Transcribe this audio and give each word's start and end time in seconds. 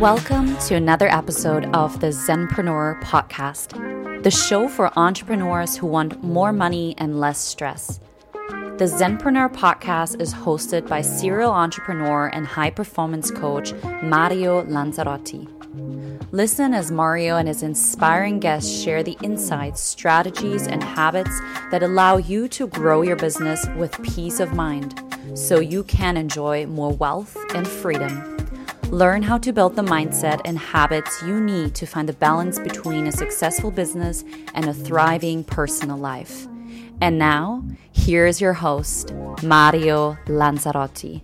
Welcome 0.00 0.58
to 0.66 0.74
another 0.74 1.08
episode 1.08 1.64
of 1.74 2.00
the 2.00 2.08
Zenpreneur 2.08 3.00
podcast, 3.00 4.22
the 4.22 4.30
show 4.30 4.68
for 4.68 4.92
entrepreneurs 4.98 5.74
who 5.74 5.86
want 5.86 6.22
more 6.22 6.52
money 6.52 6.94
and 6.98 7.18
less 7.18 7.38
stress. 7.38 7.98
The 8.32 8.84
Zenpreneur 8.84 9.54
podcast 9.54 10.20
is 10.20 10.34
hosted 10.34 10.86
by 10.86 11.00
serial 11.00 11.50
entrepreneur 11.50 12.26
and 12.26 12.46
high 12.46 12.68
performance 12.68 13.30
coach 13.30 13.72
Mario 14.02 14.64
Lanzarotti. 14.64 15.48
Listen 16.30 16.74
as 16.74 16.90
Mario 16.92 17.38
and 17.38 17.48
his 17.48 17.62
inspiring 17.62 18.38
guests 18.38 18.82
share 18.82 19.02
the 19.02 19.16
insights, 19.22 19.80
strategies, 19.80 20.66
and 20.66 20.84
habits 20.84 21.40
that 21.70 21.82
allow 21.82 22.18
you 22.18 22.48
to 22.48 22.66
grow 22.66 23.00
your 23.00 23.16
business 23.16 23.66
with 23.78 24.02
peace 24.02 24.40
of 24.40 24.52
mind 24.52 25.02
so 25.32 25.58
you 25.58 25.82
can 25.84 26.18
enjoy 26.18 26.66
more 26.66 26.92
wealth 26.92 27.34
and 27.54 27.66
freedom. 27.66 28.35
Learn 28.92 29.22
how 29.22 29.36
to 29.38 29.52
build 29.52 29.74
the 29.74 29.82
mindset 29.82 30.40
and 30.44 30.56
habits 30.56 31.20
you 31.22 31.40
need 31.40 31.74
to 31.74 31.86
find 31.86 32.08
the 32.08 32.12
balance 32.12 32.60
between 32.60 33.08
a 33.08 33.12
successful 33.12 33.72
business 33.72 34.22
and 34.54 34.66
a 34.66 34.72
thriving 34.72 35.42
personal 35.42 35.96
life. 35.96 36.46
And 37.00 37.18
now, 37.18 37.64
here 37.90 38.26
is 38.26 38.40
your 38.40 38.52
host, 38.52 39.12
Mario 39.42 40.16
Lanzarotti. 40.26 41.22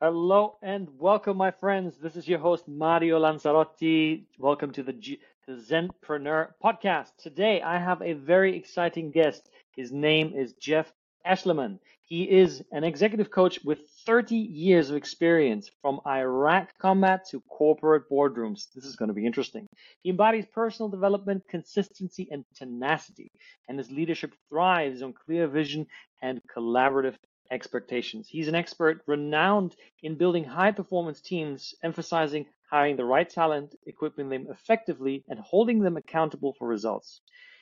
Hello 0.00 0.56
and 0.62 0.88
welcome, 1.00 1.36
my 1.36 1.50
friends. 1.50 1.96
This 1.98 2.14
is 2.14 2.28
your 2.28 2.38
host, 2.38 2.68
Mario 2.68 3.18
Lanzarotti. 3.18 4.22
Welcome 4.38 4.70
to 4.74 4.84
the, 4.84 4.92
G- 4.92 5.18
the 5.48 5.54
Zenpreneur 5.54 6.50
podcast. 6.62 7.10
Today, 7.18 7.60
I 7.60 7.76
have 7.76 8.02
a 8.02 8.12
very 8.12 8.56
exciting 8.56 9.10
guest. 9.10 9.50
His 9.72 9.90
name 9.90 10.32
is 10.32 10.52
Jeff 10.52 10.92
Eschliman. 11.26 11.80
He 12.02 12.22
is 12.22 12.62
an 12.70 12.84
executive 12.84 13.32
coach 13.32 13.58
with 13.64 13.80
30 14.06 14.36
years 14.36 14.88
of 14.88 14.96
experience 14.96 15.68
from 15.82 16.00
Iraq 16.06 16.70
combat 16.78 17.26
to 17.28 17.40
corporate 17.48 18.08
boardrooms. 18.08 18.66
This 18.72 18.84
is 18.84 18.94
going 18.94 19.08
to 19.08 19.14
be 19.14 19.26
interesting. 19.26 19.66
He 20.02 20.10
embodies 20.10 20.46
personal 20.46 20.88
development, 20.88 21.42
consistency, 21.50 22.28
and 22.30 22.44
tenacity, 22.54 23.32
and 23.68 23.76
his 23.76 23.90
leadership 23.90 24.32
thrives 24.48 25.02
on 25.02 25.12
clear 25.12 25.48
vision 25.48 25.86
and 26.22 26.40
collaborative 26.56 27.16
expectations. 27.50 28.28
He's 28.28 28.46
an 28.48 28.54
expert 28.54 29.02
renowned 29.08 29.74
in 30.02 30.16
building 30.16 30.44
high 30.44 30.72
performance 30.72 31.20
teams, 31.20 31.74
emphasizing 31.82 32.46
hiring 32.70 32.96
the 32.96 33.04
right 33.04 33.28
talent, 33.28 33.74
equipping 33.86 34.28
them 34.28 34.46
effectively, 34.50 35.24
and 35.28 35.40
holding 35.40 35.80
them 35.80 35.96
accountable 35.96 36.54
for 36.58 36.68
results. 36.68 37.20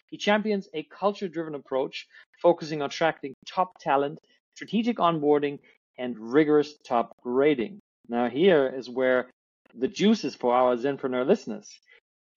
He 0.08 0.18
champions 0.18 0.68
a 0.74 0.82
culture 0.84 1.28
driven 1.28 1.54
approach, 1.54 2.06
focusing 2.42 2.82
on 2.82 2.86
attracting 2.86 3.34
top 3.46 3.78
talent, 3.80 4.18
strategic 4.54 4.98
onboarding, 4.98 5.58
and 5.98 6.18
rigorous 6.18 6.74
top 6.86 7.16
grading. 7.22 7.80
Now, 8.08 8.28
here 8.28 8.72
is 8.74 8.88
where 8.88 9.30
the 9.74 9.88
juice 9.88 10.24
is 10.24 10.34
for 10.34 10.54
our 10.54 10.76
Zenpreneur 10.76 11.26
listeners. 11.26 11.68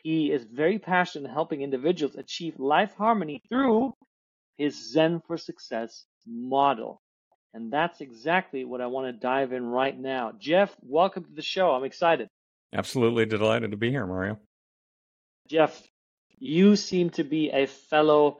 He 0.04 0.32
is 0.32 0.44
very 0.44 0.80
passionate 0.80 1.28
in 1.28 1.34
helping 1.34 1.62
individuals 1.62 2.16
achieve 2.16 2.60
life 2.60 2.94
harmony 2.98 3.42
through 3.50 3.94
his 4.58 4.92
Zen 4.92 5.22
for 5.28 5.38
Success 5.38 6.06
model. 6.26 7.02
And 7.54 7.72
that's 7.72 8.02
exactly 8.02 8.66
what 8.66 8.82
I 8.82 8.88
want 8.88 9.08
to 9.08 9.14
dive 9.14 9.52
in 9.52 9.66
right 9.66 9.98
now. 9.98 10.34
Jeff, 10.40 10.76
welcome 10.82 11.26
to 11.26 11.34
the 11.34 11.42
show. 11.42 11.72
I'm 11.72 11.84
excited. 11.84 12.28
Absolutely 12.74 13.26
delighted 13.26 13.72
to 13.72 13.78
be 13.78 13.90
here, 13.90 14.06
Mario. 14.06 14.40
Jeff, 15.48 15.82
you 16.38 16.76
seem 16.76 17.10
to 17.12 17.24
be 17.24 17.50
a 17.50 17.66
fellow 17.66 18.40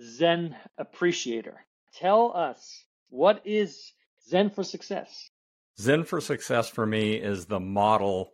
Zen 0.00 0.54
appreciator. 0.78 1.64
Tell 1.94 2.36
us 2.36 2.84
what 3.08 3.42
is 3.44 3.92
Zen 4.28 4.50
for 4.50 4.64
Success? 4.64 5.30
Zen 5.78 6.04
for 6.04 6.20
Success 6.20 6.68
for 6.68 6.86
me 6.86 7.14
is 7.14 7.46
the 7.46 7.60
model, 7.60 8.32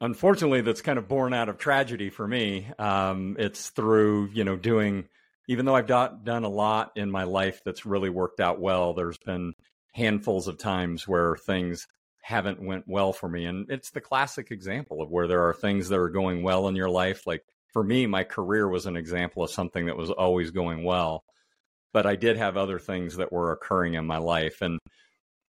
unfortunately, 0.00 0.60
that's 0.60 0.82
kind 0.82 0.98
of 0.98 1.08
born 1.08 1.34
out 1.34 1.48
of 1.48 1.58
tragedy 1.58 2.10
for 2.10 2.26
me. 2.26 2.68
Um, 2.78 3.36
it's 3.38 3.70
through, 3.70 4.30
you 4.32 4.44
know, 4.44 4.56
doing, 4.56 5.08
even 5.48 5.66
though 5.66 5.74
I've 5.74 5.86
done 5.86 6.44
a 6.44 6.48
lot 6.48 6.92
in 6.96 7.10
my 7.10 7.24
life 7.24 7.60
that's 7.64 7.86
really 7.86 8.10
worked 8.10 8.40
out 8.40 8.60
well, 8.60 8.94
there's 8.94 9.18
been 9.18 9.54
handfuls 9.92 10.48
of 10.48 10.58
times 10.58 11.08
where 11.08 11.36
things 11.36 11.86
haven't 12.22 12.62
went 12.62 12.84
well 12.86 13.12
for 13.12 13.28
me. 13.28 13.44
And 13.44 13.70
it's 13.70 13.90
the 13.90 14.00
classic 14.00 14.50
example 14.50 15.02
of 15.02 15.10
where 15.10 15.26
there 15.26 15.48
are 15.48 15.54
things 15.54 15.88
that 15.88 15.98
are 15.98 16.10
going 16.10 16.42
well 16.42 16.68
in 16.68 16.76
your 16.76 16.90
life, 16.90 17.26
like 17.26 17.42
for 17.72 17.82
me, 17.82 18.06
my 18.06 18.24
career 18.24 18.68
was 18.68 18.86
an 18.86 18.96
example 18.96 19.42
of 19.42 19.50
something 19.50 19.86
that 19.86 19.96
was 19.96 20.10
always 20.10 20.50
going 20.50 20.84
well. 20.84 21.24
But 21.92 22.06
I 22.06 22.16
did 22.16 22.36
have 22.36 22.56
other 22.56 22.78
things 22.78 23.16
that 23.16 23.32
were 23.32 23.52
occurring 23.52 23.94
in 23.94 24.06
my 24.06 24.18
life 24.18 24.62
and 24.62 24.78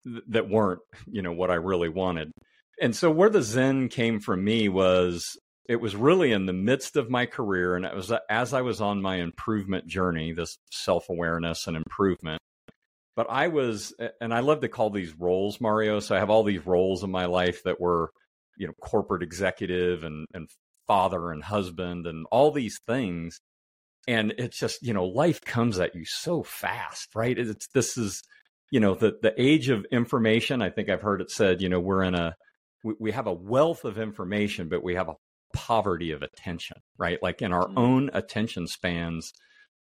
th- 0.06 0.24
that 0.28 0.48
weren't, 0.48 0.80
you 1.06 1.22
know, 1.22 1.32
what 1.32 1.50
I 1.50 1.54
really 1.54 1.88
wanted. 1.88 2.32
And 2.80 2.94
so 2.94 3.10
where 3.10 3.30
the 3.30 3.42
Zen 3.42 3.88
came 3.88 4.20
from 4.20 4.44
me 4.44 4.68
was 4.68 5.38
it 5.68 5.76
was 5.76 5.96
really 5.96 6.32
in 6.32 6.46
the 6.46 6.52
midst 6.52 6.96
of 6.96 7.10
my 7.10 7.26
career 7.26 7.76
and 7.76 7.84
it 7.84 7.94
was 7.94 8.10
uh, 8.10 8.18
as 8.28 8.52
I 8.52 8.62
was 8.62 8.80
on 8.80 9.00
my 9.00 9.16
improvement 9.16 9.86
journey, 9.86 10.32
this 10.32 10.58
self-awareness 10.70 11.66
and 11.66 11.76
improvement. 11.76 12.40
But 13.16 13.28
I 13.30 13.48
was 13.48 13.94
and 14.20 14.34
I 14.34 14.40
love 14.40 14.60
to 14.60 14.68
call 14.68 14.90
these 14.90 15.14
roles, 15.18 15.60
Mario. 15.60 16.00
So 16.00 16.16
I 16.16 16.18
have 16.18 16.30
all 16.30 16.42
these 16.42 16.66
roles 16.66 17.04
in 17.04 17.10
my 17.10 17.26
life 17.26 17.62
that 17.64 17.80
were, 17.80 18.10
you 18.58 18.66
know, 18.66 18.72
corporate 18.80 19.22
executive 19.22 20.02
and 20.02 20.26
and 20.34 20.48
father 20.86 21.30
and 21.30 21.42
husband 21.42 22.06
and 22.06 22.26
all 22.30 22.50
these 22.50 22.78
things 22.86 23.40
and 24.06 24.34
it's 24.38 24.58
just 24.58 24.82
you 24.82 24.92
know 24.92 25.04
life 25.04 25.40
comes 25.42 25.78
at 25.78 25.94
you 25.94 26.04
so 26.04 26.42
fast 26.42 27.14
right 27.14 27.38
it's 27.38 27.68
this 27.68 27.96
is 27.96 28.22
you 28.74 28.80
know 28.80 28.94
the 28.94 29.12
the 29.22 29.34
age 29.40 29.68
of 29.68 29.86
information 29.92 30.60
i 30.60 30.68
think 30.68 30.88
i've 30.88 31.02
heard 31.02 31.20
it 31.20 31.30
said 31.30 31.62
you 31.62 31.68
know 31.68 31.80
we're 31.80 32.02
in 32.02 32.14
a 32.14 32.34
we, 32.82 32.94
we 32.98 33.12
have 33.12 33.26
a 33.26 33.32
wealth 33.32 33.84
of 33.84 33.98
information 33.98 34.68
but 34.68 34.82
we 34.82 34.94
have 34.94 35.08
a 35.08 35.14
poverty 35.54 36.10
of 36.10 36.22
attention 36.22 36.76
right 36.98 37.22
like 37.22 37.40
in 37.40 37.52
our 37.52 37.66
mm-hmm. 37.66 37.78
own 37.78 38.10
attention 38.12 38.66
spans 38.66 39.32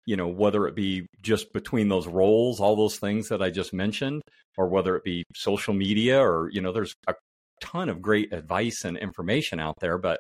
you 0.06 0.18
know 0.18 0.28
whether 0.28 0.66
it 0.68 0.76
be 0.76 1.06
just 1.22 1.54
between 1.54 1.88
those 1.88 2.08
roles 2.08 2.60
all 2.60 2.76
those 2.76 2.98
things 2.98 3.30
that 3.30 3.44
i 3.44 3.52
just 3.52 3.74
mentioned 3.74 4.24
or 4.58 4.68
whether 4.68 4.96
it 4.96 5.04
be 5.04 5.24
social 5.36 5.76
media 5.76 6.20
or 6.20 6.50
you 6.52 6.62
know 6.62 6.72
there's 6.72 6.96
a 7.08 7.14
ton 7.62 7.90
of 7.90 8.02
great 8.02 8.34
advice 8.34 8.84
and 8.84 8.98
information 8.98 9.60
out 9.60 9.76
there 9.80 10.00
but 10.00 10.20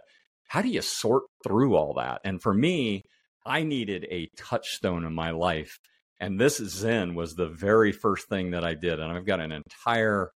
how 0.49 0.63
do 0.63 0.67
you 0.67 0.81
sort 0.81 1.23
through 1.43 1.75
all 1.75 1.93
that? 1.93 2.21
And 2.25 2.41
for 2.41 2.53
me, 2.53 3.03
I 3.45 3.63
needed 3.63 4.05
a 4.09 4.29
touchstone 4.35 5.05
in 5.05 5.13
my 5.13 5.29
life. 5.29 5.77
And 6.19 6.39
this 6.39 6.57
Zen 6.57 7.15
was 7.15 7.35
the 7.35 7.47
very 7.47 7.91
first 7.91 8.27
thing 8.27 8.51
that 8.51 8.63
I 8.63 8.73
did. 8.73 8.99
And 8.99 9.11
I've 9.11 9.25
got 9.25 9.39
an 9.39 9.51
entire, 9.51 10.31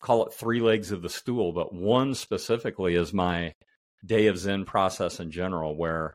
call 0.00 0.26
it 0.26 0.34
three 0.34 0.60
legs 0.60 0.92
of 0.92 1.02
the 1.02 1.08
stool, 1.08 1.52
but 1.52 1.74
one 1.74 2.14
specifically 2.14 2.94
is 2.94 3.12
my 3.12 3.52
day 4.04 4.28
of 4.28 4.38
Zen 4.38 4.64
process 4.64 5.18
in 5.18 5.30
general, 5.30 5.76
where 5.76 6.14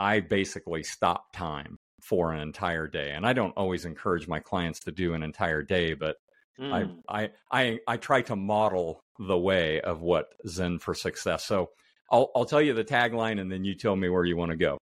I 0.00 0.20
basically 0.20 0.82
stop 0.82 1.32
time 1.32 1.76
for 2.02 2.32
an 2.32 2.40
entire 2.40 2.88
day. 2.88 3.12
And 3.12 3.26
I 3.26 3.32
don't 3.32 3.56
always 3.56 3.84
encourage 3.84 4.26
my 4.26 4.40
clients 4.40 4.80
to 4.80 4.92
do 4.92 5.14
an 5.14 5.22
entire 5.22 5.62
day, 5.62 5.94
but 5.94 6.16
mm. 6.58 6.72
I. 7.08 7.22
I, 7.22 7.30
I, 7.50 7.78
I 7.86 7.96
try 7.96 8.22
to 8.22 8.36
model 8.36 9.00
the 9.18 9.38
way 9.38 9.80
of 9.80 10.00
what 10.00 10.26
Zen 10.46 10.78
for 10.78 10.94
success. 10.94 11.44
So 11.44 11.70
I'll, 12.10 12.30
I'll 12.34 12.44
tell 12.44 12.62
you 12.62 12.74
the 12.74 12.84
tagline 12.84 13.40
and 13.40 13.50
then 13.50 13.64
you 13.64 13.74
tell 13.74 13.96
me 13.96 14.08
where 14.08 14.24
you 14.24 14.36
want 14.36 14.50
to 14.50 14.56
go. 14.56 14.78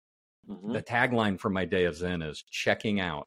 Mm-hmm. 0.48 0.72
The 0.72 0.82
tagline 0.82 1.38
for 1.38 1.50
my 1.50 1.64
day 1.64 1.84
of 1.84 1.96
Zen 1.96 2.22
is 2.22 2.42
checking 2.50 3.00
out 3.00 3.26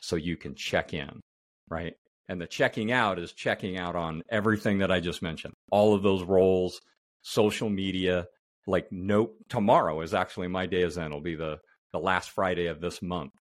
so 0.00 0.16
you 0.16 0.36
can 0.36 0.54
check 0.54 0.94
in, 0.94 1.20
right? 1.68 1.94
And 2.28 2.40
the 2.40 2.46
checking 2.46 2.92
out 2.92 3.18
is 3.18 3.32
checking 3.32 3.76
out 3.76 3.96
on 3.96 4.22
everything 4.30 4.78
that 4.78 4.90
I 4.90 5.00
just 5.00 5.22
mentioned, 5.22 5.54
all 5.70 5.94
of 5.94 6.02
those 6.02 6.22
roles, 6.22 6.80
social 7.22 7.68
media. 7.68 8.26
Like, 8.66 8.90
no, 8.90 9.32
tomorrow 9.48 10.00
is 10.00 10.14
actually 10.14 10.48
my 10.48 10.66
day 10.66 10.82
of 10.82 10.92
Zen. 10.92 11.06
It'll 11.06 11.20
be 11.20 11.34
the, 11.34 11.58
the 11.92 11.98
last 11.98 12.30
Friday 12.30 12.66
of 12.66 12.80
this 12.80 13.02
month. 13.02 13.32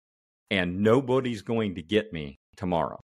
And 0.52 0.82
nobody's 0.82 1.42
going 1.42 1.76
to 1.76 1.82
get 1.82 2.12
me 2.12 2.40
tomorrow. 2.58 3.00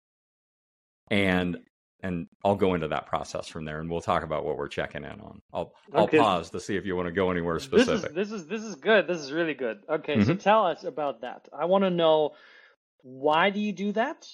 And 1.09 1.57
and 2.01 2.27
I'll 2.43 2.55
go 2.55 2.73
into 2.73 2.87
that 2.89 3.07
process 3.07 3.47
from 3.47 3.65
there, 3.65 3.79
and 3.79 3.89
we'll 3.89 4.01
talk 4.01 4.23
about 4.23 4.45
what 4.45 4.57
we're 4.57 4.67
checking 4.67 5.03
in 5.03 5.19
on. 5.19 5.41
I'll 5.53 5.73
okay. 5.93 6.17
I'll 6.17 6.23
pause 6.23 6.49
to 6.51 6.59
see 6.59 6.75
if 6.75 6.85
you 6.85 6.95
want 6.95 7.07
to 7.07 7.11
go 7.11 7.31
anywhere 7.31 7.59
specific. 7.59 8.13
This 8.13 8.31
is 8.31 8.31
this 8.31 8.41
is, 8.41 8.47
this 8.47 8.63
is 8.63 8.75
good. 8.75 9.07
This 9.07 9.19
is 9.19 9.31
really 9.31 9.53
good. 9.53 9.79
Okay, 9.89 10.15
mm-hmm. 10.15 10.23
so 10.23 10.35
tell 10.35 10.65
us 10.65 10.83
about 10.83 11.21
that. 11.21 11.47
I 11.57 11.65
want 11.65 11.83
to 11.83 11.89
know 11.89 12.31
why 13.01 13.49
do 13.49 13.59
you 13.59 13.71
do 13.71 13.91
that, 13.93 14.27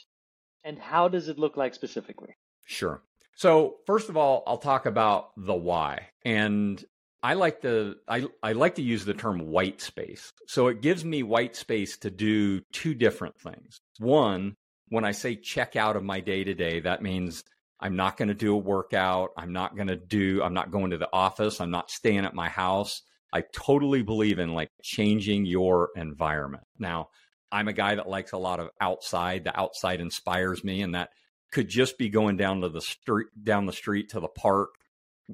and 0.64 0.78
how 0.78 1.08
does 1.08 1.28
it 1.30 1.40
look 1.40 1.58
like 1.58 1.74
specifically? 1.74 2.36
Sure. 2.66 3.02
So 3.36 3.78
first 3.86 4.10
of 4.10 4.18
all, 4.18 4.44
I'll 4.48 4.58
talk 4.58 4.86
about 4.86 5.32
the 5.36 5.54
why, 5.54 6.10
and 6.24 6.84
I 7.22 7.34
like 7.34 7.62
to 7.64 7.96
I, 8.08 8.28
I 8.44 8.52
like 8.54 8.76
to 8.76 8.84
use 8.84 9.04
the 9.04 9.16
term 9.16 9.48
white 9.48 9.82
space. 9.82 10.32
So 10.48 10.68
it 10.68 10.82
gives 10.82 11.04
me 11.04 11.24
white 11.24 11.56
space 11.56 11.98
to 11.98 12.12
do 12.12 12.62
two 12.72 12.94
different 12.94 13.40
things. 13.40 13.82
One, 13.98 14.56
when 14.90 15.04
I 15.04 15.12
say 15.12 15.36
check 15.36 15.76
out 15.76 15.96
of 15.96 16.04
my 16.04 16.20
day 16.20 16.44
to 16.44 16.54
day, 16.54 16.82
that 16.82 17.02
means 17.02 17.44
I'm 17.80 17.96
not 17.96 18.18
going 18.18 18.30
to 18.30 18.34
do 18.34 18.54
a 18.54 18.58
workout. 18.58 19.32
I'm 19.38 19.54
not 19.54 19.76
going 19.76 19.88
to 19.88 19.96
do, 19.96 20.42
I'm 20.44 20.54
not 20.54 20.72
going 20.72 20.92
to 20.92 20.98
the 20.98 21.10
office. 21.12 21.60
I'm 21.60 21.72
not 21.72 21.92
staying 21.92 22.26
at 22.26 22.34
my 22.34 22.50
house. 22.50 23.02
I 23.34 23.44
totally 23.54 24.02
believe 24.02 24.40
in 24.40 24.54
like 24.54 24.72
changing 24.82 25.46
your 25.46 25.90
environment. 25.96 26.64
Now, 26.80 27.10
I'm 27.52 27.68
a 27.68 27.74
guy 27.74 27.96
that 27.96 28.08
likes 28.08 28.32
a 28.32 28.38
lot 28.38 28.60
of 28.60 28.70
outside. 28.80 29.44
The 29.44 29.60
outside 29.60 30.02
inspires 30.02 30.64
me, 30.64 30.82
and 30.82 30.96
that 30.96 31.10
could 31.52 31.70
just 31.70 31.98
be 31.98 32.10
going 32.10 32.38
down 32.38 32.62
to 32.62 32.70
the 32.70 32.82
street, 32.82 33.28
down 33.42 33.66
the 33.66 33.74
street 33.74 34.10
to 34.10 34.20
the 34.20 34.28
park, 34.28 34.70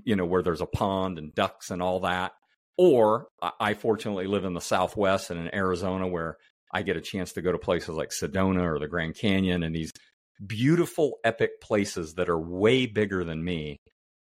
you 0.04 0.16
know, 0.16 0.26
where 0.26 0.44
there's 0.44 0.62
a 0.62 0.66
pond 0.66 1.18
and 1.18 1.34
ducks 1.34 1.70
and 1.72 1.82
all 1.82 2.02
that. 2.02 2.34
Or 2.78 3.28
I 3.60 3.76
fortunately 3.76 4.28
live 4.28 4.46
in 4.46 4.54
the 4.54 4.62
Southwest 4.62 5.30
and 5.30 5.40
in 5.40 5.54
Arizona 5.54 6.08
where 6.08 6.38
I 6.74 6.82
get 6.82 6.98
a 6.98 7.02
chance 7.02 7.34
to 7.34 7.42
go 7.42 7.52
to 7.52 7.58
places 7.58 7.90
like 7.90 8.10
Sedona 8.10 8.64
or 8.64 8.80
the 8.80 8.88
Grand 8.88 9.16
Canyon 9.16 9.62
and 9.62 9.76
these 9.76 9.92
beautiful, 10.46 11.20
epic 11.24 11.62
places 11.62 12.16
that 12.16 12.30
are 12.30 12.40
way 12.40 12.86
bigger 12.86 13.24
than 13.24 13.44
me. 13.44 13.78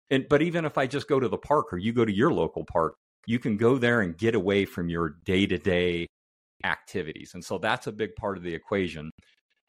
And 0.10 0.28
but 0.30 0.42
even 0.42 0.66
if 0.66 0.78
I 0.78 0.88
just 0.88 1.08
go 1.08 1.20
to 1.20 1.28
the 1.28 1.38
park 1.38 1.74
or 1.74 1.78
you 1.78 1.94
go 1.94 2.06
to 2.06 2.16
your 2.16 2.32
local 2.32 2.66
park, 2.66 2.96
you 3.26 3.40
can 3.40 3.58
go 3.58 3.78
there 3.78 4.02
and 4.02 4.18
get 4.18 4.36
away 4.36 4.66
from 4.66 4.90
your 4.90 5.16
day 5.26 5.46
to 5.48 5.58
day 5.58 6.08
activities. 6.64 7.32
And 7.34 7.44
so 7.44 7.58
that's 7.58 7.88
a 7.88 7.92
big 7.92 8.16
part 8.16 8.38
of 8.38 8.44
the 8.44 8.54
equation. 8.54 9.12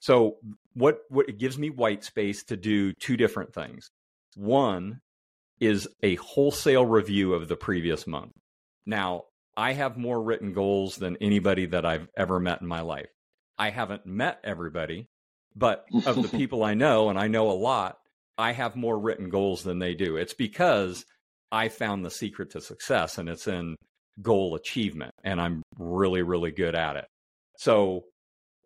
So 0.01 0.37
what 0.75 1.01
what 1.09 1.29
it 1.29 1.39
gives 1.39 1.59
me 1.59 1.71
white 1.71 2.05
space 2.05 2.45
to 2.45 2.57
do 2.57 2.93
two 3.01 3.17
different 3.17 3.55
things. 3.55 3.89
One 4.35 5.01
is 5.59 5.89
a 6.03 6.17
wholesale 6.17 6.85
review 6.85 7.33
of 7.33 7.49
the 7.49 7.57
previous 7.57 8.07
month. 8.07 8.33
Now, 8.85 9.25
I 9.57 9.73
have 9.73 9.97
more 9.97 10.23
written 10.23 10.53
goals 10.53 10.97
than 10.97 11.17
anybody 11.21 11.67
that 11.67 11.87
I've 11.87 12.09
ever 12.15 12.39
met 12.39 12.61
in 12.61 12.67
my 12.67 12.83
life. 12.83 13.09
I 13.59 13.71
haven't 13.71 14.05
met 14.05 14.39
everybody, 14.45 15.09
but 15.57 15.87
of 16.07 16.23
the 16.23 16.29
people 16.39 16.63
I 16.63 16.75
know, 16.75 17.09
and 17.09 17.19
I 17.19 17.29
know 17.29 17.51
a 17.51 17.53
lot, 17.53 17.97
I 18.39 18.53
have 18.53 18.77
more 18.77 18.99
written 18.99 19.31
goals 19.31 19.63
than 19.63 19.79
they 19.79 19.95
do. 19.95 20.17
It's 20.17 20.35
because 20.35 21.05
I 21.51 21.69
found 21.69 22.05
the 22.05 22.11
secret 22.11 22.51
to 22.51 22.61
success 22.61 23.19
and 23.19 23.29
it's 23.29 23.49
in 23.49 23.77
goal 24.21 24.55
achievement 24.55 25.13
and 25.25 25.41
I'm 25.41 25.63
really, 25.79 26.23
really 26.23 26.51
good 26.51 26.75
at 26.75 26.97
it. 26.97 27.07
So 27.59 28.05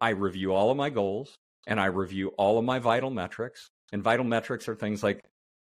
I 0.01 0.11
review 0.11 0.53
all 0.53 0.71
of 0.71 0.77
my 0.77 0.91
goals 0.91 1.35
and 1.67 1.79
I 1.81 1.87
review 1.87 2.29
all 2.39 2.59
of 2.59 2.65
my 2.65 2.79
vital 2.79 3.11
metrics. 3.11 3.69
And 3.93 4.03
vital 4.03 4.25
metrics 4.25 4.69
are 4.69 4.75
things 4.75 5.03
like 5.03 5.21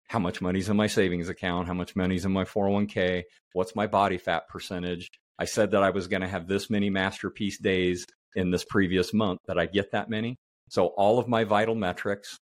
how 0.08 0.18
much 0.18 0.40
money's 0.40 0.68
in 0.68 0.76
my 0.76 0.86
savings 0.86 1.28
account, 1.28 1.66
how 1.66 1.74
much 1.74 1.96
money's 1.96 2.24
in 2.24 2.32
my 2.32 2.44
401k, 2.44 3.24
what's 3.52 3.76
my 3.76 3.86
body 3.86 4.16
fat 4.16 4.48
percentage. 4.48 5.08
I 5.38 5.44
said 5.44 5.72
that 5.72 5.82
I 5.82 5.90
was 5.90 6.08
going 6.08 6.22
to 6.22 6.28
have 6.28 6.46
this 6.46 6.70
many 6.70 6.88
masterpiece 6.90 7.58
days 7.58 8.06
in 8.34 8.50
this 8.50 8.64
previous 8.64 9.12
month 9.12 9.40
that 9.46 9.58
I 9.58 9.66
get 9.66 9.92
that 9.92 10.08
many. 10.08 10.36
So 10.68 10.86
all 10.86 11.18
of 11.18 11.28
my 11.28 11.44
vital 11.44 11.74
metrics. 11.74 12.38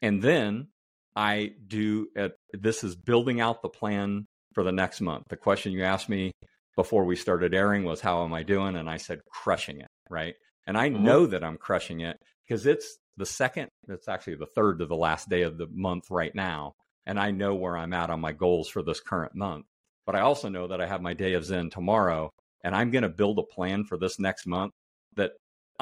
And 0.00 0.22
then 0.22 0.68
I 1.14 1.52
do 1.66 2.08
at, 2.16 2.32
this 2.52 2.84
is 2.84 2.96
building 2.96 3.40
out 3.40 3.62
the 3.62 3.68
plan 3.68 4.26
for 4.54 4.64
the 4.64 4.72
next 4.72 5.00
month. 5.00 5.24
The 5.28 5.36
question 5.36 5.72
you 5.72 5.84
asked 5.84 6.08
me 6.08 6.32
before 6.76 7.04
we 7.04 7.16
started 7.16 7.54
airing 7.54 7.84
was 7.84 8.00
how 8.00 8.24
am 8.24 8.34
I 8.34 8.42
doing 8.42 8.76
and 8.76 8.88
I 8.88 8.96
said 8.96 9.20
crushing 9.30 9.80
it, 9.80 9.88
right? 10.08 10.34
And 10.66 10.76
I 10.76 10.90
mm-hmm. 10.90 11.04
know 11.04 11.26
that 11.26 11.44
I'm 11.44 11.58
crushing 11.58 12.00
it 12.00 12.18
because 12.46 12.66
it's 12.66 12.98
the 13.16 13.26
second, 13.26 13.68
it's 13.88 14.08
actually 14.08 14.36
the 14.36 14.46
third 14.46 14.78
to 14.78 14.86
the 14.86 14.96
last 14.96 15.28
day 15.28 15.42
of 15.42 15.58
the 15.58 15.66
month 15.72 16.10
right 16.10 16.34
now 16.34 16.74
and 17.06 17.18
I 17.18 17.30
know 17.30 17.54
where 17.54 17.76
I'm 17.76 17.92
at 17.92 18.10
on 18.10 18.20
my 18.20 18.32
goals 18.32 18.68
for 18.68 18.82
this 18.82 19.00
current 19.00 19.34
month. 19.34 19.66
But 20.06 20.16
I 20.16 20.20
also 20.20 20.48
know 20.48 20.68
that 20.68 20.80
I 20.80 20.86
have 20.86 21.02
my 21.02 21.14
day 21.14 21.34
of 21.34 21.44
Zen 21.44 21.70
tomorrow 21.70 22.30
and 22.64 22.74
I'm 22.74 22.90
going 22.90 23.02
to 23.02 23.08
build 23.08 23.38
a 23.38 23.42
plan 23.42 23.84
for 23.84 23.96
this 23.96 24.18
next 24.18 24.46
month 24.46 24.72
that 25.16 25.32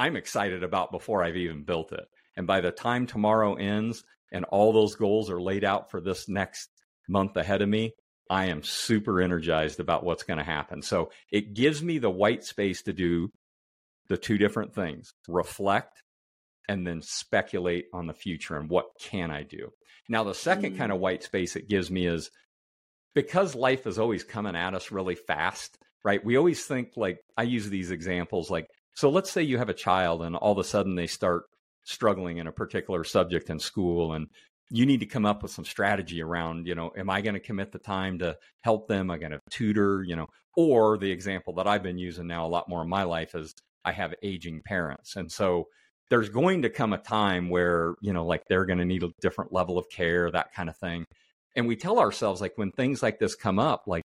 I'm 0.01 0.17
excited 0.17 0.65
about 0.65 0.93
before 0.93 1.23
I've 1.23 1.37
even 1.37 1.63
built 1.63 1.93
it. 1.93 2.07
And 2.35 2.47
by 2.47 2.63
the 2.63 2.71
time 2.71 3.07
tomorrow 3.07 3.57
ends 3.57 4.03
and 4.33 4.47
all 4.47 4.73
those 4.73 4.95
goals 4.95 5.29
are 5.29 5.43
laid 5.43 5.63
out 5.63 5.91
for 5.91 6.01
this 6.01 6.27
next 6.27 6.71
month 7.07 7.37
ahead 7.37 7.61
of 7.61 7.69
me, 7.69 7.93
I 8.31 8.47
am 8.47 8.63
super 8.63 9.21
energized 9.21 9.79
about 9.79 10.03
what's 10.03 10.23
going 10.23 10.39
to 10.39 10.45
happen. 10.45 10.81
So 10.81 11.11
it 11.31 11.53
gives 11.53 11.83
me 11.83 11.99
the 11.99 12.09
white 12.09 12.45
space 12.45 12.81
to 12.85 12.95
do 12.95 13.31
the 14.09 14.17
two 14.17 14.39
different 14.39 14.75
things 14.75 15.13
reflect 15.29 16.03
and 16.67 16.87
then 16.87 17.03
speculate 17.03 17.85
on 17.93 18.07
the 18.07 18.15
future 18.15 18.57
and 18.57 18.71
what 18.71 18.87
can 18.99 19.31
I 19.31 19.43
do. 19.43 19.69
Now, 20.09 20.25
the 20.25 20.33
second 20.33 20.77
mm. 20.77 20.79
kind 20.79 20.93
of 20.93 20.99
white 20.99 21.25
space 21.25 21.57
it 21.57 21.69
gives 21.69 21.91
me 21.91 22.07
is 22.07 22.31
because 23.15 23.55
life 23.55 23.87
is 23.87 23.99
always 23.99 24.25
coming 24.25 24.57
at 24.57 24.73
us 24.73 24.91
really 24.91 25.17
fast, 25.17 25.77
right? 26.03 26.25
We 26.25 26.39
always 26.39 26.65
think 26.65 26.93
like, 26.97 27.19
I 27.37 27.43
use 27.43 27.69
these 27.69 27.91
examples 27.91 28.51
like, 28.51 28.67
so 29.01 29.09
let's 29.09 29.31
say 29.31 29.43
you 29.43 29.57
have 29.57 29.71
a 29.71 29.75
child 29.75 30.21
and 30.21 30.37
all 30.37 30.53
of 30.53 30.59
a 30.59 30.65
sudden 30.65 30.95
they 30.95 31.07
start 31.07 31.45
struggling 31.85 32.37
in 32.37 32.47
a 32.47 32.53
particular 32.53 33.03
subject 33.03 33.49
in 33.49 33.59
school 33.59 34.13
and 34.13 34.27
you 34.69 34.85
need 34.85 35.01
to 35.01 35.07
come 35.07 35.25
up 35.25 35.43
with 35.43 35.51
some 35.51 35.65
strategy 35.65 36.21
around, 36.21 36.67
you 36.67 36.75
know, 36.75 36.93
am 36.95 37.09
I 37.09 37.23
going 37.23 37.33
to 37.33 37.41
commit 37.41 37.73
the 37.73 37.79
time 37.79 38.19
to 38.19 38.37
help 38.61 38.89
them? 38.89 39.11
Am 39.11 39.11
I 39.11 39.17
going 39.17 39.33
to 39.33 39.41
tutor, 39.49 40.05
you 40.07 40.17
know, 40.17 40.27
or 40.55 40.99
the 40.99 41.11
example 41.11 41.55
that 41.55 41.67
I've 41.67 41.83
been 41.83 41.97
using 41.97 42.27
now 42.27 42.45
a 42.45 42.49
lot 42.49 42.69
more 42.69 42.83
in 42.83 42.91
my 42.91 43.05
life 43.05 43.35
is 43.35 43.55
I 43.87 43.93
have 43.93 44.13
aging 44.23 44.61
parents. 44.67 45.17
And 45.17 45.33
so 45.33 45.69
there's 46.11 46.29
going 46.29 46.61
to 46.61 46.69
come 46.69 46.93
a 46.93 46.99
time 46.99 47.49
where, 47.49 47.95
you 48.03 48.13
know, 48.13 48.27
like 48.27 48.43
they're 48.51 48.67
going 48.67 48.81
to 48.81 48.85
need 48.85 49.03
a 49.03 49.09
different 49.23 49.51
level 49.51 49.79
of 49.79 49.89
care, 49.89 50.31
that 50.31 50.53
kind 50.53 50.69
of 50.69 50.77
thing. 50.77 51.07
And 51.57 51.67
we 51.67 51.75
tell 51.75 52.01
ourselves, 52.01 52.43
like, 52.43 52.53
when 52.57 52.71
things 52.73 53.03
like 53.03 53.19
this 53.19 53.35
come 53.35 53.59
up, 53.59 53.85
like, 53.87 54.03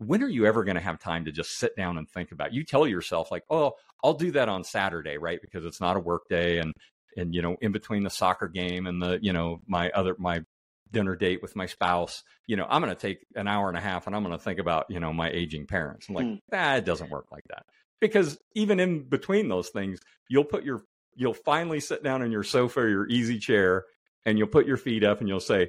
when 0.00 0.22
are 0.22 0.28
you 0.28 0.46
ever 0.46 0.64
going 0.64 0.76
to 0.76 0.80
have 0.80 0.98
time 0.98 1.24
to 1.24 1.32
just 1.32 1.58
sit 1.58 1.76
down 1.76 1.98
and 1.98 2.08
think 2.08 2.32
about 2.32 2.48
it? 2.48 2.54
you 2.54 2.64
tell 2.64 2.86
yourself 2.86 3.30
like 3.30 3.44
oh 3.50 3.72
i'll 4.02 4.14
do 4.14 4.30
that 4.30 4.48
on 4.48 4.64
saturday 4.64 5.18
right 5.18 5.40
because 5.40 5.64
it's 5.64 5.80
not 5.80 5.96
a 5.96 6.00
work 6.00 6.28
day 6.28 6.58
and 6.58 6.74
and 7.16 7.34
you 7.34 7.42
know 7.42 7.56
in 7.60 7.72
between 7.72 8.02
the 8.02 8.10
soccer 8.10 8.48
game 8.48 8.86
and 8.86 9.02
the 9.02 9.18
you 9.22 9.32
know 9.32 9.60
my 9.66 9.90
other 9.90 10.14
my 10.18 10.42
dinner 10.90 11.16
date 11.16 11.42
with 11.42 11.54
my 11.54 11.66
spouse 11.66 12.22
you 12.46 12.56
know 12.56 12.66
i'm 12.70 12.82
going 12.82 12.94
to 12.94 13.00
take 13.00 13.26
an 13.34 13.46
hour 13.46 13.68
and 13.68 13.76
a 13.76 13.80
half 13.80 14.06
and 14.06 14.16
i'm 14.16 14.22
going 14.22 14.36
to 14.36 14.42
think 14.42 14.58
about 14.58 14.86
you 14.88 15.00
know 15.00 15.12
my 15.12 15.30
aging 15.30 15.66
parents 15.66 16.08
i'm 16.08 16.14
like 16.14 16.26
mm. 16.26 16.40
ah, 16.52 16.76
it 16.76 16.84
doesn't 16.84 17.10
work 17.10 17.26
like 17.30 17.44
that 17.48 17.66
because 18.00 18.38
even 18.54 18.80
in 18.80 19.02
between 19.02 19.48
those 19.48 19.68
things 19.68 19.98
you'll 20.28 20.44
put 20.44 20.64
your 20.64 20.82
you'll 21.14 21.34
finally 21.34 21.80
sit 21.80 22.02
down 22.02 22.22
in 22.22 22.30
your 22.30 22.44
sofa 22.44 22.80
or 22.80 22.88
your 22.88 23.06
easy 23.08 23.38
chair 23.38 23.84
and 24.24 24.38
you'll 24.38 24.48
put 24.48 24.66
your 24.66 24.76
feet 24.76 25.04
up 25.04 25.20
and 25.20 25.28
you'll 25.28 25.40
say 25.40 25.68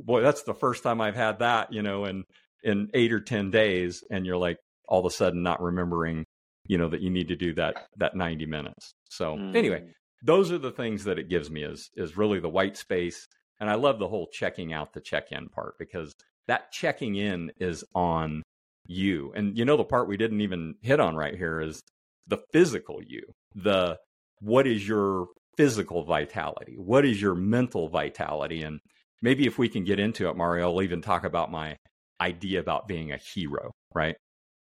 boy 0.00 0.20
that's 0.22 0.42
the 0.42 0.54
first 0.54 0.82
time 0.82 1.00
i've 1.00 1.16
had 1.16 1.38
that 1.38 1.72
you 1.72 1.82
know 1.82 2.04
in 2.04 2.24
in 2.62 2.88
eight 2.94 3.12
or 3.12 3.20
ten 3.20 3.50
days 3.50 4.04
and 4.10 4.26
you're 4.26 4.36
like 4.36 4.58
all 4.88 5.00
of 5.00 5.06
a 5.06 5.10
sudden 5.10 5.42
not 5.42 5.62
remembering 5.62 6.24
you 6.66 6.78
know 6.78 6.88
that 6.88 7.00
you 7.00 7.10
need 7.10 7.28
to 7.28 7.36
do 7.36 7.54
that 7.54 7.86
that 7.96 8.14
90 8.14 8.46
minutes. 8.46 8.92
So 9.10 9.36
mm. 9.36 9.54
anyway 9.54 9.84
those 10.22 10.52
are 10.52 10.58
the 10.58 10.72
things 10.72 11.04
that 11.04 11.18
it 11.18 11.28
gives 11.28 11.50
me 11.50 11.62
is 11.62 11.90
is 11.96 12.16
really 12.16 12.40
the 12.40 12.48
white 12.48 12.76
space 12.76 13.26
and 13.58 13.70
i 13.70 13.74
love 13.74 13.98
the 13.98 14.08
whole 14.08 14.28
checking 14.30 14.72
out 14.72 14.92
the 14.92 15.00
check 15.00 15.32
in 15.32 15.48
part 15.48 15.78
because 15.78 16.14
that 16.46 16.70
checking 16.72 17.16
in 17.16 17.52
is 17.58 17.84
on 17.94 18.42
you. 18.86 19.32
And 19.34 19.56
you 19.56 19.64
know 19.64 19.76
the 19.76 19.84
part 19.84 20.08
we 20.08 20.16
didn't 20.16 20.40
even 20.40 20.74
hit 20.82 21.00
on 21.00 21.14
right 21.14 21.36
here 21.36 21.60
is 21.60 21.80
the 22.26 22.40
physical 22.52 23.00
you. 23.06 23.22
The 23.54 23.98
what 24.40 24.66
is 24.66 24.86
your 24.86 25.28
physical 25.56 26.04
vitality? 26.04 26.74
What 26.76 27.04
is 27.04 27.20
your 27.20 27.34
mental 27.34 27.88
vitality? 27.88 28.62
And 28.62 28.80
maybe 29.22 29.46
if 29.46 29.58
we 29.58 29.68
can 29.68 29.84
get 29.84 30.00
into 30.00 30.28
it 30.28 30.36
mario 30.36 30.70
i'll 30.70 30.82
even 30.82 31.02
talk 31.02 31.24
about 31.24 31.50
my 31.50 31.76
idea 32.20 32.60
about 32.60 32.86
being 32.86 33.12
a 33.12 33.16
hero 33.16 33.72
right 33.94 34.16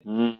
mm, 0.05 0.37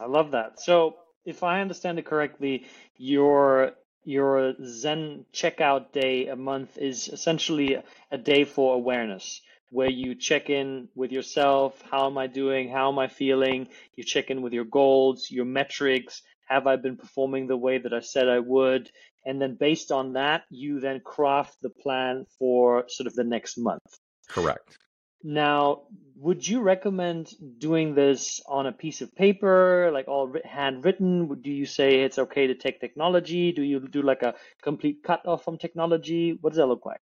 i 0.00 0.06
love 0.06 0.30
that 0.32 0.60
so 0.60 0.96
if 1.24 1.42
i 1.42 1.60
understand 1.60 1.98
it 1.98 2.06
correctly 2.06 2.66
your 2.96 3.72
your 4.04 4.54
Zen 4.64 5.26
checkout 5.34 5.92
day 5.92 6.28
a 6.28 6.36
month 6.36 6.78
is 6.78 7.08
essentially 7.08 7.76
a 8.10 8.16
day 8.16 8.44
for 8.44 8.74
awareness 8.74 9.42
where 9.70 9.90
you 9.90 10.14
check 10.14 10.48
in 10.50 10.88
with 10.94 11.12
yourself. 11.12 11.82
How 11.90 12.06
am 12.06 12.16
I 12.16 12.26
doing? 12.26 12.70
How 12.70 12.90
am 12.90 12.98
I 12.98 13.08
feeling? 13.08 13.68
You 13.96 14.04
check 14.04 14.30
in 14.30 14.42
with 14.42 14.52
your 14.52 14.64
goals, 14.64 15.30
your 15.30 15.44
metrics. 15.44 16.22
Have 16.48 16.66
I 16.66 16.76
been 16.76 16.96
performing 16.96 17.46
the 17.46 17.56
way 17.56 17.78
that 17.78 17.92
I 17.92 18.00
said 18.00 18.28
I 18.28 18.38
would? 18.38 18.90
And 19.26 19.42
then 19.42 19.56
based 19.56 19.92
on 19.92 20.14
that, 20.14 20.44
you 20.48 20.80
then 20.80 21.00
craft 21.00 21.60
the 21.60 21.68
plan 21.68 22.24
for 22.38 22.84
sort 22.88 23.06
of 23.06 23.14
the 23.14 23.24
next 23.24 23.58
month. 23.58 23.98
Correct. 24.28 24.78
Now, 25.22 25.82
would 26.16 26.46
you 26.46 26.60
recommend 26.60 27.32
doing 27.58 27.94
this 27.94 28.40
on 28.46 28.66
a 28.66 28.72
piece 28.72 29.00
of 29.00 29.14
paper, 29.14 29.90
like 29.92 30.08
all 30.08 30.32
handwritten? 30.44 31.40
Do 31.40 31.50
you 31.50 31.66
say 31.66 32.00
it's 32.00 32.18
okay 32.18 32.48
to 32.48 32.54
take 32.54 32.80
technology? 32.80 33.52
Do 33.52 33.62
you 33.62 33.80
do 33.80 34.02
like 34.02 34.22
a 34.22 34.34
complete 34.62 35.02
cut 35.02 35.26
off 35.26 35.44
from 35.44 35.58
technology? 35.58 36.36
What 36.40 36.50
does 36.50 36.58
that 36.58 36.66
look 36.66 36.86
like? 36.86 37.00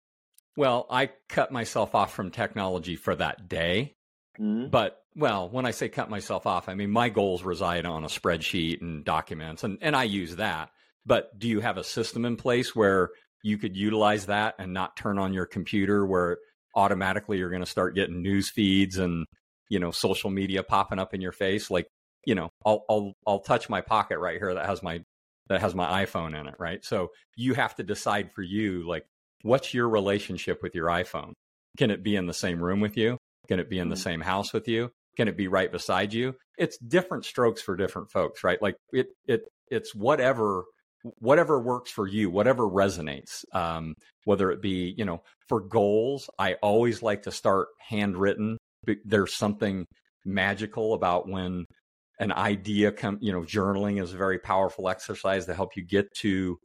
Well, 0.55 0.87
I 0.89 1.11
cut 1.27 1.51
myself 1.51 1.95
off 1.95 2.13
from 2.13 2.31
technology 2.31 2.95
for 2.95 3.15
that 3.15 3.47
day. 3.47 3.95
Mm-hmm. 4.39 4.69
But, 4.69 5.01
well, 5.15 5.49
when 5.49 5.65
I 5.65 5.71
say 5.71 5.89
cut 5.89 6.09
myself 6.09 6.45
off, 6.45 6.69
I 6.69 6.75
mean 6.75 6.91
my 6.91 7.09
goals 7.09 7.43
reside 7.43 7.85
on 7.85 8.03
a 8.03 8.07
spreadsheet 8.07 8.81
and 8.81 9.03
documents, 9.03 9.63
and, 9.63 9.77
and 9.81 9.95
I 9.95 10.03
use 10.03 10.35
that. 10.37 10.69
But 11.05 11.37
do 11.39 11.47
you 11.47 11.61
have 11.61 11.77
a 11.77 11.83
system 11.83 12.25
in 12.25 12.35
place 12.35 12.75
where 12.75 13.09
you 13.41 13.57
could 13.57 13.75
utilize 13.75 14.25
that 14.27 14.55
and 14.59 14.73
not 14.73 14.97
turn 14.97 15.17
on 15.17 15.33
your 15.33 15.45
computer 15.45 16.05
where 16.05 16.39
automatically 16.79 17.37
you're 17.37 17.49
going 17.49 17.61
to 17.61 17.69
start 17.69 17.93
getting 17.93 18.21
news 18.21 18.49
feeds 18.49 18.97
and 18.97 19.25
you 19.69 19.79
know 19.79 19.91
social 19.91 20.29
media 20.29 20.63
popping 20.63 20.97
up 20.97 21.13
in 21.13 21.19
your 21.19 21.33
face 21.33 21.69
like 21.69 21.87
you 22.25 22.35
know 22.35 22.49
I'll 22.65 22.85
I'll 22.89 23.13
I'll 23.27 23.39
touch 23.41 23.69
my 23.69 23.81
pocket 23.81 24.17
right 24.19 24.37
here 24.39 24.53
that 24.53 24.65
has 24.65 24.81
my 24.81 25.01
that 25.49 25.59
has 25.59 25.75
my 25.75 26.05
iPhone 26.05 26.39
in 26.39 26.47
it 26.47 26.55
right? 26.57 26.83
So 26.85 27.09
you 27.35 27.53
have 27.53 27.75
to 27.75 27.83
decide 27.83 28.31
for 28.33 28.41
you 28.41 28.87
like 28.87 29.05
what's 29.41 29.73
your 29.73 29.89
relationship 29.89 30.63
with 30.63 30.73
your 30.73 30.87
iPhone? 30.87 31.33
Can 31.77 31.91
it 31.91 32.01
be 32.01 32.15
in 32.15 32.27
the 32.27 32.33
same 32.33 32.63
room 32.63 32.79
with 32.79 32.95
you? 32.95 33.17
Can 33.49 33.59
it 33.59 33.69
be 33.69 33.79
in 33.79 33.89
the 33.89 33.95
mm-hmm. 33.95 34.03
same 34.03 34.21
house 34.21 34.53
with 34.53 34.67
you? 34.67 34.89
Can 35.17 35.27
it 35.27 35.35
be 35.35 35.49
right 35.49 35.71
beside 35.71 36.13
you? 36.13 36.35
It's 36.57 36.77
different 36.77 37.25
strokes 37.25 37.61
for 37.61 37.75
different 37.75 38.09
folks 38.09 38.41
right? 38.41 38.61
Like 38.61 38.75
it 38.93 39.07
it 39.27 39.41
it's 39.67 39.93
whatever 39.93 40.63
whatever 41.19 41.59
works 41.59 41.91
for 41.91 42.07
you, 42.07 42.29
whatever 42.29 42.63
resonates. 42.63 43.43
Um, 43.53 43.93
whether 44.25 44.51
it 44.51 44.61
be, 44.61 44.93
you 44.97 45.05
know, 45.05 45.21
for 45.47 45.61
goals, 45.61 46.29
I 46.37 46.55
always 46.55 47.01
like 47.01 47.23
to 47.23 47.31
start 47.31 47.67
handwritten. 47.87 48.57
There's 49.05 49.35
something 49.35 49.85
magical 50.25 50.93
about 50.93 51.27
when 51.27 51.65
an 52.19 52.31
idea 52.31 52.91
come, 52.91 53.17
you 53.21 53.31
know, 53.31 53.41
journaling 53.41 54.01
is 54.01 54.13
a 54.13 54.17
very 54.17 54.39
powerful 54.39 54.89
exercise 54.89 55.45
to 55.45 55.53
help 55.53 55.75
you 55.75 55.85
get 55.85 56.13
to 56.19 56.57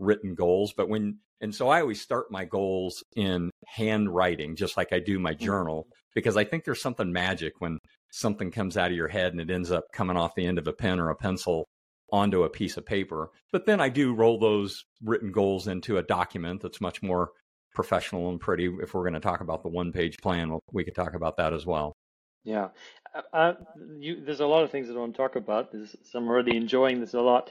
written 0.00 0.34
goals. 0.34 0.72
But 0.76 0.88
when, 0.88 1.18
and 1.40 1.54
so 1.54 1.68
I 1.68 1.80
always 1.80 2.00
start 2.00 2.26
my 2.30 2.44
goals 2.44 3.04
in 3.14 3.50
handwriting, 3.66 4.56
just 4.56 4.76
like 4.76 4.92
I 4.92 5.00
do 5.00 5.18
my 5.18 5.32
mm-hmm. 5.32 5.44
journal, 5.44 5.86
because 6.14 6.36
I 6.36 6.44
think 6.44 6.64
there's 6.64 6.82
something 6.82 7.12
magic 7.12 7.52
when 7.58 7.78
something 8.10 8.50
comes 8.50 8.76
out 8.76 8.90
of 8.90 8.96
your 8.96 9.08
head 9.08 9.32
and 9.32 9.40
it 9.40 9.50
ends 9.50 9.70
up 9.70 9.84
coming 9.92 10.16
off 10.16 10.34
the 10.34 10.46
end 10.46 10.58
of 10.58 10.66
a 10.66 10.72
pen 10.72 10.98
or 10.98 11.10
a 11.10 11.16
pencil 11.16 11.66
onto 12.12 12.44
a 12.44 12.50
piece 12.50 12.76
of 12.76 12.86
paper. 12.86 13.30
But 13.50 13.66
then 13.66 13.80
I 13.80 13.88
do 13.88 14.14
roll 14.14 14.38
those 14.38 14.84
written 15.02 15.32
goals 15.32 15.66
into 15.66 15.96
a 15.96 16.02
document 16.02 16.60
that's 16.60 16.80
much 16.80 17.02
more 17.02 17.30
professional 17.74 18.28
and 18.28 18.38
pretty. 18.38 18.70
If 18.82 18.94
we're 18.94 19.02
going 19.02 19.14
to 19.14 19.20
talk 19.20 19.40
about 19.40 19.62
the 19.62 19.70
one 19.70 19.92
page 19.92 20.18
plan, 20.18 20.58
we 20.70 20.84
could 20.84 20.94
talk 20.94 21.14
about 21.14 21.38
that 21.38 21.54
as 21.54 21.64
well. 21.64 21.96
Yeah. 22.44 22.68
Uh, 23.14 23.22
uh, 23.32 23.54
you, 23.98 24.24
there's 24.24 24.40
a 24.40 24.46
lot 24.46 24.64
of 24.64 24.70
things 24.70 24.90
I 24.90 24.92
want 24.92 25.14
to 25.14 25.16
talk 25.16 25.36
about. 25.36 25.72
There's, 25.72 25.96
I'm 26.14 26.28
already 26.28 26.56
enjoying 26.56 27.00
this 27.00 27.14
a 27.14 27.20
lot. 27.20 27.50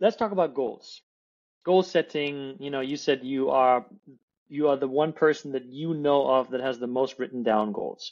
Let's 0.00 0.16
talk 0.16 0.32
about 0.32 0.54
goals. 0.54 1.00
Goal 1.64 1.84
setting, 1.84 2.56
you 2.58 2.70
know, 2.70 2.80
you 2.80 2.96
said 2.96 3.20
you 3.22 3.50
are 3.50 3.86
you 4.48 4.68
are 4.68 4.76
the 4.76 4.88
one 4.88 5.12
person 5.12 5.52
that 5.52 5.64
you 5.66 5.94
know 5.94 6.28
of 6.28 6.50
that 6.50 6.60
has 6.60 6.78
the 6.78 6.88
most 6.88 7.18
written 7.18 7.42
down 7.44 7.72
goals. 7.72 8.10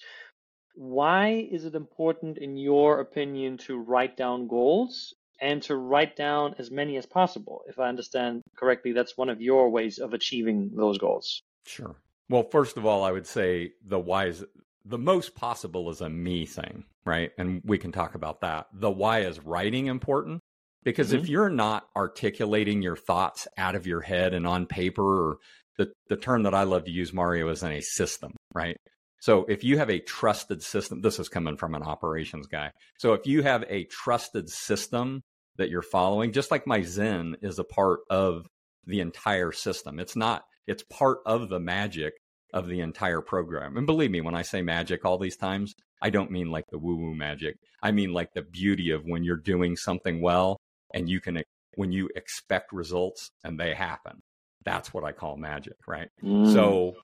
Why 0.74 1.48
is 1.50 1.64
it 1.64 1.74
important, 1.74 2.38
in 2.38 2.56
your 2.56 3.00
opinion, 3.00 3.58
to 3.66 3.76
write 3.76 4.16
down 4.16 4.46
goals 4.46 5.14
and 5.40 5.62
to 5.62 5.76
write 5.76 6.16
down 6.16 6.54
as 6.58 6.70
many 6.70 6.96
as 6.96 7.06
possible? 7.06 7.62
If 7.66 7.78
I 7.78 7.88
understand 7.88 8.42
correctly, 8.56 8.92
that's 8.92 9.16
one 9.16 9.28
of 9.28 9.40
your 9.40 9.70
ways 9.70 9.98
of 9.98 10.14
achieving 10.14 10.70
those 10.74 10.98
goals. 10.98 11.42
Sure. 11.66 11.96
Well, 12.28 12.44
first 12.44 12.76
of 12.76 12.86
all, 12.86 13.04
I 13.04 13.12
would 13.12 13.26
say 13.26 13.72
the 13.84 13.98
why 13.98 14.26
is 14.26 14.44
the 14.84 14.98
most 14.98 15.34
possible 15.34 15.90
is 15.90 16.00
a 16.00 16.08
me 16.08 16.46
thing, 16.46 16.84
right? 17.04 17.32
And 17.38 17.60
we 17.64 17.78
can 17.78 17.92
talk 17.92 18.14
about 18.14 18.40
that. 18.40 18.68
The 18.72 18.90
why 18.90 19.20
is 19.20 19.40
writing 19.40 19.86
important 19.86 20.40
because 20.82 21.08
mm-hmm. 21.08 21.22
if 21.22 21.28
you're 21.28 21.50
not 21.50 21.86
articulating 21.96 22.82
your 22.82 22.96
thoughts 22.96 23.46
out 23.56 23.74
of 23.74 23.86
your 23.86 24.00
head 24.00 24.34
and 24.34 24.46
on 24.46 24.66
paper 24.66 25.30
or 25.30 25.38
the, 25.76 25.92
the 26.08 26.16
term 26.16 26.44
that 26.44 26.54
I 26.54 26.64
love 26.64 26.84
to 26.84 26.90
use, 26.90 27.12
Mario, 27.12 27.48
is 27.48 27.62
in 27.62 27.72
a 27.72 27.80
system, 27.80 28.34
right? 28.54 28.76
So 29.20 29.44
if 29.48 29.64
you 29.64 29.76
have 29.78 29.90
a 29.90 29.98
trusted 29.98 30.62
system, 30.62 31.02
this 31.02 31.18
is 31.18 31.28
coming 31.28 31.56
from 31.56 31.74
an 31.74 31.82
operations 31.82 32.46
guy. 32.46 32.72
So 32.98 33.12
if 33.12 33.26
you 33.26 33.42
have 33.42 33.64
a 33.68 33.84
trusted 33.84 34.48
system 34.48 35.22
that 35.56 35.70
you're 35.70 35.82
following, 35.82 36.32
just 36.32 36.50
like 36.50 36.66
my 36.66 36.82
Zen 36.82 37.36
is 37.42 37.58
a 37.58 37.64
part 37.64 38.00
of 38.08 38.46
the 38.86 39.00
entire 39.00 39.52
system. 39.52 39.98
It's 39.98 40.16
not, 40.16 40.44
it's 40.66 40.82
part 40.84 41.18
of 41.26 41.48
the 41.48 41.60
magic 41.60 42.14
of 42.52 42.66
the 42.66 42.80
entire 42.80 43.20
program. 43.20 43.76
And 43.76 43.86
believe 43.86 44.10
me, 44.10 44.20
when 44.20 44.34
I 44.34 44.42
say 44.42 44.62
magic 44.62 45.04
all 45.04 45.18
these 45.18 45.36
times, 45.36 45.74
I 46.02 46.10
don't 46.10 46.30
mean 46.30 46.50
like 46.50 46.64
the 46.70 46.78
woo 46.78 46.96
woo 46.96 47.14
magic. 47.14 47.56
I 47.82 47.92
mean 47.92 48.12
like 48.12 48.32
the 48.34 48.42
beauty 48.42 48.90
of 48.90 49.02
when 49.04 49.22
you're 49.22 49.36
doing 49.36 49.76
something 49.76 50.20
well 50.22 50.56
and 50.94 51.08
you 51.08 51.20
can, 51.20 51.42
when 51.74 51.92
you 51.92 52.08
expect 52.16 52.72
results 52.72 53.30
and 53.44 53.58
they 53.58 53.74
happen. 53.74 54.20
That's 54.64 54.92
what 54.92 55.04
I 55.04 55.12
call 55.12 55.36
magic, 55.36 55.76
right? 55.86 56.08
Mm. 56.22 56.52
So, 56.52 56.94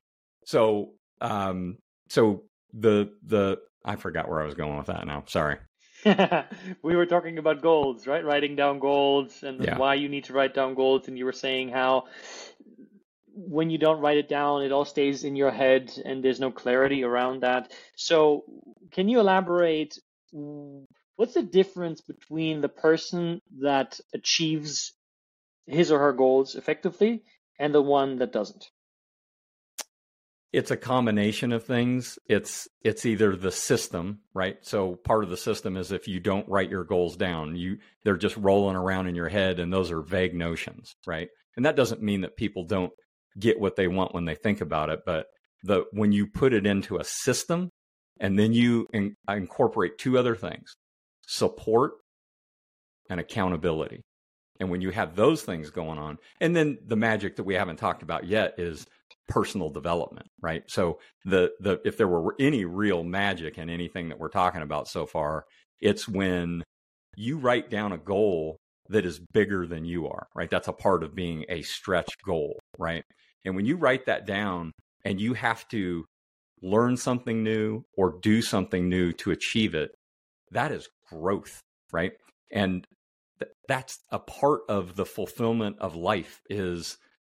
so 0.44 0.92
um, 1.20 1.78
so 2.08 2.42
the 2.72 3.10
the 3.24 3.58
I 3.84 3.96
forgot 3.96 4.28
where 4.28 4.40
I 4.40 4.44
was 4.44 4.54
going 4.54 4.76
with 4.76 4.86
that 4.86 5.06
now. 5.06 5.24
Sorry. 5.26 5.56
we 6.82 6.96
were 6.96 7.06
talking 7.06 7.38
about 7.38 7.62
goals, 7.62 8.06
right? 8.06 8.24
Writing 8.24 8.56
down 8.56 8.78
goals 8.78 9.42
and 9.42 9.64
yeah. 9.64 9.78
why 9.78 9.94
you 9.94 10.08
need 10.08 10.24
to 10.24 10.32
write 10.32 10.54
down 10.54 10.74
goals. 10.74 11.08
And 11.08 11.18
you 11.18 11.24
were 11.24 11.32
saying 11.32 11.70
how 11.70 12.04
when 13.34 13.70
you 13.70 13.78
don't 13.78 14.00
write 14.00 14.16
it 14.16 14.28
down, 14.28 14.62
it 14.62 14.72
all 14.72 14.84
stays 14.84 15.24
in 15.24 15.36
your 15.36 15.50
head 15.50 15.92
and 16.04 16.24
there's 16.24 16.40
no 16.40 16.50
clarity 16.50 17.04
around 17.04 17.42
that. 17.42 17.72
So, 17.96 18.44
can 18.92 19.08
you 19.08 19.20
elaborate? 19.20 19.98
What's 21.16 21.34
the 21.34 21.42
difference 21.42 22.00
between 22.00 22.60
the 22.60 22.68
person 22.68 23.40
that 23.60 23.98
achieves 24.14 24.92
his 25.66 25.90
or 25.90 25.98
her 25.98 26.12
goals 26.12 26.54
effectively 26.54 27.24
and 27.58 27.74
the 27.74 27.82
one 27.82 28.18
that 28.18 28.32
doesn't? 28.32 28.66
It's 30.52 30.70
a 30.70 30.76
combination 30.76 31.52
of 31.52 31.64
things. 31.64 32.18
It's 32.28 32.68
it's 32.82 33.04
either 33.04 33.36
the 33.36 33.50
system, 33.50 34.20
right? 34.32 34.56
So 34.62 34.96
part 35.04 35.24
of 35.24 35.30
the 35.30 35.36
system 35.36 35.76
is 35.76 35.92
if 35.92 36.08
you 36.08 36.20
don't 36.20 36.48
write 36.48 36.70
your 36.70 36.84
goals 36.84 37.16
down, 37.16 37.56
you 37.56 37.78
they're 38.04 38.16
just 38.16 38.36
rolling 38.36 38.76
around 38.76 39.06
in 39.08 39.14
your 39.14 39.28
head 39.28 39.58
and 39.58 39.72
those 39.72 39.90
are 39.90 40.02
vague 40.02 40.34
notions, 40.34 40.94
right? 41.06 41.28
And 41.56 41.64
that 41.66 41.76
doesn't 41.76 42.02
mean 42.02 42.22
that 42.22 42.36
people 42.36 42.64
don't 42.64 42.92
get 43.38 43.60
what 43.60 43.76
they 43.76 43.88
want 43.88 44.14
when 44.14 44.24
they 44.24 44.34
think 44.34 44.60
about 44.60 44.90
it, 44.90 45.00
but 45.04 45.26
the 45.62 45.84
when 45.92 46.12
you 46.12 46.26
put 46.26 46.52
it 46.52 46.66
into 46.66 46.96
a 46.96 47.04
system 47.04 47.70
and 48.20 48.38
then 48.38 48.52
you 48.52 48.86
in, 48.92 49.14
incorporate 49.28 49.98
two 49.98 50.16
other 50.16 50.34
things, 50.34 50.76
support 51.26 51.92
and 53.10 53.20
accountability. 53.20 54.02
And 54.58 54.70
when 54.70 54.80
you 54.80 54.90
have 54.90 55.16
those 55.16 55.42
things 55.42 55.70
going 55.70 55.98
on, 55.98 56.16
and 56.40 56.56
then 56.56 56.78
the 56.86 56.96
magic 56.96 57.36
that 57.36 57.44
we 57.44 57.54
haven't 57.54 57.76
talked 57.76 58.02
about 58.02 58.26
yet 58.26 58.54
is 58.56 58.86
personal 59.28 59.70
development, 59.70 60.28
right? 60.40 60.62
So 60.68 60.98
the 61.24 61.52
the 61.60 61.80
if 61.84 61.96
there 61.96 62.08
were 62.08 62.34
any 62.38 62.64
real 62.64 63.02
magic 63.02 63.58
in 63.58 63.68
anything 63.68 64.08
that 64.08 64.18
we're 64.18 64.28
talking 64.28 64.62
about 64.62 64.88
so 64.88 65.06
far, 65.06 65.44
it's 65.80 66.08
when 66.08 66.62
you 67.16 67.38
write 67.38 67.70
down 67.70 67.92
a 67.92 67.98
goal 67.98 68.56
that 68.88 69.06
is 69.06 69.20
bigger 69.32 69.66
than 69.66 69.84
you 69.84 70.06
are, 70.06 70.28
right? 70.34 70.50
That's 70.50 70.68
a 70.68 70.72
part 70.72 71.02
of 71.02 71.14
being 71.14 71.44
a 71.48 71.62
stretch 71.62 72.10
goal, 72.24 72.58
right? 72.78 73.02
And 73.44 73.56
when 73.56 73.66
you 73.66 73.76
write 73.76 74.06
that 74.06 74.26
down 74.26 74.72
and 75.04 75.20
you 75.20 75.34
have 75.34 75.66
to 75.68 76.04
learn 76.62 76.96
something 76.96 77.42
new 77.42 77.82
or 77.96 78.18
do 78.20 78.42
something 78.42 78.88
new 78.88 79.12
to 79.14 79.30
achieve 79.30 79.74
it, 79.74 79.90
that 80.52 80.72
is 80.72 80.88
growth, 81.10 81.60
right? 81.92 82.12
And 82.52 82.84
th- 83.40 83.52
that's 83.68 83.98
a 84.10 84.18
part 84.18 84.62
of 84.68 84.96
the 84.96 85.06
fulfillment 85.06 85.76
of 85.80 85.96
life 85.96 86.40
is 86.48 86.96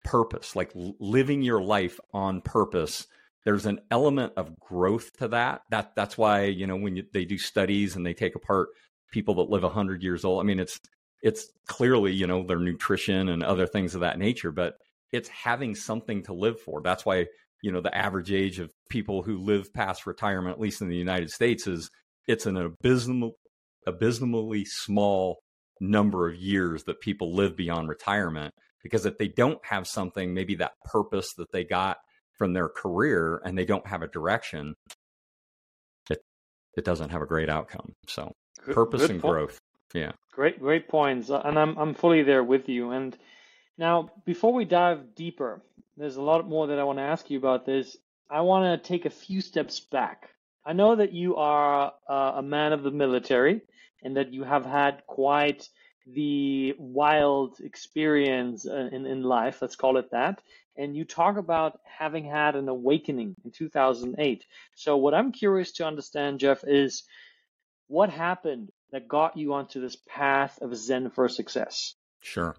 purpose, 0.07 0.55
like 0.55 0.71
living 0.73 1.41
your 1.41 1.61
life 1.61 1.99
on 2.13 2.39
purpose. 2.39 3.07
There's 3.43 3.65
an 3.65 3.81
element 3.91 4.33
of 4.37 4.57
growth 4.57 5.11
to 5.17 5.27
that. 5.29 5.63
That 5.69 5.95
that's 5.95 6.17
why 6.17 6.45
you 6.45 6.65
know 6.65 6.77
when 6.77 6.95
you, 6.95 7.03
they 7.13 7.25
do 7.25 7.37
studies 7.37 7.95
and 7.95 8.05
they 8.05 8.13
take 8.13 8.35
apart 8.35 8.69
people 9.11 9.35
that 9.35 9.49
live 9.49 9.63
hundred 9.63 10.01
years 10.03 10.23
old. 10.23 10.39
I 10.39 10.43
mean, 10.43 10.59
it's 10.59 10.79
it's 11.21 11.47
clearly 11.67 12.13
you 12.13 12.25
know 12.25 12.43
their 12.43 12.59
nutrition 12.59 13.27
and 13.27 13.43
other 13.43 13.67
things 13.67 13.95
of 13.95 14.01
that 14.01 14.17
nature, 14.17 14.51
but 14.51 14.75
it's 15.11 15.29
having 15.29 15.75
something 15.75 16.23
to 16.23 16.33
live 16.33 16.59
for. 16.61 16.81
That's 16.81 17.05
why 17.05 17.25
you 17.61 17.71
know 17.71 17.81
the 17.81 17.95
average 17.95 18.31
age 18.31 18.59
of 18.59 18.71
people 18.89 19.23
who 19.23 19.39
live 19.39 19.73
past 19.73 20.07
retirement, 20.07 20.55
at 20.55 20.61
least 20.61 20.81
in 20.81 20.87
the 20.87 20.95
United 20.95 21.31
States, 21.31 21.67
is 21.67 21.89
it's 22.27 22.45
an 22.45 22.55
abysmal, 22.55 23.33
abysmally 23.85 24.63
small 24.63 25.39
number 25.81 26.29
of 26.29 26.35
years 26.37 26.85
that 26.85 27.01
people 27.01 27.35
live 27.35 27.57
beyond 27.57 27.89
retirement 27.89 28.53
because 28.83 29.05
if 29.05 29.17
they 29.17 29.27
don't 29.27 29.59
have 29.65 29.87
something, 29.87 30.33
maybe 30.33 30.55
that 30.55 30.73
purpose 30.85 31.33
that 31.33 31.51
they 31.51 31.63
got 31.63 31.97
from 32.37 32.53
their 32.53 32.69
career 32.69 33.41
and 33.43 33.57
they 33.57 33.65
don't 33.65 33.87
have 33.87 34.01
a 34.01 34.07
direction, 34.07 34.75
it, 36.09 36.21
it 36.75 36.85
doesn't 36.85 37.09
have 37.09 37.21
a 37.21 37.25
great 37.25 37.49
outcome. 37.49 37.93
So 38.07 38.33
purpose 38.65 39.01
good 39.01 39.11
and 39.11 39.21
point. 39.21 39.31
growth. 39.31 39.59
Yeah. 39.93 40.11
Great, 40.31 40.59
great 40.59 40.87
points. 40.87 41.29
Uh, 41.29 41.41
and 41.43 41.57
I'm, 41.57 41.77
I'm 41.77 41.93
fully 41.93 42.23
there 42.23 42.43
with 42.43 42.69
you. 42.69 42.91
And 42.91 43.17
now, 43.77 44.09
before 44.25 44.53
we 44.53 44.65
dive 44.65 45.15
deeper, 45.15 45.61
there's 45.95 46.15
a 46.15 46.21
lot 46.21 46.47
more 46.47 46.67
that 46.67 46.79
I 46.79 46.83
want 46.83 46.99
to 46.99 47.03
ask 47.03 47.29
you 47.29 47.37
about 47.37 47.65
this. 47.65 47.97
I 48.29 48.41
want 48.41 48.83
to 48.83 48.87
take 48.87 49.05
a 49.05 49.09
few 49.09 49.41
steps 49.41 49.79
back. 49.79 50.29
I 50.65 50.73
know 50.73 50.95
that 50.95 51.13
you 51.13 51.37
are 51.37 51.93
uh, 52.09 52.33
a 52.35 52.41
man 52.41 52.73
of 52.73 52.83
the 52.83 52.91
military 52.91 53.61
and 54.03 54.17
that 54.17 54.33
you 54.33 54.43
have 54.43 54.65
had 54.65 55.01
quite 55.07 55.69
the 56.13 56.73
wild 56.77 57.59
experience 57.59 58.65
uh, 58.67 58.89
in, 58.91 59.05
in 59.05 59.23
life, 59.23 59.61
let's 59.61 59.75
call 59.75 59.97
it 59.97 60.11
that. 60.11 60.41
And 60.75 60.95
you 60.95 61.05
talk 61.05 61.37
about 61.37 61.79
having 61.83 62.25
had 62.25 62.55
an 62.55 62.69
awakening 62.69 63.35
in 63.43 63.51
2008. 63.51 64.45
So, 64.75 64.97
what 64.97 65.13
I'm 65.13 65.31
curious 65.31 65.71
to 65.73 65.87
understand, 65.87 66.39
Jeff, 66.39 66.63
is 66.65 67.03
what 67.87 68.09
happened 68.09 68.71
that 68.91 69.07
got 69.07 69.37
you 69.37 69.53
onto 69.53 69.81
this 69.81 69.97
path 70.07 70.59
of 70.61 70.75
Zen 70.75 71.09
for 71.09 71.27
success? 71.29 71.95
Sure. 72.21 72.55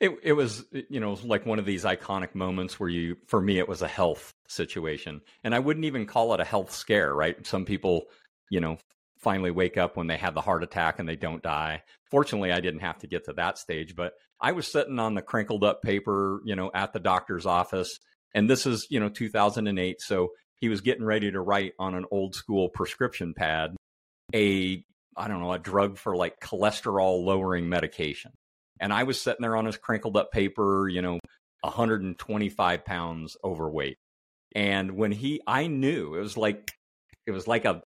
It 0.00 0.12
it 0.22 0.32
was 0.32 0.64
you 0.88 1.00
know 1.00 1.18
like 1.24 1.44
one 1.44 1.58
of 1.58 1.64
these 1.64 1.84
iconic 1.84 2.34
moments 2.34 2.78
where 2.78 2.88
you 2.88 3.16
for 3.26 3.40
me 3.40 3.58
it 3.58 3.68
was 3.68 3.82
a 3.82 3.88
health 3.88 4.32
situation 4.46 5.20
and 5.42 5.54
I 5.54 5.58
wouldn't 5.58 5.86
even 5.86 6.06
call 6.06 6.32
it 6.34 6.40
a 6.40 6.44
health 6.44 6.72
scare 6.72 7.12
right 7.12 7.44
some 7.44 7.64
people 7.64 8.04
you 8.48 8.60
know 8.60 8.78
finally 9.20 9.50
wake 9.50 9.76
up 9.76 9.96
when 9.96 10.06
they 10.06 10.16
have 10.16 10.34
the 10.34 10.40
heart 10.40 10.62
attack 10.62 10.98
and 10.98 11.08
they 11.08 11.16
don't 11.16 11.42
die. 11.42 11.82
Fortunately, 12.10 12.52
I 12.52 12.60
didn't 12.60 12.80
have 12.80 12.98
to 12.98 13.06
get 13.06 13.24
to 13.24 13.32
that 13.34 13.58
stage, 13.58 13.96
but 13.96 14.14
I 14.40 14.52
was 14.52 14.70
sitting 14.70 14.98
on 14.98 15.14
the 15.14 15.22
crinkled 15.22 15.64
up 15.64 15.82
paper, 15.82 16.40
you 16.44 16.56
know, 16.56 16.70
at 16.74 16.92
the 16.92 17.00
doctor's 17.00 17.46
office. 17.46 17.98
And 18.34 18.48
this 18.48 18.66
is, 18.66 18.86
you 18.90 19.00
know, 19.00 19.08
2008. 19.08 20.00
So 20.00 20.30
he 20.56 20.68
was 20.68 20.80
getting 20.80 21.04
ready 21.04 21.30
to 21.30 21.40
write 21.40 21.72
on 21.78 21.94
an 21.94 22.04
old 22.10 22.34
school 22.34 22.68
prescription 22.68 23.34
pad 23.34 23.76
a, 24.34 24.84
I 25.16 25.28
don't 25.28 25.40
know, 25.40 25.52
a 25.52 25.58
drug 25.58 25.98
for 25.98 26.16
like 26.16 26.40
cholesterol 26.40 27.24
lowering 27.24 27.68
medication. 27.68 28.32
And 28.80 28.92
I 28.92 29.04
was 29.04 29.20
sitting 29.20 29.42
there 29.42 29.56
on 29.56 29.66
his 29.66 29.76
crinkled 29.76 30.16
up 30.16 30.30
paper, 30.30 30.88
you 30.88 31.02
know, 31.02 31.18
125 31.62 32.84
pounds 32.84 33.36
overweight. 33.42 33.96
And 34.54 34.92
when 34.92 35.12
he, 35.12 35.40
I 35.46 35.66
knew 35.66 36.14
it 36.14 36.20
was 36.20 36.36
like, 36.36 36.72
it 37.26 37.32
was 37.32 37.46
like 37.46 37.64
a, 37.64 37.82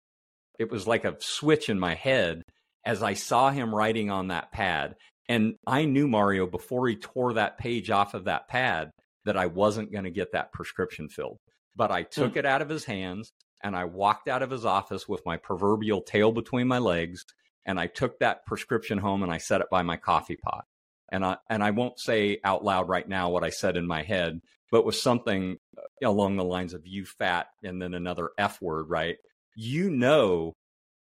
it 0.61 0.69
was 0.69 0.85
like 0.85 1.05
a 1.05 1.17
switch 1.19 1.69
in 1.69 1.79
my 1.79 1.95
head 1.95 2.43
as 2.85 3.01
I 3.01 3.15
saw 3.15 3.49
him 3.49 3.73
writing 3.73 4.11
on 4.11 4.27
that 4.27 4.51
pad. 4.51 4.95
And 5.27 5.55
I 5.65 5.85
knew 5.85 6.07
Mario 6.07 6.45
before 6.45 6.87
he 6.87 6.95
tore 6.95 7.33
that 7.33 7.57
page 7.57 7.89
off 7.89 8.13
of 8.13 8.25
that 8.25 8.47
pad 8.47 8.91
that 9.25 9.37
I 9.37 9.47
wasn't 9.47 9.91
going 9.91 10.03
to 10.03 10.11
get 10.11 10.33
that 10.33 10.51
prescription 10.53 11.09
filled. 11.09 11.39
But 11.75 11.89
I 11.89 12.03
took 12.03 12.33
mm. 12.33 12.37
it 12.37 12.45
out 12.45 12.61
of 12.61 12.69
his 12.69 12.85
hands 12.85 13.33
and 13.63 13.75
I 13.75 13.85
walked 13.85 14.27
out 14.27 14.43
of 14.43 14.51
his 14.51 14.63
office 14.63 15.07
with 15.07 15.25
my 15.25 15.37
proverbial 15.37 16.01
tail 16.01 16.31
between 16.31 16.67
my 16.67 16.77
legs. 16.77 17.25
And 17.65 17.79
I 17.79 17.87
took 17.87 18.19
that 18.19 18.45
prescription 18.45 18.99
home 18.99 19.23
and 19.23 19.31
I 19.31 19.39
set 19.39 19.61
it 19.61 19.67
by 19.71 19.81
my 19.81 19.97
coffee 19.97 20.37
pot. 20.37 20.65
And 21.11 21.25
I, 21.25 21.37
and 21.49 21.63
I 21.63 21.71
won't 21.71 21.99
say 21.99 22.37
out 22.43 22.63
loud 22.63 22.87
right 22.87 23.07
now 23.07 23.31
what 23.31 23.43
I 23.43 23.49
said 23.49 23.77
in 23.77 23.87
my 23.87 24.03
head, 24.03 24.41
but 24.71 24.85
was 24.85 25.01
something 25.01 25.57
uh, 25.75 26.07
along 26.07 26.35
the 26.35 26.43
lines 26.43 26.75
of 26.75 26.85
you 26.85 27.05
fat 27.05 27.47
and 27.63 27.81
then 27.81 27.95
another 27.95 28.29
F 28.37 28.61
word, 28.61 28.89
right? 28.89 29.17
You 29.55 29.89
know 29.89 30.53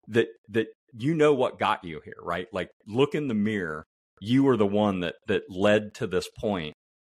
that, 0.07 0.27
that 0.49 0.67
you 0.93 1.13
know 1.13 1.33
what 1.33 1.59
got 1.59 1.83
you 1.83 2.01
here, 2.03 2.13
right? 2.21 2.47
Like 2.51 2.69
look 2.87 3.15
in 3.15 3.27
the 3.27 3.33
mirror. 3.33 3.85
You 4.19 4.43
were 4.43 4.57
the 4.57 4.67
one 4.67 5.01
that, 5.01 5.15
that 5.27 5.43
led 5.49 5.95
to 5.95 6.07
this 6.07 6.29
point 6.37 6.73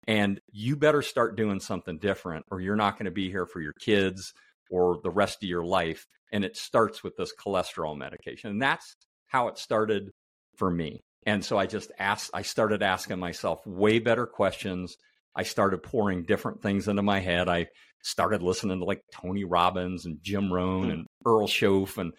and 0.06 0.40
you 0.52 0.76
better 0.76 1.02
start 1.02 1.36
doing 1.36 1.60
something 1.60 1.98
different 1.98 2.44
or 2.50 2.60
you're 2.60 2.76
not 2.76 2.94
going 2.94 3.06
to 3.06 3.10
be 3.10 3.30
here 3.30 3.46
for 3.46 3.60
your 3.60 3.74
kids 3.80 4.32
or 4.70 4.98
the 5.02 5.10
rest 5.10 5.42
of 5.42 5.48
your 5.48 5.64
life. 5.64 6.06
And 6.32 6.44
it 6.44 6.56
starts 6.56 7.02
with 7.02 7.16
this 7.16 7.32
cholesterol 7.34 7.96
medication. 7.96 8.50
And 8.50 8.62
that's 8.62 8.96
how 9.28 9.48
it 9.48 9.58
started 9.58 10.10
for 10.56 10.70
me. 10.70 11.00
And 11.26 11.44
so 11.44 11.58
I 11.58 11.66
just 11.66 11.90
asked, 11.98 12.30
I 12.34 12.42
started 12.42 12.82
asking 12.82 13.18
myself 13.18 13.66
way 13.66 13.98
better 13.98 14.26
questions. 14.26 14.96
I 15.34 15.42
started 15.42 15.82
pouring 15.82 16.24
different 16.24 16.62
things 16.62 16.86
into 16.86 17.02
my 17.02 17.20
head. 17.20 17.48
I 17.48 17.66
started 18.02 18.42
listening 18.42 18.80
to 18.80 18.84
like 18.84 19.00
Tony 19.12 19.44
Robbins 19.44 20.04
and 20.04 20.18
Jim 20.22 20.52
Rohn 20.52 20.84
hmm. 20.84 20.90
and 20.90 21.06
Earl 21.24 21.46
Shoaff 21.46 21.98
and 21.98 22.12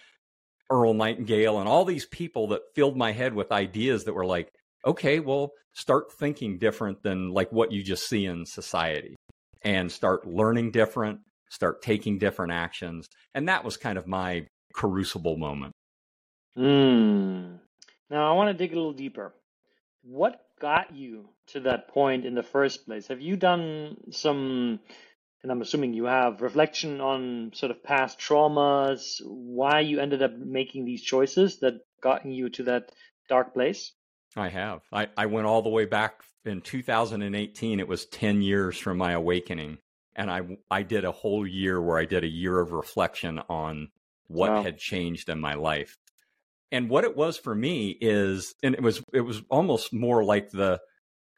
Earl 0.70 0.94
Nightingale 0.94 1.60
and 1.60 1.68
all 1.70 1.86
these 1.86 2.06
people 2.06 2.48
that 2.50 2.62
filled 2.74 2.98
my 2.98 3.12
head 3.12 3.34
with 3.34 3.52
ideas 3.52 4.04
that 4.06 4.14
were 4.14 4.26
like, 4.26 4.50
okay, 4.86 5.20
well, 5.20 5.52
start 5.74 6.12
thinking 6.14 6.58
different 6.58 7.02
than 7.04 7.32
like 7.32 7.52
what 7.52 7.72
you 7.72 7.84
just 7.84 8.08
see 8.08 8.26
in 8.26 8.46
society 8.46 9.16
and 9.64 9.92
start 9.92 10.28
learning 10.28 10.72
different, 10.72 11.20
start 11.50 11.82
taking 11.82 12.18
different 12.18 12.54
actions. 12.54 13.08
And 13.34 13.50
that 13.50 13.64
was 13.64 13.78
kind 13.78 13.98
of 13.98 14.08
my 14.08 14.48
crucible 14.74 15.38
moment. 15.38 15.74
Mm. 16.58 17.60
Now, 18.10 18.32
I 18.32 18.36
want 18.36 18.50
to 18.50 18.54
dig 18.54 18.74
a 18.74 18.76
little 18.76 18.94
deeper. 18.94 19.34
What 20.04 20.42
got 20.62 20.96
you 20.96 21.30
to 21.48 21.60
that 21.62 21.90
point 21.90 22.26
in 22.26 22.36
the 22.36 22.44
first 22.44 22.86
place? 22.86 23.08
Have 23.08 23.22
you 23.22 23.36
done 23.36 23.98
some, 24.12 24.80
and 25.46 25.52
I'm 25.52 25.62
assuming 25.62 25.94
you 25.94 26.06
have, 26.06 26.42
reflection 26.42 27.00
on 27.00 27.52
sort 27.54 27.70
of 27.70 27.84
past 27.84 28.18
traumas, 28.18 29.22
why 29.24 29.82
you 29.82 30.00
ended 30.00 30.24
up 30.24 30.36
making 30.36 30.86
these 30.86 31.04
choices 31.04 31.60
that 31.60 31.82
got 32.02 32.26
you 32.26 32.50
to 32.50 32.64
that 32.64 32.92
dark 33.30 33.54
place? 33.54 33.92
I 34.36 34.50
have. 34.50 34.82
I, 34.92 35.08
I 35.16 35.28
went 35.28 35.46
all 35.46 35.62
the 35.62 35.70
way 35.70 35.86
back 35.86 36.24
in 36.46 36.62
2018. 36.62 37.80
It 37.80 37.88
was 37.88 38.08
10 38.08 38.42
years 38.42 38.80
from 38.80 38.98
my 38.98 39.12
awakening. 39.12 39.78
And 40.16 40.32
I, 40.32 40.42
I 40.72 40.82
did 40.82 41.06
a 41.06 41.12
whole 41.12 41.46
year 41.46 41.80
where 41.80 42.00
I 42.00 42.06
did 42.06 42.24
a 42.24 42.28
year 42.28 42.60
of 42.60 42.72
reflection 42.72 43.40
on 43.48 43.90
what 44.26 44.50
wow. 44.50 44.64
had 44.64 44.80
changed 44.80 45.30
in 45.30 45.40
my 45.40 45.54
life. 45.54 45.96
And 46.72 46.90
what 46.90 47.04
it 47.04 47.16
was 47.16 47.38
for 47.38 47.54
me 47.54 47.96
is, 48.02 48.56
and 48.64 48.74
it 48.74 48.82
was, 48.82 49.04
it 49.14 49.22
was 49.22 49.44
almost 49.52 49.94
more 49.94 50.24
like 50.24 50.50
the 50.50 50.80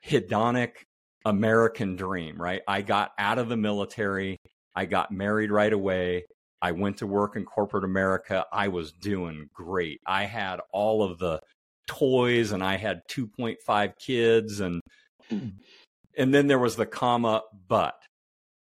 hedonic 0.08 0.87
American 1.28 1.96
dream, 1.98 2.42
right? 2.42 2.62
I 2.68 2.82
got 2.82 3.12
out 3.20 3.38
of 3.38 3.50
the 3.50 3.58
military. 3.58 4.38
I 4.74 4.86
got 4.86 5.12
married 5.12 5.52
right 5.52 5.74
away. 5.74 6.26
I 6.62 6.72
went 6.72 6.98
to 6.98 7.08
work 7.08 7.36
in 7.36 7.46
corporate 7.46 7.84
America. 7.84 8.46
I 8.52 8.70
was 8.70 8.94
doing 8.94 9.50
great. 9.54 10.00
I 10.08 10.24
had 10.24 10.60
all 10.72 11.04
of 11.04 11.20
the 11.20 11.40
toys 11.88 12.52
and 12.52 12.63
I 12.63 12.78
had 12.78 13.02
2.5 13.12 13.94
kids 14.00 14.60
and 14.60 14.82
and 15.32 16.34
then 16.34 16.48
there 16.48 16.60
was 16.60 16.76
the 16.76 16.86
comma 16.86 17.44
but 17.68 17.96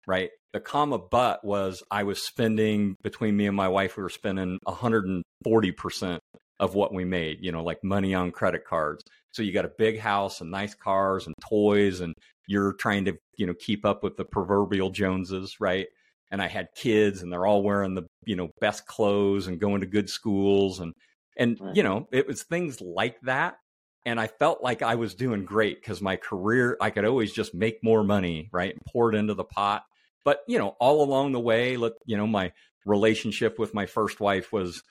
right 0.06 0.30
the 0.54 0.60
comma 0.60 0.98
but 0.98 1.44
was 1.44 1.82
I 1.90 2.04
was 2.04 2.22
spending 2.22 2.96
between 3.02 3.36
me 3.36 3.46
and 3.46 3.56
my 3.56 3.68
wife 3.68 3.98
we 3.98 4.02
were 4.02 4.08
spending 4.08 4.58
140% 4.66 6.18
of 6.58 6.74
what 6.74 6.94
we 6.94 7.04
made 7.04 7.38
you 7.42 7.52
know 7.52 7.62
like 7.62 7.84
money 7.84 8.14
on 8.14 8.30
credit 8.30 8.64
cards 8.64 9.02
so 9.32 9.42
you 9.42 9.52
got 9.52 9.64
a 9.64 9.72
big 9.76 9.98
house 9.98 10.40
and 10.40 10.50
nice 10.50 10.74
cars 10.74 11.26
and 11.26 11.34
toys 11.48 12.00
and 12.00 12.14
you're 12.46 12.74
trying 12.74 13.04
to 13.04 13.14
you 13.36 13.46
know 13.46 13.54
keep 13.54 13.84
up 13.84 14.02
with 14.02 14.16
the 14.16 14.24
proverbial 14.24 14.90
joneses 14.90 15.56
right 15.60 15.86
and 16.30 16.40
I 16.40 16.48
had 16.48 16.68
kids 16.74 17.22
and 17.22 17.32
they're 17.32 17.46
all 17.46 17.62
wearing 17.62 17.94
the 17.94 18.06
you 18.24 18.36
know 18.36 18.50
best 18.60 18.86
clothes 18.86 19.46
and 19.46 19.60
going 19.60 19.80
to 19.80 19.86
good 19.86 20.08
schools 20.08 20.80
and 20.80 20.94
and, 21.36 21.58
right. 21.60 21.76
you 21.76 21.82
know, 21.82 22.08
it 22.12 22.26
was 22.26 22.42
things 22.42 22.80
like 22.80 23.20
that. 23.22 23.56
And 24.04 24.18
I 24.18 24.26
felt 24.26 24.62
like 24.62 24.82
I 24.82 24.96
was 24.96 25.14
doing 25.14 25.44
great 25.44 25.80
because 25.80 26.02
my 26.02 26.16
career, 26.16 26.76
I 26.80 26.90
could 26.90 27.04
always 27.04 27.32
just 27.32 27.54
make 27.54 27.84
more 27.84 28.02
money, 28.02 28.48
right? 28.52 28.72
And 28.72 28.82
pour 28.86 29.12
it 29.12 29.16
into 29.16 29.34
the 29.34 29.44
pot. 29.44 29.84
But, 30.24 30.40
you 30.48 30.58
know, 30.58 30.76
all 30.80 31.04
along 31.04 31.32
the 31.32 31.40
way, 31.40 31.76
look, 31.76 31.94
you 32.04 32.16
know, 32.16 32.26
my 32.26 32.52
relationship 32.84 33.58
with 33.58 33.74
my 33.74 33.86
first 33.86 34.20
wife 34.20 34.52
was, 34.52 34.82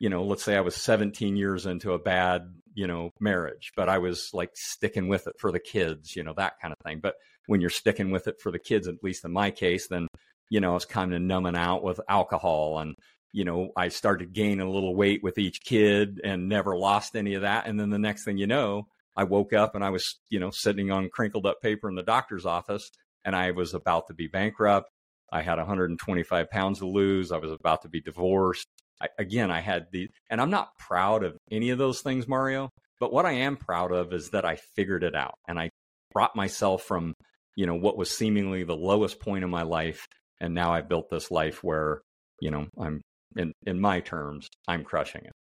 you 0.00 0.08
know, 0.08 0.24
let's 0.24 0.42
say 0.42 0.56
I 0.56 0.60
was 0.60 0.74
17 0.76 1.36
years 1.36 1.64
into 1.66 1.92
a 1.92 1.98
bad, 1.98 2.52
you 2.76 2.86
know, 2.86 3.10
marriage, 3.18 3.72
but 3.74 3.88
I 3.88 3.96
was 3.98 4.30
like 4.34 4.50
sticking 4.54 5.08
with 5.08 5.26
it 5.26 5.34
for 5.40 5.50
the 5.50 5.58
kids, 5.58 6.14
you 6.14 6.22
know, 6.22 6.34
that 6.36 6.60
kind 6.60 6.72
of 6.72 6.78
thing. 6.84 7.00
But 7.02 7.14
when 7.46 7.62
you're 7.62 7.70
sticking 7.70 8.10
with 8.10 8.28
it 8.28 8.38
for 8.38 8.52
the 8.52 8.58
kids, 8.58 8.86
at 8.86 9.02
least 9.02 9.24
in 9.24 9.32
my 9.32 9.50
case, 9.50 9.88
then, 9.88 10.08
you 10.50 10.60
know, 10.60 10.72
I 10.72 10.74
was 10.74 10.84
kind 10.84 11.14
of 11.14 11.22
numbing 11.22 11.56
out 11.56 11.82
with 11.82 12.00
alcohol 12.06 12.78
and, 12.78 12.94
you 13.32 13.44
know, 13.44 13.70
I 13.78 13.88
started 13.88 14.34
gaining 14.34 14.60
a 14.60 14.70
little 14.70 14.94
weight 14.94 15.22
with 15.22 15.38
each 15.38 15.62
kid 15.64 16.20
and 16.22 16.50
never 16.50 16.76
lost 16.76 17.16
any 17.16 17.32
of 17.32 17.42
that. 17.42 17.66
And 17.66 17.80
then 17.80 17.88
the 17.88 17.98
next 17.98 18.24
thing 18.24 18.36
you 18.36 18.46
know, 18.46 18.86
I 19.16 19.24
woke 19.24 19.54
up 19.54 19.74
and 19.74 19.82
I 19.82 19.88
was, 19.88 20.20
you 20.28 20.38
know, 20.38 20.50
sitting 20.50 20.90
on 20.90 21.08
crinkled 21.08 21.46
up 21.46 21.62
paper 21.62 21.88
in 21.88 21.94
the 21.94 22.02
doctor's 22.02 22.44
office 22.44 22.90
and 23.24 23.34
I 23.34 23.52
was 23.52 23.72
about 23.72 24.08
to 24.08 24.14
be 24.14 24.26
bankrupt. 24.26 24.90
I 25.32 25.40
had 25.40 25.56
125 25.56 26.50
pounds 26.50 26.80
to 26.80 26.86
lose. 26.86 27.32
I 27.32 27.38
was 27.38 27.52
about 27.52 27.82
to 27.82 27.88
be 27.88 28.02
divorced. 28.02 28.68
I, 29.00 29.08
again, 29.18 29.50
I 29.50 29.60
had 29.60 29.86
the, 29.92 30.08
and 30.30 30.40
I'm 30.40 30.50
not 30.50 30.76
proud 30.78 31.24
of 31.24 31.36
any 31.50 31.70
of 31.70 31.78
those 31.78 32.00
things, 32.00 32.26
Mario, 32.26 32.70
but 33.00 33.12
what 33.12 33.26
I 33.26 33.32
am 33.32 33.56
proud 33.56 33.92
of 33.92 34.12
is 34.12 34.30
that 34.30 34.44
I 34.44 34.56
figured 34.74 35.04
it 35.04 35.14
out 35.14 35.34
and 35.48 35.58
I 35.58 35.70
brought 36.12 36.34
myself 36.34 36.82
from, 36.82 37.12
you 37.56 37.66
know, 37.66 37.74
what 37.74 37.98
was 37.98 38.10
seemingly 38.10 38.64
the 38.64 38.76
lowest 38.76 39.20
point 39.20 39.44
in 39.44 39.50
my 39.50 39.62
life. 39.62 40.06
And 40.40 40.54
now 40.54 40.72
I've 40.72 40.88
built 40.88 41.10
this 41.10 41.30
life 41.30 41.62
where, 41.62 42.00
you 42.40 42.50
know, 42.50 42.66
I'm 42.78 43.00
in 43.36 43.52
in 43.66 43.80
my 43.80 44.00
terms, 44.00 44.48
I'm 44.66 44.84
crushing 44.84 45.22
it. 45.24 45.32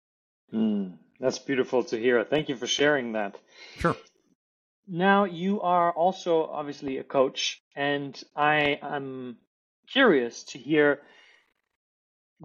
Mm, 0.53 0.97
that's 1.19 1.39
beautiful 1.39 1.83
to 1.85 1.97
hear. 1.97 2.23
Thank 2.23 2.49
you 2.49 2.55
for 2.55 2.67
sharing 2.67 3.13
that. 3.13 3.37
Sure. 3.77 3.95
Now 4.87 5.23
you 5.23 5.61
are 5.61 5.91
also 5.91 6.43
obviously 6.43 6.97
a 6.97 7.03
coach, 7.03 7.61
and 7.75 8.21
I 8.35 8.79
am 8.81 9.37
curious 9.91 10.43
to 10.43 10.57
hear 10.57 11.01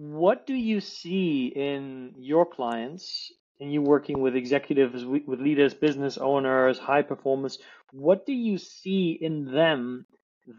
what 0.01 0.47
do 0.47 0.55
you 0.55 0.81
see 0.81 1.53
in 1.55 2.15
your 2.17 2.43
clients 2.43 3.31
and 3.59 3.71
you 3.71 3.83
working 3.83 4.19
with 4.19 4.35
executives, 4.35 5.05
with 5.05 5.39
leaders, 5.39 5.75
business 5.75 6.17
owners, 6.17 6.79
high 6.79 7.03
performers. 7.03 7.59
What 7.91 8.25
do 8.25 8.33
you 8.33 8.57
see 8.57 9.11
in 9.21 9.45
them 9.53 10.07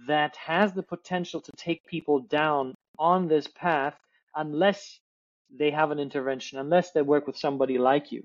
that 0.07 0.37
has 0.37 0.73
the 0.73 0.85
potential 0.85 1.41
to 1.41 1.51
take 1.57 1.85
people 1.87 2.21
down 2.21 2.77
on 3.01 3.27
this 3.27 3.49
path 3.49 3.97
unless 4.37 5.01
they 5.51 5.73
have 5.73 5.91
an 5.91 5.99
intervention, 5.99 6.61
unless 6.61 6.93
they 6.93 7.03
work 7.03 7.27
with 7.27 7.37
somebody 7.37 7.79
like 7.79 8.13
you. 8.13 8.23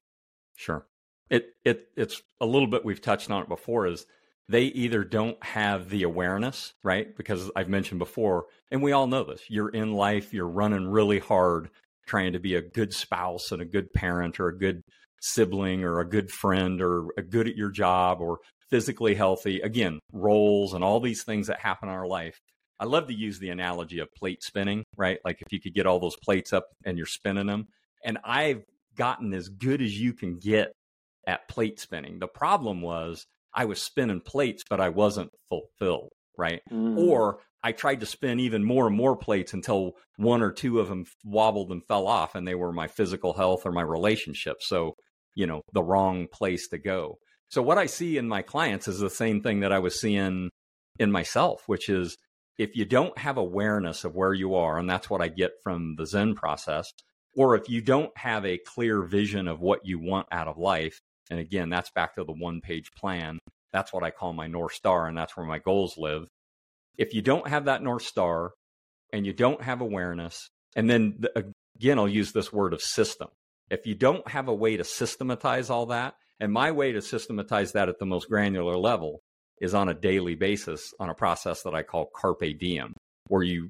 Sure. 0.55 0.85
It 1.31 1.55
it 1.65 1.87
it's 1.97 2.21
a 2.39 2.45
little 2.45 2.67
bit 2.67 2.85
we've 2.85 3.01
touched 3.01 3.31
on 3.31 3.41
it 3.41 3.49
before 3.49 3.87
is 3.87 4.05
they 4.49 4.63
either 4.63 5.03
don't 5.03 5.41
have 5.43 5.89
the 5.89 6.03
awareness, 6.03 6.73
right? 6.83 7.15
Because 7.15 7.51
I've 7.55 7.69
mentioned 7.69 7.99
before, 7.99 8.45
and 8.71 8.81
we 8.81 8.93
all 8.93 9.07
know 9.07 9.23
this, 9.23 9.41
you're 9.49 9.69
in 9.69 9.93
life, 9.93 10.33
you're 10.33 10.47
running 10.47 10.87
really 10.87 11.19
hard 11.19 11.69
trying 12.05 12.33
to 12.33 12.39
be 12.39 12.55
a 12.55 12.61
good 12.61 12.93
spouse 12.93 13.51
and 13.51 13.61
a 13.61 13.65
good 13.65 13.91
parent 13.93 14.39
or 14.39 14.47
a 14.47 14.57
good 14.57 14.81
sibling 15.21 15.83
or 15.83 15.99
a 15.99 16.09
good 16.09 16.31
friend 16.31 16.81
or 16.81 17.07
a 17.17 17.21
good 17.21 17.47
at 17.47 17.57
your 17.57 17.69
job 17.69 18.21
or 18.21 18.39
physically 18.69 19.15
healthy. 19.15 19.59
Again, 19.59 19.99
roles 20.13 20.73
and 20.73 20.83
all 20.83 20.99
these 20.99 21.23
things 21.23 21.47
that 21.47 21.59
happen 21.59 21.89
in 21.89 21.95
our 21.95 22.07
life. 22.07 22.39
I 22.79 22.85
love 22.85 23.07
to 23.07 23.13
use 23.13 23.39
the 23.39 23.49
analogy 23.49 23.99
of 23.99 24.07
plate 24.15 24.43
spinning, 24.43 24.83
right? 24.95 25.19
Like 25.25 25.41
if 25.41 25.51
you 25.51 25.59
could 25.59 25.73
get 25.73 25.87
all 25.87 25.99
those 25.99 26.15
plates 26.23 26.53
up 26.53 26.67
and 26.85 26.97
you're 26.97 27.07
spinning 27.07 27.47
them. 27.47 27.67
And 28.05 28.19
I've 28.23 28.63
gotten 28.95 29.33
as 29.33 29.49
good 29.49 29.81
as 29.81 29.99
you 29.99 30.13
can 30.13 30.37
get 30.37 30.71
at 31.25 31.47
plate 31.49 31.79
spinning. 31.79 32.19
The 32.19 32.27
problem 32.27 32.81
was 32.81 33.25
I 33.57 33.65
was 33.65 33.81
spinning 33.81 34.21
plates, 34.21 34.63
but 34.69 34.79
I 34.79 34.89
wasn't 34.89 35.31
fulfilled, 35.49 36.11
right? 36.37 36.61
Mm. 36.71 36.95
Or 36.95 37.39
I 37.63 37.71
tried 37.71 38.01
to 38.01 38.05
spin 38.05 38.39
even 38.39 38.63
more 38.63 38.85
and 38.85 38.95
more 38.95 39.17
plates 39.17 39.51
until 39.51 39.93
one 40.17 40.43
or 40.43 40.51
two 40.51 40.79
of 40.79 40.87
them 40.87 41.05
wobbled 41.25 41.71
and 41.71 41.83
fell 41.87 42.07
off, 42.07 42.35
and 42.35 42.47
they 42.47 42.53
were 42.53 42.71
my 42.71 42.87
physical 42.87 43.33
health 43.33 43.65
or 43.65 43.71
my 43.71 43.81
relationship. 43.81 44.57
So, 44.61 44.93
you 45.33 45.47
know, 45.47 45.63
the 45.73 45.83
wrong 45.83 46.27
place 46.31 46.67
to 46.69 46.77
go. 46.77 47.17
So 47.49 47.63
what 47.63 47.79
I 47.79 47.87
see 47.87 48.17
in 48.17 48.27
my 48.27 48.43
clients 48.43 48.87
is 48.87 48.99
the 48.99 49.09
same 49.09 49.41
thing 49.41 49.61
that 49.61 49.73
I 49.73 49.79
was 49.79 49.99
seeing 49.99 50.51
in 50.99 51.11
myself, 51.11 51.63
which 51.65 51.89
is 51.89 52.15
if 52.59 52.75
you 52.75 52.85
don't 52.85 53.17
have 53.17 53.37
awareness 53.37 54.03
of 54.03 54.13
where 54.13 54.33
you 54.33 54.53
are, 54.53 54.77
and 54.77 54.87
that's 54.87 55.09
what 55.09 55.21
I 55.21 55.29
get 55.29 55.51
from 55.63 55.95
the 55.97 56.05
Zen 56.05 56.35
process, 56.35 56.91
or 57.35 57.55
if 57.55 57.69
you 57.69 57.81
don't 57.81 58.15
have 58.17 58.45
a 58.45 58.59
clear 58.59 59.01
vision 59.01 59.47
of 59.47 59.61
what 59.61 59.79
you 59.83 59.99
want 59.99 60.27
out 60.31 60.47
of 60.47 60.57
life, 60.57 60.99
and 61.29 61.39
again, 61.39 61.69
that's 61.69 61.91
back 61.91 62.15
to 62.15 62.23
the 62.23 62.33
one 62.33 62.61
page 62.61 62.91
plan. 62.97 63.39
That's 63.73 63.91
what 63.91 64.03
I 64.03 64.11
call 64.11 64.33
my 64.33 64.47
North 64.47 64.73
Star, 64.73 65.07
and 65.07 65.17
that's 65.17 65.35
where 65.35 65.45
my 65.45 65.59
goals 65.59 65.97
live. 65.97 66.27
If 66.97 67.13
you 67.13 67.21
don't 67.21 67.47
have 67.47 67.65
that 67.65 67.83
North 67.83 68.03
Star 68.03 68.51
and 69.13 69.25
you 69.25 69.33
don't 69.33 69.61
have 69.61 69.81
awareness, 69.81 70.49
and 70.75 70.89
then 70.89 71.19
again, 71.75 71.99
I'll 71.99 72.07
use 72.07 72.31
this 72.31 72.51
word 72.51 72.73
of 72.73 72.81
system. 72.81 73.27
If 73.69 73.85
you 73.85 73.95
don't 73.95 74.27
have 74.29 74.47
a 74.47 74.53
way 74.53 74.77
to 74.77 74.83
systematize 74.83 75.69
all 75.69 75.87
that, 75.87 76.15
and 76.39 76.51
my 76.51 76.71
way 76.71 76.91
to 76.93 77.01
systematize 77.01 77.73
that 77.73 77.89
at 77.89 77.99
the 77.99 78.05
most 78.05 78.29
granular 78.29 78.77
level 78.77 79.21
is 79.59 79.73
on 79.73 79.89
a 79.89 79.93
daily 79.93 80.35
basis 80.35 80.93
on 80.99 81.09
a 81.09 81.15
process 81.15 81.63
that 81.63 81.73
I 81.73 81.83
call 81.83 82.09
carpe 82.15 82.57
diem, 82.59 82.93
where 83.27 83.43
you, 83.43 83.69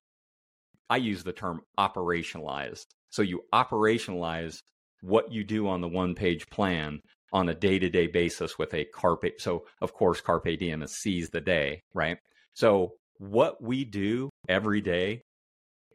I 0.89 0.98
use 0.98 1.24
the 1.24 1.34
term 1.34 1.62
operationalized. 1.80 2.86
So 3.10 3.22
you 3.22 3.41
operationalize 3.54 4.60
what 5.02 5.32
you 5.32 5.43
do 5.43 5.67
on 5.67 5.82
the 5.82 5.88
one 5.88 6.13
page 6.15 6.50
plan 6.50 7.00
on 7.34 7.50
a 7.50 7.54
day 7.54 7.80
to 7.80 7.90
day 7.90 8.08
basis 8.08 8.58
with 8.58 8.74
a 8.74 8.86
carpe. 8.86 9.40
So, 9.40 9.66
of 9.82 9.94
course, 9.94 10.22
carpe 10.22 10.58
diem 10.60 10.82
is 10.82 10.96
seize 10.96 11.30
the 11.30 11.42
day, 11.42 11.82
right? 11.94 12.18
So, 12.54 12.94
what 13.20 13.62
we 13.62 13.84
do 13.84 14.30
every 14.48 14.82
day 14.82 15.22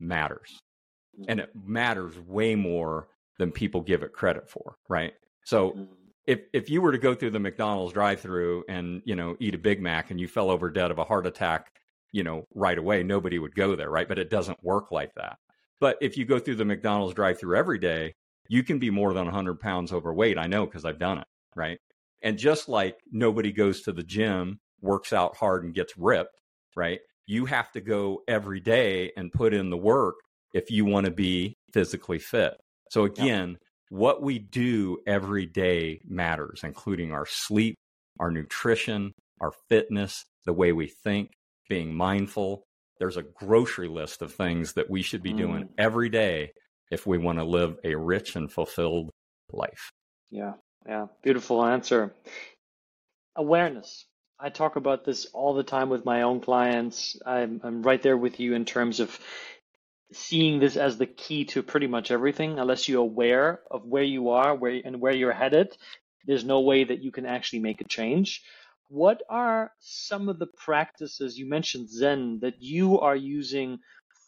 matters. 0.01 0.59
And 1.29 1.41
it 1.41 1.51
matters 1.55 2.19
way 2.19 2.55
more 2.55 3.09
than 3.39 3.53
people 3.53 3.83
give 3.83 4.03
it 4.03 4.15
credit 4.15 4.49
for, 4.49 4.77
right? 4.89 5.13
So, 5.45 5.71
mm-hmm 5.71 5.93
if 6.27 6.41
if 6.53 6.71
you 6.71 6.81
were 6.81 6.93
to 6.93 6.99
go 6.99 7.15
through 7.15 7.31
the 7.31 7.41
McDonald's 7.41 7.93
drive-through 7.93 8.65
and 8.69 9.03
you 9.05 9.17
know 9.17 9.37
eat 9.41 9.55
a 9.55 9.59
Big 9.59 9.81
Mac 9.81 10.11
and 10.11 10.21
you 10.21 10.29
fell 10.29 10.51
over 10.51 10.71
dead 10.71 10.91
of 10.91 10.99
a 10.99 11.05
heart 11.05 11.27
attack, 11.27 11.73
you 12.13 12.23
know 12.23 12.47
right 12.55 12.79
away, 12.79 13.03
nobody 13.03 13.39
would 13.39 13.55
go 13.55 13.75
there, 13.75 13.91
right? 13.91 14.09
But 14.09 14.19
it 14.19 14.31
doesn't 14.31 14.63
work 14.63 14.93
like 14.93 15.15
that. 15.17 15.39
But 15.81 15.97
if 16.01 16.17
you 16.17 16.25
go 16.25 16.39
through 16.39 16.57
the 16.57 16.65
McDonald's 16.65 17.15
drive-through 17.15 17.57
every 17.57 17.79
day, 17.79 18.15
you 18.49 18.63
can 18.63 18.79
be 18.79 18.91
more 18.91 19.13
than 19.15 19.25
100 19.25 19.61
pounds 19.61 19.93
overweight. 19.93 20.39
I 20.39 20.47
know 20.47 20.67
because 20.67 20.85
I've 20.85 20.99
done 20.99 21.19
it, 21.19 21.27
right? 21.55 21.79
And 22.23 22.39
just 22.39 22.69
like 22.69 22.97
nobody 23.11 23.53
goes 23.53 23.83
to 23.83 23.93
the 23.93 24.03
gym, 24.03 24.59
works 24.81 25.13
out 25.13 25.37
hard, 25.37 25.65
and 25.65 25.75
gets 25.75 25.97
ripped, 25.97 26.41
right? 26.77 27.01
You 27.27 27.47
have 27.47 27.71
to 27.73 27.81
go 27.81 28.23
every 28.29 28.61
day 28.61 29.13
and 29.17 29.33
put 29.33 29.55
in 29.55 29.71
the 29.71 29.77
work 29.77 30.17
if 30.53 30.71
you 30.71 30.85
want 30.85 31.07
to 31.07 31.13
be 31.13 31.57
physically 31.73 32.19
fit. 32.19 32.55
So 32.91 33.05
again, 33.05 33.59
what 33.89 34.23
we 34.23 34.39
do 34.39 34.99
every 35.07 35.47
day 35.47 36.01
matters, 36.05 36.61
including 36.63 37.13
our 37.13 37.27
sleep, 37.27 37.77
our 38.19 38.31
nutrition, 38.31 39.13
our 39.41 39.53
fitness, 39.69 40.25
the 40.45 40.53
way 40.53 40.73
we 40.73 40.89
think, 40.89 41.31
being 41.69 41.95
mindful. 41.95 42.65
There's 42.99 43.17
a 43.17 43.23
grocery 43.23 43.89
list 43.89 44.23
of 44.23 44.33
things 44.33 44.75
that 44.75 44.91
we 44.91 45.03
should 45.03 45.23
be 45.23 45.33
mm. 45.33 45.39
doing 45.39 45.69
every 45.79 46.09
day 46.09 46.53
if 46.93 47.07
we 47.07 47.17
want 47.17 47.39
to 47.39 47.45
live 47.45 47.79
a 47.85 47.95
rich 47.95 48.37
and 48.37 48.53
fulfilled 48.53 49.11
life. 49.51 49.91
Yeah, 50.31 50.53
yeah. 50.87 51.07
Beautiful 51.23 51.65
answer. 51.65 52.15
Awareness. 53.35 54.05
I 54.39 54.51
talk 54.51 54.77
about 54.77 55.05
this 55.05 55.25
all 55.33 55.55
the 55.55 55.63
time 55.63 55.89
with 55.89 56.05
my 56.05 56.23
own 56.23 56.41
clients. 56.41 57.17
I'm, 57.25 57.61
I'm 57.65 57.83
right 57.83 58.03
there 58.03 58.17
with 58.17 58.41
you 58.41 58.55
in 58.55 58.67
terms 58.67 59.01
of 59.01 59.19
seeing 60.13 60.61
this 60.61 60.77
as 60.77 60.99
the 60.99 61.07
key 61.07 61.47
to 61.47 61.63
pretty 61.63 61.87
much 61.87 62.11
everything 62.11 62.59
unless 62.59 62.87
you're 62.87 63.01
aware 63.01 63.61
of 63.71 63.87
where 63.87 64.03
you 64.03 64.29
are 64.29 64.55
where 64.55 64.79
and 64.85 65.01
where 65.01 65.15
you're 65.15 65.33
headed 65.33 65.75
there's 66.27 66.45
no 66.45 66.61
way 66.61 66.85
that 66.85 67.03
you 67.03 67.11
can 67.11 67.25
actually 67.25 67.61
make 67.61 67.81
a 67.81 67.89
change 67.89 68.43
what 68.89 69.23
are 69.31 69.73
some 69.79 70.29
of 70.29 70.39
the 70.39 70.47
practices 70.47 71.39
you 71.39 71.49
mentioned 71.49 71.89
zen 71.89 72.39
that 72.43 72.61
you 72.61 73.01
are 73.01 73.17
using 73.17 73.79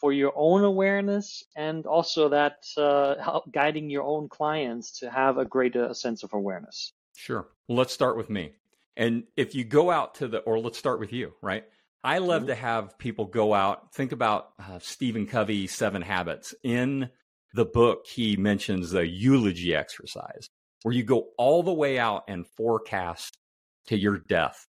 for 0.05 0.13
your 0.13 0.35
own 0.37 0.65
awareness 0.65 1.43
and 1.57 1.87
also 1.87 2.29
that 2.29 2.59
uh, 2.77 3.15
help 3.23 3.51
guiding 3.51 3.89
your 3.89 4.03
own 4.03 4.29
clients 4.29 4.99
to 4.99 5.11
have 5.11 5.39
a 5.39 5.47
greater 5.47 5.95
sense 5.95 6.23
of 6.23 6.35
awareness 6.35 6.93
sure 7.17 7.49
well, 7.69 7.79
let's 7.79 7.95
start 7.95 8.15
with 8.15 8.29
me 8.29 8.53
and 8.99 9.25
if 9.35 9.55
you 9.55 9.65
go 9.65 9.91
out 9.91 10.15
to 10.15 10.29
the 10.29 10.41
or 10.41 10.59
let's 10.59 10.77
start 10.77 11.01
with 11.01 11.11
you 11.11 11.33
right 11.41 11.65
I 12.05 12.19
love 12.19 12.43
mm-hmm. 12.43 12.49
to 12.49 12.55
have 12.57 12.99
people 12.99 13.25
go 13.25 13.55
out, 13.55 13.95
think 13.95 14.13
about 14.13 14.51
uh, 14.59 14.79
Stephen 14.79 15.27
Covey's 15.27 15.73
Seven 15.73 16.03
Habits. 16.03 16.55
In 16.63 17.09
the 17.55 17.65
book, 17.65 18.05
he 18.07 18.37
mentions 18.37 18.91
the 18.91 19.07
eulogy 19.07 19.75
exercise, 19.75 20.51
where 20.83 20.95
you 20.95 21.03
go 21.03 21.29
all 21.39 21.63
the 21.63 21.73
way 21.73 21.99
out 21.99 22.25
and 22.29 22.47
forecast 22.47 23.39
to 23.87 23.97
your 23.97 24.19
death. 24.19 24.67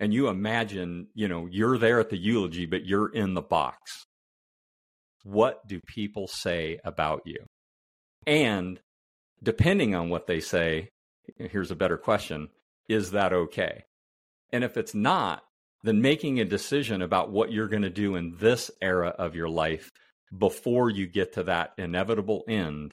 And 0.00 0.12
you 0.12 0.26
imagine, 0.26 1.06
you 1.14 1.28
know, 1.28 1.46
you're 1.48 1.78
there 1.78 2.00
at 2.00 2.10
the 2.10 2.16
eulogy, 2.16 2.66
but 2.66 2.84
you're 2.84 3.12
in 3.14 3.34
the 3.34 3.42
box. 3.42 4.04
What 5.26 5.66
do 5.66 5.80
people 5.88 6.28
say 6.28 6.78
about 6.84 7.22
you? 7.24 7.38
And 8.28 8.78
depending 9.42 9.92
on 9.92 10.08
what 10.08 10.28
they 10.28 10.38
say, 10.38 10.90
here's 11.36 11.72
a 11.72 11.76
better 11.76 11.98
question 11.98 12.48
is 12.88 13.10
that 13.10 13.32
okay? 13.32 13.82
And 14.52 14.62
if 14.62 14.76
it's 14.76 14.94
not, 14.94 15.42
then 15.82 16.00
making 16.00 16.38
a 16.38 16.44
decision 16.44 17.02
about 17.02 17.32
what 17.32 17.50
you're 17.50 17.66
going 17.66 17.82
to 17.82 17.90
do 17.90 18.14
in 18.14 18.36
this 18.38 18.70
era 18.80 19.08
of 19.18 19.34
your 19.34 19.48
life 19.48 19.90
before 20.36 20.90
you 20.90 21.08
get 21.08 21.32
to 21.32 21.42
that 21.42 21.72
inevitable 21.76 22.44
end, 22.48 22.92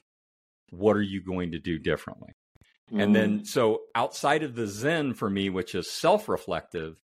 what 0.70 0.96
are 0.96 1.02
you 1.02 1.22
going 1.22 1.52
to 1.52 1.60
do 1.60 1.78
differently? 1.78 2.32
Mm. 2.92 3.02
And 3.02 3.14
then, 3.14 3.40
mm. 3.40 3.46
so 3.46 3.82
outside 3.94 4.42
of 4.42 4.56
the 4.56 4.66
Zen 4.66 5.14
for 5.14 5.30
me, 5.30 5.50
which 5.50 5.76
is 5.76 5.88
self 5.88 6.28
reflective, 6.28 6.96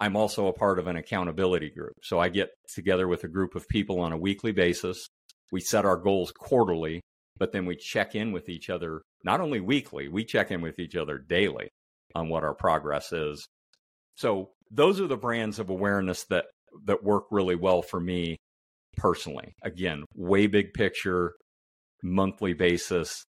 I'm 0.00 0.16
also 0.16 0.46
a 0.46 0.52
part 0.52 0.78
of 0.78 0.86
an 0.86 0.96
accountability 0.96 1.70
group. 1.70 1.94
So 2.02 2.18
I 2.18 2.30
get 2.30 2.48
together 2.74 3.06
with 3.06 3.24
a 3.24 3.28
group 3.28 3.54
of 3.54 3.68
people 3.68 4.00
on 4.00 4.12
a 4.12 4.18
weekly 4.18 4.52
basis. 4.52 5.06
We 5.52 5.60
set 5.60 5.84
our 5.84 5.96
goals 5.96 6.32
quarterly, 6.32 7.02
but 7.36 7.52
then 7.52 7.66
we 7.66 7.76
check 7.76 8.14
in 8.14 8.32
with 8.32 8.48
each 8.48 8.70
other, 8.70 9.02
not 9.24 9.40
only 9.40 9.60
weekly, 9.60 10.08
we 10.08 10.24
check 10.24 10.50
in 10.50 10.62
with 10.62 10.78
each 10.78 10.96
other 10.96 11.18
daily 11.18 11.68
on 12.14 12.28
what 12.28 12.44
our 12.44 12.54
progress 12.54 13.12
is. 13.12 13.46
So 14.16 14.50
those 14.70 15.00
are 15.00 15.06
the 15.06 15.16
brands 15.16 15.58
of 15.58 15.70
awareness 15.70 16.24
that 16.30 16.46
that 16.86 17.02
work 17.02 17.24
really 17.30 17.56
well 17.56 17.82
for 17.82 18.00
me 18.00 18.36
personally. 18.96 19.54
Again, 19.62 20.04
way 20.14 20.46
big 20.46 20.72
picture, 20.72 21.32
monthly 22.02 22.52
basis, 22.52 23.24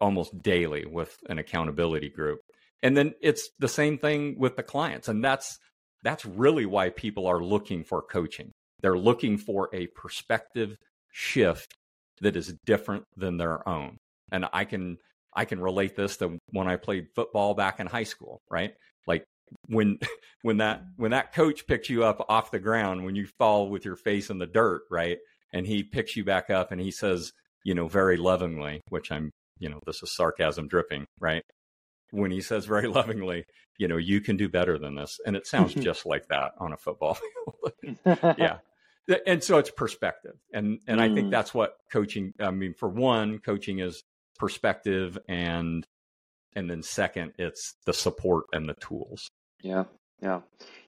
almost 0.00 0.42
daily 0.42 0.86
with 0.86 1.14
an 1.28 1.38
accountability 1.38 2.08
group. 2.08 2.40
And 2.82 2.96
then 2.96 3.14
it's 3.20 3.50
the 3.58 3.68
same 3.68 3.98
thing 3.98 4.36
with 4.38 4.56
the 4.56 4.62
clients. 4.62 5.08
And 5.08 5.22
that's 5.22 5.58
that's 6.02 6.24
really 6.24 6.66
why 6.66 6.90
people 6.90 7.26
are 7.26 7.42
looking 7.42 7.84
for 7.84 8.02
coaching. 8.02 8.52
They're 8.80 8.98
looking 8.98 9.36
for 9.36 9.68
a 9.72 9.88
perspective 9.88 10.76
shift 11.12 11.74
that 12.20 12.36
is 12.36 12.54
different 12.64 13.04
than 13.16 13.36
their 13.36 13.66
own. 13.68 13.98
And 14.32 14.46
I 14.52 14.64
can 14.64 14.98
I 15.34 15.44
can 15.44 15.60
relate 15.60 15.96
this 15.96 16.16
to 16.18 16.38
when 16.50 16.68
I 16.68 16.76
played 16.76 17.06
football 17.14 17.54
back 17.54 17.80
in 17.80 17.86
high 17.86 18.04
school, 18.04 18.40
right? 18.50 18.72
Like 19.06 19.24
when 19.68 19.98
when 20.42 20.58
that 20.58 20.82
when 20.96 21.10
that 21.10 21.32
coach 21.32 21.66
picks 21.66 21.90
you 21.90 22.04
up 22.04 22.24
off 22.28 22.50
the 22.50 22.58
ground 22.58 23.04
when 23.04 23.14
you 23.14 23.26
fall 23.38 23.68
with 23.68 23.84
your 23.84 23.96
face 23.96 24.30
in 24.30 24.38
the 24.38 24.46
dirt 24.46 24.82
right 24.90 25.18
and 25.52 25.66
he 25.66 25.82
picks 25.82 26.16
you 26.16 26.24
back 26.24 26.50
up 26.50 26.72
and 26.72 26.80
he 26.80 26.90
says 26.90 27.32
you 27.64 27.74
know 27.74 27.88
very 27.88 28.16
lovingly 28.16 28.80
which 28.88 29.10
i'm 29.12 29.30
you 29.58 29.68
know 29.68 29.80
this 29.86 30.02
is 30.02 30.14
sarcasm 30.14 30.68
dripping 30.68 31.04
right 31.18 31.42
when 32.10 32.30
he 32.30 32.40
says 32.40 32.66
very 32.66 32.86
lovingly 32.98 33.44
you 33.78 33.88
know 33.88 33.96
you 33.96 34.20
can 34.20 34.36
do 34.36 34.48
better 34.48 34.78
than 34.78 34.94
this 34.94 35.20
and 35.26 35.36
it 35.36 35.46
sounds 35.46 35.74
just 35.74 36.06
like 36.06 36.26
that 36.28 36.52
on 36.58 36.72
a 36.72 36.76
football 36.76 37.18
field 37.84 38.18
yeah 38.38 38.58
and 39.26 39.42
so 39.42 39.58
it's 39.58 39.70
perspective 39.70 40.34
and 40.52 40.78
and 40.86 41.00
mm. 41.00 41.02
i 41.02 41.14
think 41.14 41.28
mm. 41.28 41.30
that's 41.30 41.52
what 41.52 41.76
coaching 41.90 42.32
i 42.40 42.50
mean 42.50 42.74
for 42.74 42.88
one 42.88 43.38
coaching 43.38 43.80
is 43.80 44.04
perspective 44.38 45.18
and 45.28 45.86
and 46.54 46.70
then 46.70 46.82
second 46.82 47.32
it's 47.38 47.74
the 47.86 47.92
support 47.92 48.44
and 48.52 48.68
the 48.68 48.74
tools 48.74 49.30
yeah, 49.62 49.84
yeah. 50.22 50.40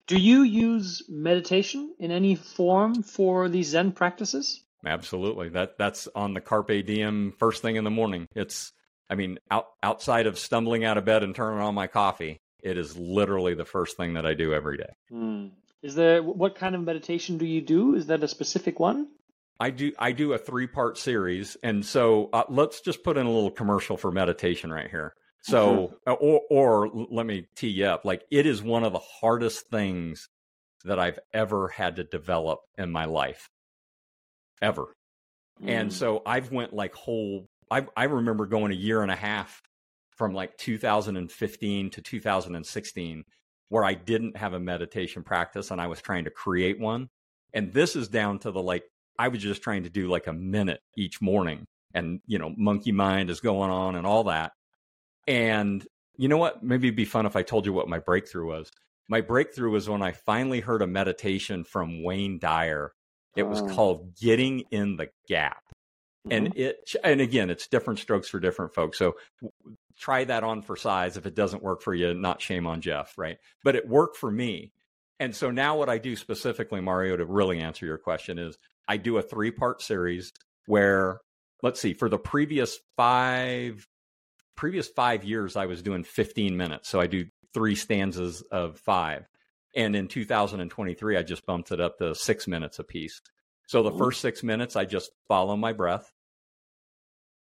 Do 0.07 0.19
you 0.19 0.43
use 0.43 1.03
meditation 1.09 1.95
in 1.99 2.11
any 2.11 2.35
form 2.35 3.03
for 3.03 3.49
these 3.49 3.69
Zen 3.69 3.93
practices? 3.93 4.63
Absolutely. 4.85 5.49
That 5.51 5.79
that's 5.79 6.09
on 6.15 6.35
the 6.35 6.41
carpe 6.41 6.85
diem 6.87 7.33
first 7.39 7.63
thing 7.63 7.77
in 7.77 7.85
the 7.85 7.91
morning. 7.91 8.27
It's 8.35 8.73
I 9.13 9.15
mean, 9.15 9.39
out, 9.51 9.67
outside 9.83 10.27
of 10.27 10.39
stumbling 10.39 10.87
out 10.87 10.97
of 10.97 11.05
bed 11.05 11.23
and 11.23 11.35
turning 11.35 11.61
on 11.61 11.75
my 11.75 11.87
coffee, 11.87 12.41
it 12.63 12.79
is 12.79 12.97
literally 12.97 13.53
the 13.53 13.67
first 13.67 13.99
thing 13.99 14.15
that 14.15 14.25
I 14.25 14.33
do 14.33 14.55
every 14.55 14.79
day. 14.79 14.95
Mm. 15.13 15.51
Is 15.83 15.95
there 15.95 16.23
what 16.23 16.55
kind 16.55 16.75
of 16.75 16.83
meditation 16.83 17.37
do 17.37 17.45
you 17.45 17.61
do? 17.61 17.95
Is 17.95 18.07
that 18.07 18.25
a 18.25 18.29
specific 18.29 18.81
one? 18.81 19.09
I 19.61 19.69
do 19.69 19.93
I 19.99 20.13
do 20.13 20.33
a 20.33 20.39
three 20.39 20.67
part 20.67 20.97
series, 20.97 21.59
and 21.63 21.85
so 21.85 22.31
uh, 22.33 22.45
let's 22.49 22.81
just 22.81 23.05
put 23.05 23.19
in 23.19 23.27
a 23.27 23.31
little 23.31 23.51
commercial 23.51 23.99
for 23.99 24.11
meditation 24.11 24.73
right 24.73 24.89
here. 24.89 25.13
So, 25.43 25.99
uh, 26.07 26.13
or, 26.13 26.41
or 26.51 26.89
let 26.89 27.27
me 27.27 27.49
tee 27.55 27.69
you 27.69 27.85
up. 27.87 28.05
Like, 28.07 28.23
it 28.31 28.47
is 28.47 28.63
one 28.63 28.85
of 28.85 28.93
the 28.93 29.01
hardest 29.01 29.69
things 29.71 30.29
that 30.85 30.99
I've 30.99 31.19
ever 31.35 31.69
had 31.69 31.97
to 31.97 32.05
develop 32.05 32.61
in 32.79 32.91
my 32.91 33.05
life, 33.05 33.51
ever. 34.63 34.95
Mm. 35.63 35.69
And 35.69 35.93
so 35.93 36.23
I've 36.25 36.51
went 36.51 36.73
like 36.73 36.95
whole. 36.95 37.49
I 37.73 37.87
I 37.97 38.05
remember 38.05 38.47
going 38.47 38.71
a 38.73 38.77
year 38.77 39.03
and 39.03 39.11
a 39.11 39.17
half 39.17 39.63
from 40.11 40.35
like 40.35 40.57
2015 40.59 41.91
to 41.91 42.03
2016 42.03 43.25
where 43.73 43.85
I 43.85 43.95
didn't 43.95 44.37
have 44.37 44.53
a 44.53 44.61
meditation 44.61 45.23
practice 45.23 45.71
and 45.71 45.81
I 45.81 45.87
was 45.87 46.03
trying 46.03 46.25
to 46.25 46.31
create 46.31 46.79
one. 46.79 47.09
And 47.55 47.73
this 47.73 47.97
is 47.97 48.09
down 48.09 48.39
to 48.41 48.51
the 48.51 48.63
like, 48.63 48.85
I 49.19 49.29
was 49.29 49.41
just 49.41 49.63
trying 49.63 49.85
to 49.85 49.91
do 49.91 50.09
like 50.09 50.27
a 50.27 50.33
minute 50.35 50.81
each 50.95 51.23
morning 51.23 51.65
and, 51.95 52.21
you 52.27 52.39
know, 52.39 52.53
monkey 52.57 52.93
mind 52.93 53.31
is 53.31 53.41
going 53.41 53.71
on 53.71 53.97
and 53.97 54.07
all 54.07 54.25
that. 54.25 54.53
And 55.27 55.83
you 56.19 56.29
know 56.29 56.37
what? 56.37 56.63
Maybe 56.63 56.89
it'd 56.89 56.97
be 56.97 57.07
fun 57.07 57.25
if 57.25 57.35
I 57.35 57.43
told 57.43 57.65
you 57.65 57.73
what 57.73 57.89
my 57.89 57.99
breakthrough 57.99 58.47
was. 58.47 58.71
My 59.09 59.23
breakthrough 59.23 59.71
was 59.71 59.89
when 59.89 60.03
I 60.03 60.13
finally 60.13 60.61
heard 60.61 60.83
a 60.83 60.87
meditation 60.87 61.65
from 61.65 62.03
Wayne 62.03 62.39
Dyer. 62.39 62.93
It 63.37 63.45
was 63.45 63.63
oh. 63.63 63.69
called 63.69 64.15
Getting 64.21 64.65
in 64.71 64.97
the 64.97 65.09
Gap. 65.27 65.63
Mm-hmm. 66.27 66.47
And 66.47 66.57
it 66.57 66.95
and 67.03 67.21
again, 67.21 67.51
it's 67.51 67.67
different 67.67 67.99
strokes 67.99 68.29
for 68.29 68.39
different 68.39 68.75
folks. 68.75 68.99
So 68.99 69.15
try 69.99 70.25
that 70.25 70.45
on 70.45 70.63
for 70.63 70.77
size. 70.77 71.17
If 71.17 71.27
it 71.27 71.35
doesn't 71.35 71.63
work 71.63 71.83
for 71.83 71.95
you, 71.95 72.15
not 72.15 72.41
shame 72.41 72.67
on 72.67 72.81
Jeff, 72.81 73.15
right? 73.17 73.39
But 73.65 73.77
it 73.77 73.89
worked 73.89 74.17
for 74.17 74.31
me. 74.31 74.73
And 75.19 75.35
so 75.35 75.51
now 75.51 75.77
what 75.77 75.89
I 75.89 75.99
do 75.99 76.17
specifically, 76.17 76.81
Mario, 76.81 77.17
to 77.17 77.25
really 77.25 77.61
answer 77.61 77.87
your 77.87 77.99
question 77.99 78.39
is 78.39 78.57
I 78.89 78.97
do 78.97 79.19
a 79.19 79.23
three 79.23 79.51
part 79.51 79.83
series 79.83 80.33
where 80.67 81.21
let's 81.63 81.81
see, 81.81 81.95
for 81.95 82.09
the 82.09 82.19
previous 82.19 82.79
five 82.97 83.87
previous 84.57 84.89
five 84.89 85.25
years, 85.25 85.57
I 85.57 85.67
was 85.67 85.83
doing 85.83 86.05
15 86.05 86.57
minutes. 86.57 86.89
So 86.89 87.01
I 87.01 87.07
do 87.07 87.27
three 87.55 87.75
stanzas 87.75 88.43
of 88.43 88.79
five. 88.79 89.27
And 89.75 89.97
in 89.97 90.09
2023, 90.09 91.17
I 91.17 91.23
just 91.23 91.47
bumped 91.47 91.73
it 91.73 91.81
up 91.81 91.99
to 91.99 92.15
six 92.15 92.47
minutes 92.47 92.79
a 92.79 92.85
piece. 92.85 93.21
So 93.67 93.83
the 93.83 93.93
first 93.93 94.21
six 94.21 94.43
minutes, 94.43 94.77
I 94.77 94.85
just 94.85 95.11
follow 95.29 95.57
my 95.57 95.73
breath. 95.73 96.11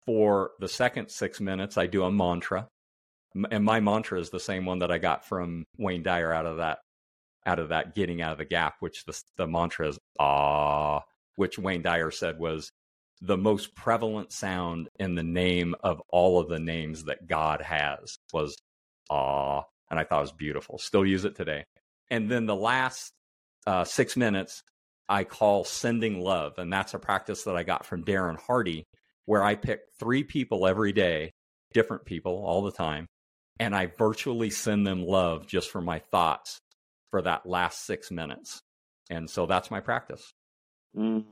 For 0.06 0.50
the 0.58 0.68
second 0.68 1.10
six 1.10 1.40
minutes, 1.40 1.78
I 1.78 1.86
do 1.86 2.02
a 2.04 2.10
mantra. 2.10 2.68
And 3.50 3.64
my 3.64 3.80
mantra 3.80 4.18
is 4.18 4.30
the 4.30 4.40
same 4.40 4.64
one 4.64 4.80
that 4.80 4.90
I 4.90 4.98
got 4.98 5.26
from 5.26 5.64
Wayne 5.78 6.02
Dyer 6.02 6.32
out 6.32 6.46
of 6.46 6.56
that, 6.58 6.78
out 7.46 7.58
of 7.58 7.68
that 7.70 7.94
getting 7.94 8.20
out 8.20 8.32
of 8.32 8.38
the 8.38 8.44
gap, 8.44 8.74
which 8.80 9.04
the, 9.04 9.20
the 9.36 9.46
mantra 9.46 9.88
is 9.88 9.98
ah, 10.18 11.02
which 11.36 11.58
Wayne 11.58 11.82
Dyer 11.82 12.10
said 12.10 12.38
was 12.38 12.70
the 13.20 13.36
most 13.36 13.74
prevalent 13.76 14.32
sound 14.32 14.88
in 14.98 15.14
the 15.14 15.22
name 15.22 15.74
of 15.82 16.02
all 16.08 16.40
of 16.40 16.48
the 16.48 16.58
names 16.58 17.04
that 17.04 17.26
God 17.28 17.62
has 17.62 18.18
was 18.32 18.56
ah, 19.10 19.62
and 19.90 20.00
I 20.00 20.04
thought 20.04 20.18
it 20.18 20.22
was 20.22 20.32
beautiful. 20.32 20.78
Still 20.78 21.06
use 21.06 21.24
it 21.24 21.36
today. 21.36 21.64
And 22.10 22.30
then 22.30 22.46
the 22.46 22.56
last 22.56 23.12
uh, 23.66 23.84
six 23.84 24.16
minutes, 24.16 24.62
I 25.08 25.24
call 25.24 25.64
sending 25.64 26.20
love, 26.20 26.54
and 26.58 26.72
that's 26.72 26.94
a 26.94 26.98
practice 26.98 27.44
that 27.44 27.56
I 27.56 27.62
got 27.62 27.84
from 27.84 28.04
Darren 28.04 28.38
Hardy, 28.38 28.84
where 29.26 29.42
I 29.42 29.54
pick 29.54 29.80
three 29.98 30.24
people 30.24 30.66
every 30.66 30.92
day, 30.92 31.30
different 31.72 32.04
people 32.04 32.42
all 32.44 32.62
the 32.62 32.72
time, 32.72 33.06
and 33.58 33.74
I 33.74 33.86
virtually 33.86 34.50
send 34.50 34.86
them 34.86 35.04
love 35.04 35.46
just 35.46 35.70
for 35.70 35.80
my 35.80 35.98
thoughts 35.98 36.58
for 37.10 37.22
that 37.22 37.46
last 37.46 37.84
six 37.84 38.10
minutes. 38.10 38.60
And 39.10 39.28
so 39.28 39.46
that's 39.46 39.70
my 39.70 39.80
practice. 39.80 40.32
Mm. 40.96 41.24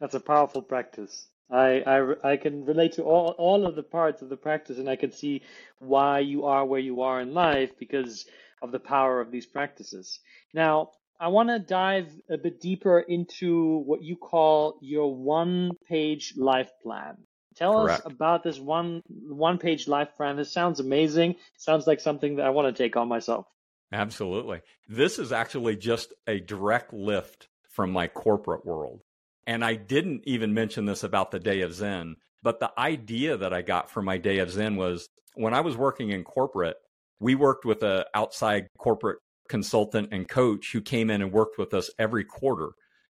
That's 0.00 0.14
a 0.14 0.20
powerful 0.20 0.62
practice. 0.62 1.28
I, 1.50 1.82
I, 1.86 2.32
I 2.32 2.36
can 2.36 2.64
relate 2.64 2.92
to 2.94 3.04
all, 3.04 3.34
all 3.38 3.66
of 3.66 3.76
the 3.76 3.82
parts 3.82 4.20
of 4.20 4.28
the 4.28 4.36
practice, 4.36 4.78
and 4.78 4.90
I 4.90 4.96
can 4.96 5.12
see 5.12 5.42
why 5.78 6.18
you 6.18 6.44
are 6.44 6.64
where 6.66 6.80
you 6.80 7.02
are 7.02 7.20
in 7.20 7.34
life 7.34 7.78
because 7.78 8.26
of 8.62 8.72
the 8.72 8.80
power 8.80 9.20
of 9.20 9.30
these 9.30 9.46
practices. 9.46 10.18
Now, 10.52 10.90
I 11.18 11.28
want 11.28 11.48
to 11.48 11.58
dive 11.58 12.08
a 12.28 12.36
bit 12.36 12.60
deeper 12.60 13.00
into 13.00 13.78
what 13.86 14.02
you 14.02 14.16
call 14.16 14.78
your 14.82 15.14
one 15.14 15.72
page 15.88 16.34
life 16.36 16.70
plan. 16.82 17.16
Tell 17.56 17.72
Correct. 17.72 18.06
us 18.06 18.12
about 18.12 18.42
this 18.42 18.58
one 18.58 19.02
one 19.08 19.58
page 19.58 19.88
life 19.88 20.10
plan. 20.16 20.36
This 20.36 20.52
sounds 20.52 20.78
amazing. 20.78 21.36
Sounds 21.56 21.86
like 21.86 22.00
something 22.00 22.36
that 22.36 22.46
I 22.46 22.50
want 22.50 22.74
to 22.74 22.82
take 22.82 22.96
on 22.96 23.08
myself. 23.08 23.46
Absolutely. 23.92 24.60
This 24.88 25.18
is 25.18 25.32
actually 25.32 25.76
just 25.76 26.12
a 26.26 26.38
direct 26.38 26.92
lift 26.92 27.48
from 27.70 27.90
my 27.92 28.08
corporate 28.08 28.66
world. 28.66 29.00
And 29.46 29.64
I 29.64 29.74
didn't 29.74 30.22
even 30.24 30.52
mention 30.52 30.84
this 30.84 31.04
about 31.04 31.30
the 31.30 31.38
day 31.38 31.60
of 31.60 31.72
Zen, 31.72 32.16
but 32.42 32.60
the 32.60 32.72
idea 32.78 33.36
that 33.36 33.54
I 33.54 33.62
got 33.62 33.90
for 33.90 34.02
my 34.02 34.18
day 34.18 34.38
of 34.38 34.50
Zen 34.50 34.76
was 34.76 35.08
when 35.34 35.54
I 35.54 35.60
was 35.60 35.76
working 35.76 36.10
in 36.10 36.24
corporate, 36.24 36.76
we 37.20 37.36
worked 37.36 37.64
with 37.64 37.82
an 37.82 38.04
outside 38.12 38.66
corporate 38.76 39.18
consultant 39.48 40.08
and 40.12 40.28
coach 40.28 40.72
who 40.72 40.80
came 40.80 41.10
in 41.10 41.22
and 41.22 41.32
worked 41.32 41.58
with 41.58 41.74
us 41.74 41.90
every 41.98 42.24
quarter. 42.24 42.70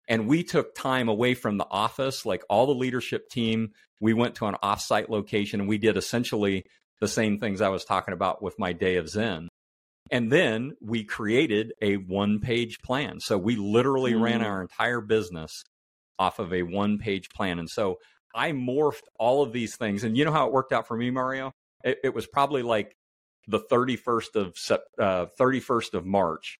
And 0.08 0.28
we 0.28 0.43
took 0.43 0.76
time 0.76 1.08
away 1.08 1.34
from 1.34 1.58
the 1.58 1.67
office, 1.69 2.26
like 2.26 2.43
all 2.50 2.65
the 2.65 2.74
leadership 2.74 3.30
team. 3.30 3.72
We 4.02 4.13
went 4.13 4.36
to 4.36 4.48
an 4.48 4.56
offsite 4.62 5.10
location 5.10 5.62
and 5.62 5.69
we 5.69 5.78
did 5.78 5.96
essentially 5.96 6.65
the 7.00 7.08
same 7.08 7.39
things 7.39 7.62
I 7.62 7.69
was 7.69 7.86
talking 7.86 8.13
about 8.13 8.41
with 8.41 8.60
my 8.60 8.74
day 8.74 8.98
of 8.98 9.10
Zen. 9.10 9.48
And 10.12 10.32
then 10.32 10.74
we 10.82 11.04
created 11.04 11.74
a 11.82 11.96
one 11.96 12.39
page 12.39 12.80
plan. 12.84 13.19
So 13.19 13.38
we 13.38 13.56
literally 13.56 14.13
mm. 14.13 14.22
ran 14.22 14.43
our 14.43 14.62
entire 14.62 15.02
business 15.02 15.63
off 16.19 16.39
of 16.39 16.54
a 16.54 16.63
one 16.63 16.98
page 16.98 17.30
plan. 17.30 17.60
And 17.60 17.69
so 17.69 17.98
I 18.36 18.52
morphed 18.52 19.04
all 19.17 19.41
of 19.41 19.54
these 19.54 19.76
things. 19.76 20.04
And 20.04 20.17
you 20.17 20.26
know 20.26 20.32
how 20.32 20.48
it 20.48 20.54
worked 20.54 20.74
out 20.74 20.88
for 20.88 20.98
me, 20.98 21.12
Mario? 21.12 21.52
It, 21.84 22.00
it 22.04 22.13
was 22.13 22.28
probably 22.28 22.62
like 22.62 22.96
the 23.47 23.60
31st 23.60 24.36
of 24.36 24.79
uh, 24.99 25.25
31st 25.39 25.93
of 25.93 26.06
March. 26.06 26.60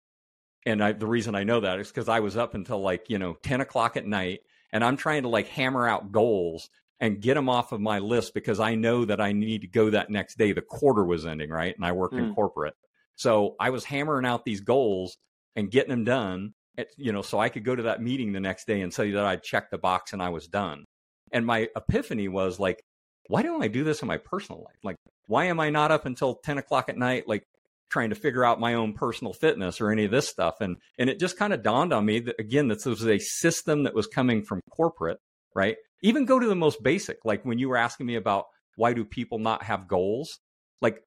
And 0.66 0.84
I, 0.84 0.94
the 0.94 1.08
reason 1.08 1.36
I 1.36 1.44
know 1.44 1.62
that 1.62 1.80
is 1.80 1.90
because 1.90 2.10
I 2.10 2.22
was 2.22 2.38
up 2.38 2.54
until 2.54 2.80
like, 2.80 3.10
you 3.10 3.20
know, 3.20 3.36
10 3.44 3.62
o'clock 3.62 3.98
at 3.98 4.06
night 4.06 4.42
and 4.72 4.84
I'm 4.84 4.98
trying 4.98 5.24
to 5.24 5.30
like 5.30 5.48
hammer 5.48 5.88
out 5.88 6.12
goals 6.12 6.70
and 7.00 7.22
get 7.22 7.34
them 7.34 7.50
off 7.50 7.74
of 7.74 7.82
my 7.82 8.00
list 8.00 8.34
because 8.34 8.60
I 8.60 8.76
know 8.76 9.04
that 9.06 9.20
I 9.20 9.34
need 9.34 9.62
to 9.62 9.68
go 9.68 9.90
that 9.90 10.10
next 10.10 10.38
day. 10.38 10.54
The 10.54 10.62
quarter 10.62 11.04
was 11.04 11.26
ending, 11.26 11.50
right? 11.50 11.76
And 11.76 11.86
I 11.86 11.92
worked 11.92 12.16
mm. 12.16 12.20
in 12.20 12.34
corporate. 12.34 12.76
So 13.16 13.56
I 13.60 13.72
was 13.72 13.84
hammering 13.84 14.26
out 14.26 14.46
these 14.46 14.62
goals 14.62 15.18
and 15.56 15.70
getting 15.70 15.90
them 15.90 16.06
done 16.06 16.54
you 16.98 17.12
know, 17.12 17.22
so 17.22 17.40
I 17.40 17.50
could 17.50 17.64
go 17.64 17.76
to 17.76 17.84
that 17.84 18.02
meeting 18.02 18.34
the 18.34 18.40
next 18.40 18.66
day 18.66 18.82
and 18.82 18.94
say 18.94 19.12
that 19.12 19.26
I 19.26 19.36
checked 19.36 19.72
the 19.72 19.78
box 19.78 20.14
and 20.14 20.22
I 20.22 20.30
was 20.30 20.48
done. 20.48 20.86
And 21.32 21.46
my 21.46 21.68
epiphany 21.76 22.28
was 22.28 22.60
like, 22.60 22.84
why 23.28 23.42
don't 23.42 23.64
I 23.64 23.68
do 23.68 23.84
this 23.84 24.02
in 24.02 24.08
my 24.08 24.18
personal 24.18 24.62
life? 24.64 24.78
Like, 24.84 24.98
why 25.28 25.46
am 25.46 25.60
I 25.60 25.70
not 25.70 25.92
up 25.92 26.06
until 26.06 26.36
10 26.36 26.58
o'clock 26.58 26.90
at 26.90 26.98
night, 26.98 27.28
like 27.28 27.44
trying 27.90 28.10
to 28.10 28.16
figure 28.16 28.44
out 28.44 28.60
my 28.60 28.74
own 28.74 28.94
personal 28.94 29.34
fitness 29.34 29.80
or 29.80 29.92
any 29.92 30.06
of 30.06 30.12
this 30.12 30.28
stuff? 30.28 30.56
And, 30.60 30.78
and 30.98 31.10
it 31.10 31.20
just 31.20 31.38
kind 31.38 31.54
of 31.54 31.64
dawned 31.64 31.94
on 31.94 32.06
me 32.06 32.20
that 32.20 32.40
again, 32.40 32.68
this 32.68 32.86
was 32.86 33.08
a 33.08 33.20
system 33.20 33.84
that 33.84 33.96
was 33.96 34.08
coming 34.08 34.44
from 34.44 34.62
corporate, 34.70 35.20
right? 35.56 35.78
Even 36.02 36.26
go 36.26 36.40
to 36.40 36.48
the 36.48 36.56
most 36.56 36.84
basic, 36.84 37.20
like 37.24 37.46
when 37.46 37.60
you 37.60 37.70
were 37.70 37.78
asking 37.78 38.06
me 38.06 38.16
about 38.16 38.46
why 38.76 38.94
do 38.94 39.06
people 39.06 39.40
not 39.40 39.64
have 39.64 39.88
goals? 39.88 40.40
Like 40.82 41.02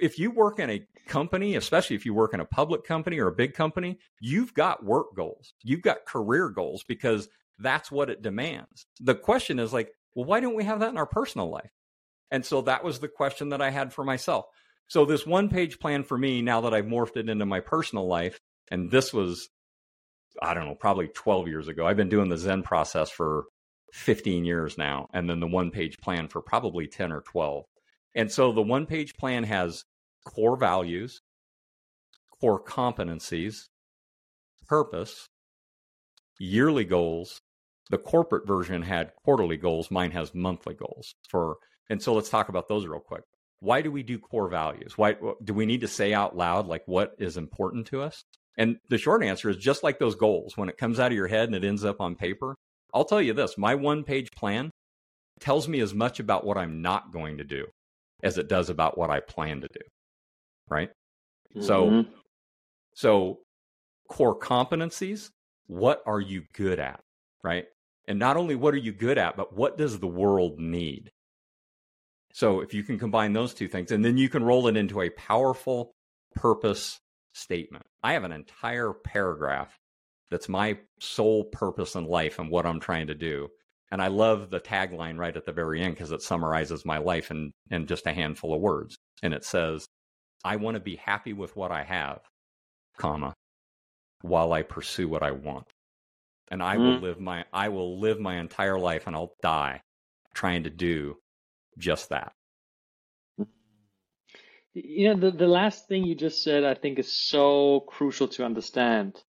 if 0.00 0.18
you 0.18 0.30
work 0.30 0.58
in 0.58 0.70
a 0.70 0.86
company, 1.06 1.56
especially 1.56 1.96
if 1.96 2.04
you 2.04 2.14
work 2.14 2.34
in 2.34 2.40
a 2.40 2.44
public 2.44 2.84
company 2.84 3.18
or 3.18 3.28
a 3.28 3.34
big 3.34 3.54
company, 3.54 3.98
you've 4.20 4.54
got 4.54 4.84
work 4.84 5.14
goals, 5.14 5.54
you've 5.62 5.82
got 5.82 6.06
career 6.06 6.48
goals 6.48 6.82
because 6.88 7.28
that's 7.58 7.90
what 7.90 8.10
it 8.10 8.22
demands. 8.22 8.86
The 9.00 9.14
question 9.14 9.58
is 9.58 9.72
like, 9.72 9.92
well, 10.14 10.26
why 10.26 10.40
don't 10.40 10.56
we 10.56 10.64
have 10.64 10.80
that 10.80 10.90
in 10.90 10.98
our 10.98 11.06
personal 11.06 11.50
life? 11.50 11.70
And 12.30 12.44
so 12.44 12.62
that 12.62 12.84
was 12.84 13.00
the 13.00 13.08
question 13.08 13.50
that 13.50 13.62
I 13.62 13.70
had 13.70 13.92
for 13.92 14.04
myself. 14.04 14.46
So 14.88 15.04
this 15.04 15.26
one 15.26 15.48
page 15.48 15.78
plan 15.78 16.04
for 16.04 16.18
me, 16.18 16.42
now 16.42 16.62
that 16.62 16.74
I've 16.74 16.84
morphed 16.84 17.16
it 17.16 17.28
into 17.28 17.46
my 17.46 17.60
personal 17.60 18.06
life, 18.06 18.38
and 18.70 18.90
this 18.90 19.12
was, 19.12 19.48
I 20.42 20.54
don't 20.54 20.66
know, 20.66 20.74
probably 20.74 21.08
12 21.08 21.48
years 21.48 21.68
ago. 21.68 21.86
I've 21.86 21.96
been 21.96 22.08
doing 22.08 22.28
the 22.28 22.38
Zen 22.38 22.62
process 22.62 23.10
for 23.10 23.44
15 23.92 24.44
years 24.44 24.78
now, 24.78 25.08
and 25.12 25.28
then 25.28 25.40
the 25.40 25.46
one 25.46 25.70
page 25.70 25.98
plan 25.98 26.28
for 26.28 26.40
probably 26.40 26.86
10 26.86 27.12
or 27.12 27.20
12. 27.20 27.64
And 28.14 28.30
so 28.30 28.52
the 28.52 28.62
one 28.62 28.86
page 28.86 29.14
plan 29.14 29.44
has 29.44 29.84
core 30.24 30.56
values, 30.56 31.20
core 32.40 32.62
competencies, 32.62 33.68
purpose, 34.66 35.28
yearly 36.38 36.84
goals. 36.84 37.40
The 37.90 37.98
corporate 37.98 38.46
version 38.46 38.82
had 38.82 39.12
quarterly 39.24 39.56
goals. 39.56 39.90
Mine 39.90 40.12
has 40.12 40.34
monthly 40.34 40.74
goals 40.74 41.14
for, 41.28 41.56
and 41.88 42.02
so 42.02 42.14
let's 42.14 42.30
talk 42.30 42.48
about 42.48 42.68
those 42.68 42.86
real 42.86 43.00
quick. 43.00 43.22
Why 43.60 43.82
do 43.82 43.90
we 43.90 44.02
do 44.02 44.18
core 44.18 44.48
values? 44.48 44.96
Why 44.96 45.16
do 45.44 45.52
we 45.52 45.66
need 45.66 45.82
to 45.82 45.88
say 45.88 46.14
out 46.14 46.36
loud 46.36 46.66
like 46.66 46.82
what 46.86 47.12
is 47.18 47.36
important 47.36 47.86
to 47.88 48.00
us? 48.00 48.24
And 48.56 48.78
the 48.88 48.96
short 48.98 49.22
answer 49.22 49.50
is 49.50 49.56
just 49.58 49.82
like 49.82 49.98
those 49.98 50.14
goals, 50.14 50.56
when 50.56 50.68
it 50.68 50.78
comes 50.78 50.98
out 50.98 51.12
of 51.12 51.16
your 51.16 51.28
head 51.28 51.48
and 51.48 51.54
it 51.54 51.64
ends 51.64 51.84
up 51.84 52.00
on 52.00 52.14
paper, 52.14 52.54
I'll 52.94 53.04
tell 53.04 53.20
you 53.20 53.34
this 53.34 53.58
my 53.58 53.74
one 53.74 54.04
page 54.04 54.30
plan 54.32 54.70
tells 55.40 55.68
me 55.68 55.80
as 55.80 55.94
much 55.94 56.20
about 56.20 56.46
what 56.46 56.56
I'm 56.56 56.80
not 56.80 57.12
going 57.12 57.38
to 57.38 57.44
do 57.44 57.66
as 58.22 58.38
it 58.38 58.48
does 58.48 58.70
about 58.70 58.96
what 58.96 59.10
I 59.10 59.20
plan 59.20 59.60
to 59.60 59.68
do 59.72 59.80
right? 60.70 60.90
Mm-hmm. 61.54 61.66
So, 61.66 62.04
so 62.94 63.38
core 64.08 64.38
competencies, 64.38 65.30
what 65.66 66.02
are 66.06 66.20
you 66.20 66.44
good 66.54 66.78
at, 66.78 67.00
right? 67.42 67.66
And 68.10 68.18
not 68.18 68.36
only 68.36 68.56
what 68.56 68.74
are 68.74 68.78
you 68.78 68.92
good 68.92 69.18
at, 69.18 69.36
but 69.36 69.56
what 69.56 69.78
does 69.78 70.00
the 70.00 70.08
world 70.08 70.58
need? 70.58 71.12
So 72.32 72.58
if 72.58 72.74
you 72.74 72.82
can 72.82 72.98
combine 72.98 73.34
those 73.34 73.54
two 73.54 73.68
things, 73.68 73.92
and 73.92 74.04
then 74.04 74.16
you 74.16 74.28
can 74.28 74.42
roll 74.42 74.66
it 74.66 74.76
into 74.76 75.00
a 75.00 75.10
powerful 75.10 75.92
purpose 76.34 76.98
statement. 77.34 77.84
I 78.02 78.14
have 78.14 78.24
an 78.24 78.32
entire 78.32 78.92
paragraph 78.92 79.76
that's 80.28 80.48
my 80.48 80.78
sole 80.98 81.44
purpose 81.44 81.94
in 81.94 82.04
life 82.04 82.40
and 82.40 82.50
what 82.50 82.66
I'm 82.66 82.80
trying 82.80 83.06
to 83.06 83.14
do. 83.14 83.46
And 83.92 84.02
I 84.02 84.08
love 84.08 84.50
the 84.50 84.58
tagline 84.58 85.16
right 85.16 85.36
at 85.36 85.44
the 85.44 85.52
very 85.52 85.80
end 85.80 85.94
because 85.94 86.10
it 86.10 86.22
summarizes 86.22 86.84
my 86.84 86.98
life 86.98 87.30
in, 87.30 87.52
in 87.70 87.86
just 87.86 88.08
a 88.08 88.12
handful 88.12 88.52
of 88.52 88.60
words. 88.60 88.96
And 89.22 89.32
it 89.32 89.44
says, 89.44 89.86
I 90.44 90.56
want 90.56 90.74
to 90.74 90.80
be 90.80 90.96
happy 90.96 91.32
with 91.32 91.54
what 91.54 91.70
I 91.70 91.84
have, 91.84 92.18
comma, 92.98 93.34
while 94.22 94.52
I 94.52 94.62
pursue 94.62 95.08
what 95.08 95.22
I 95.22 95.30
want. 95.30 95.68
And 96.50 96.62
I 96.62 96.76
mm. 96.76 96.80
will 96.80 96.98
live 97.00 97.20
my 97.20 97.44
I 97.52 97.68
will 97.68 98.00
live 98.00 98.18
my 98.18 98.38
entire 98.38 98.78
life 98.78 99.06
and 99.06 99.14
I'll 99.14 99.34
die 99.42 99.82
trying 100.34 100.64
to 100.64 100.70
do 100.70 101.16
just 101.78 102.08
that. 102.10 102.32
You 104.72 105.08
know, 105.08 105.30
the, 105.30 105.36
the 105.36 105.48
last 105.48 105.88
thing 105.88 106.04
you 106.04 106.14
just 106.14 106.42
said 106.42 106.64
I 106.64 106.74
think 106.74 106.98
is 106.98 107.12
so 107.12 107.80
crucial 107.88 108.28
to 108.28 108.44
understand 108.44 109.22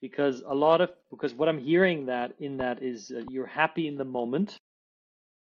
because 0.00 0.42
a 0.46 0.54
lot 0.54 0.80
of 0.80 0.90
because 1.10 1.34
what 1.34 1.48
I'm 1.48 1.58
hearing 1.58 2.06
that 2.06 2.34
in 2.38 2.58
that 2.58 2.82
is 2.82 3.12
uh, 3.14 3.22
you're 3.28 3.46
happy 3.46 3.88
in 3.88 3.96
the 3.96 4.04
moment, 4.04 4.58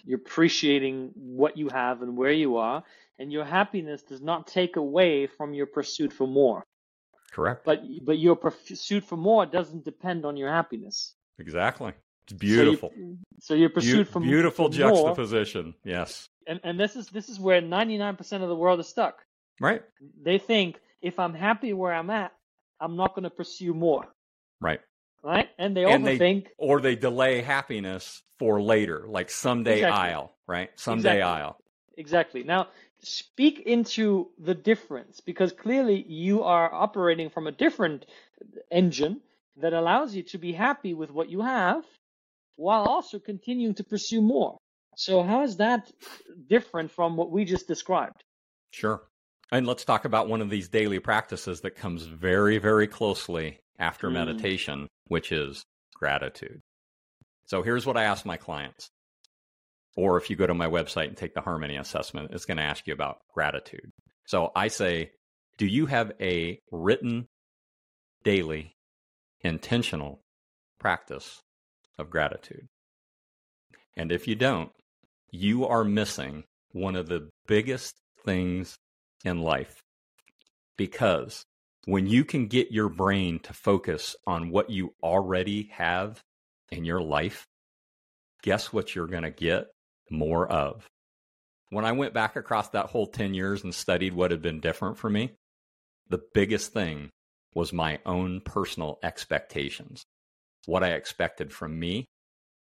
you're 0.04 0.18
appreciating 0.18 1.12
what 1.14 1.56
you 1.56 1.68
have 1.68 2.02
and 2.02 2.16
where 2.16 2.32
you 2.32 2.56
are, 2.56 2.82
and 3.18 3.32
your 3.32 3.44
happiness 3.44 4.02
does 4.02 4.20
not 4.20 4.46
take 4.46 4.76
away 4.76 5.26
from 5.26 5.54
your 5.54 5.66
pursuit 5.66 6.12
for 6.12 6.26
more. 6.26 6.64
Correct. 7.32 7.64
But 7.64 7.82
but 8.04 8.18
your 8.18 8.36
pursuit 8.36 9.04
for 9.04 9.16
more 9.16 9.46
doesn't 9.46 9.84
depend 9.84 10.24
on 10.24 10.36
your 10.36 10.50
happiness. 10.50 11.14
Exactly. 11.38 11.92
It's 12.24 12.34
beautiful. 12.34 12.90
So, 12.90 13.00
you, 13.00 13.18
so 13.40 13.54
your 13.54 13.70
pursuit 13.70 14.06
Be- 14.06 14.12
for 14.12 14.20
beautiful 14.20 14.66
for 14.66 14.76
juxtaposition. 14.76 15.64
More, 15.64 15.74
yes. 15.84 16.28
And 16.46 16.60
and 16.62 16.78
this 16.78 16.94
is 16.94 17.08
this 17.08 17.28
is 17.28 17.40
where 17.40 17.60
99% 17.60 18.42
of 18.42 18.48
the 18.48 18.56
world 18.56 18.80
is 18.80 18.88
stuck. 18.88 19.24
Right. 19.60 19.82
They 20.22 20.38
think 20.38 20.78
if 21.00 21.18
I'm 21.18 21.34
happy 21.34 21.72
where 21.72 21.92
I'm 21.92 22.10
at, 22.10 22.32
I'm 22.80 22.96
not 22.96 23.14
going 23.14 23.24
to 23.24 23.30
pursue 23.30 23.74
more. 23.74 24.06
Right. 24.60 24.80
Right. 25.22 25.48
And 25.58 25.76
they 25.76 25.84
and 25.84 26.04
overthink. 26.04 26.44
They, 26.44 26.50
or 26.58 26.80
they 26.80 26.96
delay 26.96 27.42
happiness 27.42 28.22
for 28.38 28.60
later, 28.60 29.06
like 29.08 29.30
someday 29.30 29.76
exactly. 29.76 30.10
I'll, 30.10 30.34
right? 30.46 30.70
Someday 30.74 31.16
exactly. 31.16 31.42
I'll. 31.42 31.58
Exactly. 31.96 32.42
Now, 32.42 32.68
speak 33.02 33.60
into 33.60 34.30
the 34.38 34.54
difference 34.54 35.20
because 35.20 35.52
clearly 35.52 36.04
you 36.06 36.42
are 36.44 36.72
operating 36.72 37.30
from 37.30 37.46
a 37.46 37.52
different 37.52 38.06
engine 38.70 39.20
that 39.56 39.72
allows 39.72 40.14
you 40.14 40.22
to 40.22 40.38
be 40.38 40.52
happy 40.52 40.94
with 40.94 41.10
what 41.10 41.28
you 41.28 41.40
have 41.40 41.84
while 42.56 42.84
also 42.84 43.18
continuing 43.18 43.74
to 43.74 43.84
pursue 43.84 44.22
more. 44.22 44.56
So, 44.96 45.22
how 45.22 45.42
is 45.42 45.56
that 45.56 45.90
different 46.48 46.90
from 46.90 47.16
what 47.16 47.30
we 47.30 47.44
just 47.44 47.66
described? 47.66 48.22
Sure. 48.72 49.02
And 49.50 49.66
let's 49.66 49.84
talk 49.84 50.04
about 50.04 50.28
one 50.28 50.40
of 50.40 50.50
these 50.50 50.68
daily 50.68 50.98
practices 50.98 51.60
that 51.62 51.76
comes 51.76 52.04
very, 52.04 52.58
very 52.58 52.86
closely 52.86 53.58
after 53.78 54.08
mm. 54.08 54.14
meditation, 54.14 54.88
which 55.08 55.32
is 55.32 55.62
gratitude. 55.94 56.60
So 57.46 57.62
here's 57.62 57.84
what 57.84 57.96
I 57.96 58.04
ask 58.04 58.24
my 58.24 58.36
clients. 58.36 58.88
Or 59.96 60.16
if 60.16 60.31
you 60.31 60.37
go 60.37 60.46
to 60.46 60.55
my 60.55 60.68
website 60.68 61.09
and 61.09 61.16
take 61.16 61.35
the 61.35 61.40
harmony 61.40 61.76
assessment, 61.76 62.31
it's 62.33 62.46
going 62.46 62.57
to 62.57 62.62
ask 62.62 62.87
you 62.87 62.94
about 62.94 63.18
gratitude. 63.33 63.90
So 64.26 64.50
I 64.57 64.68
say, 64.68 65.11
do 65.59 65.66
you 65.66 65.87
have 65.87 66.12
a 66.20 66.61
written 66.70 67.28
daily 68.24 68.74
intentional 69.42 70.22
practice 70.78 71.42
of 71.98 72.11
gratitude? 72.11 72.68
And 73.96 74.11
if 74.11 74.26
you 74.26 74.35
don't, 74.35 74.70
you 75.31 75.66
are 75.66 75.85
missing 75.85 76.44
one 76.72 76.96
of 76.96 77.09
the 77.09 77.28
biggest 77.46 77.94
things 78.24 78.76
in 79.24 79.40
life 79.40 79.83
because 80.76 81.44
when 81.85 82.07
you 82.07 82.24
can 82.24 82.46
get 82.46 82.70
your 82.70 82.88
brain 82.88 83.40
to 83.40 83.52
focus 83.52 84.16
on 84.26 84.50
what 84.50 84.70
you 84.70 84.94
already 85.02 85.70
have 85.72 86.22
in 86.70 86.85
your 86.85 87.02
life, 87.02 87.46
guess 88.42 88.72
what 88.72 88.94
you're 88.94 89.07
going 89.07 89.24
to 89.24 89.31
get 89.31 89.66
more 90.12 90.46
of? 90.46 90.87
When 91.70 91.85
I 91.85 91.92
went 91.92 92.14
back 92.14 92.37
across 92.37 92.68
that 92.70 92.87
whole 92.87 93.07
10 93.07 93.35
years 93.35 93.64
and 93.64 93.75
studied 93.75 94.12
what 94.12 94.31
had 94.31 94.42
been 94.42 94.61
different 94.61 94.98
for 94.98 95.09
me, 95.09 95.33
the 96.09 96.22
biggest 96.35 96.72
thing 96.72 97.11
was 97.55 97.72
my 97.72 97.98
own 98.05 98.42
personal 98.42 98.98
expectations. 99.03 100.05
What 100.66 100.85
I 100.85 100.90
expected 100.90 101.53
from 101.53 101.79
me, 101.79 102.05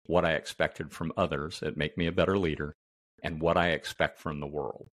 what 0.06 0.24
I 0.24 0.32
expected 0.32 0.90
from 0.90 1.12
others 1.16 1.60
that 1.60 1.76
make 1.76 1.96
me 1.96 2.06
a 2.06 2.12
better 2.12 2.38
leader, 2.38 2.72
and 3.22 3.40
what 3.40 3.56
I 3.56 3.70
expect 3.70 4.18
from 4.18 4.40
the 4.40 4.46
world. 4.46 4.88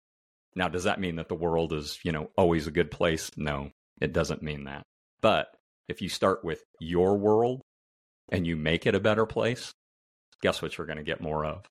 Now, 0.55 0.69
does 0.69 0.85
that 0.85 1.01
mean 1.01 1.17
that 1.17 1.29
the 1.29 1.35
world 1.35 1.73
is, 1.73 1.99
you 2.03 2.13
know, 2.13 2.31
always 2.37 2.67
a 2.67 2.73
good 2.73 2.91
place? 2.91 3.31
No, 3.37 3.71
it 4.01 4.13
doesn't 4.13 4.43
mean 4.43 4.65
that. 4.65 4.83
But 5.21 5.49
if 5.89 6.01
you 6.01 6.09
start 6.09 6.45
with 6.45 6.63
your 6.81 7.17
world 7.17 7.63
and 8.31 8.47
you 8.47 8.57
make 8.57 8.87
it 8.87 8.95
a 8.95 9.01
better 9.01 9.27
place, 9.27 9.73
guess 10.43 10.63
what 10.63 10.77
you're 10.77 10.87
going 10.87 10.97
to 10.99 11.03
get 11.03 11.21
more 11.21 11.45
of? 11.45 11.65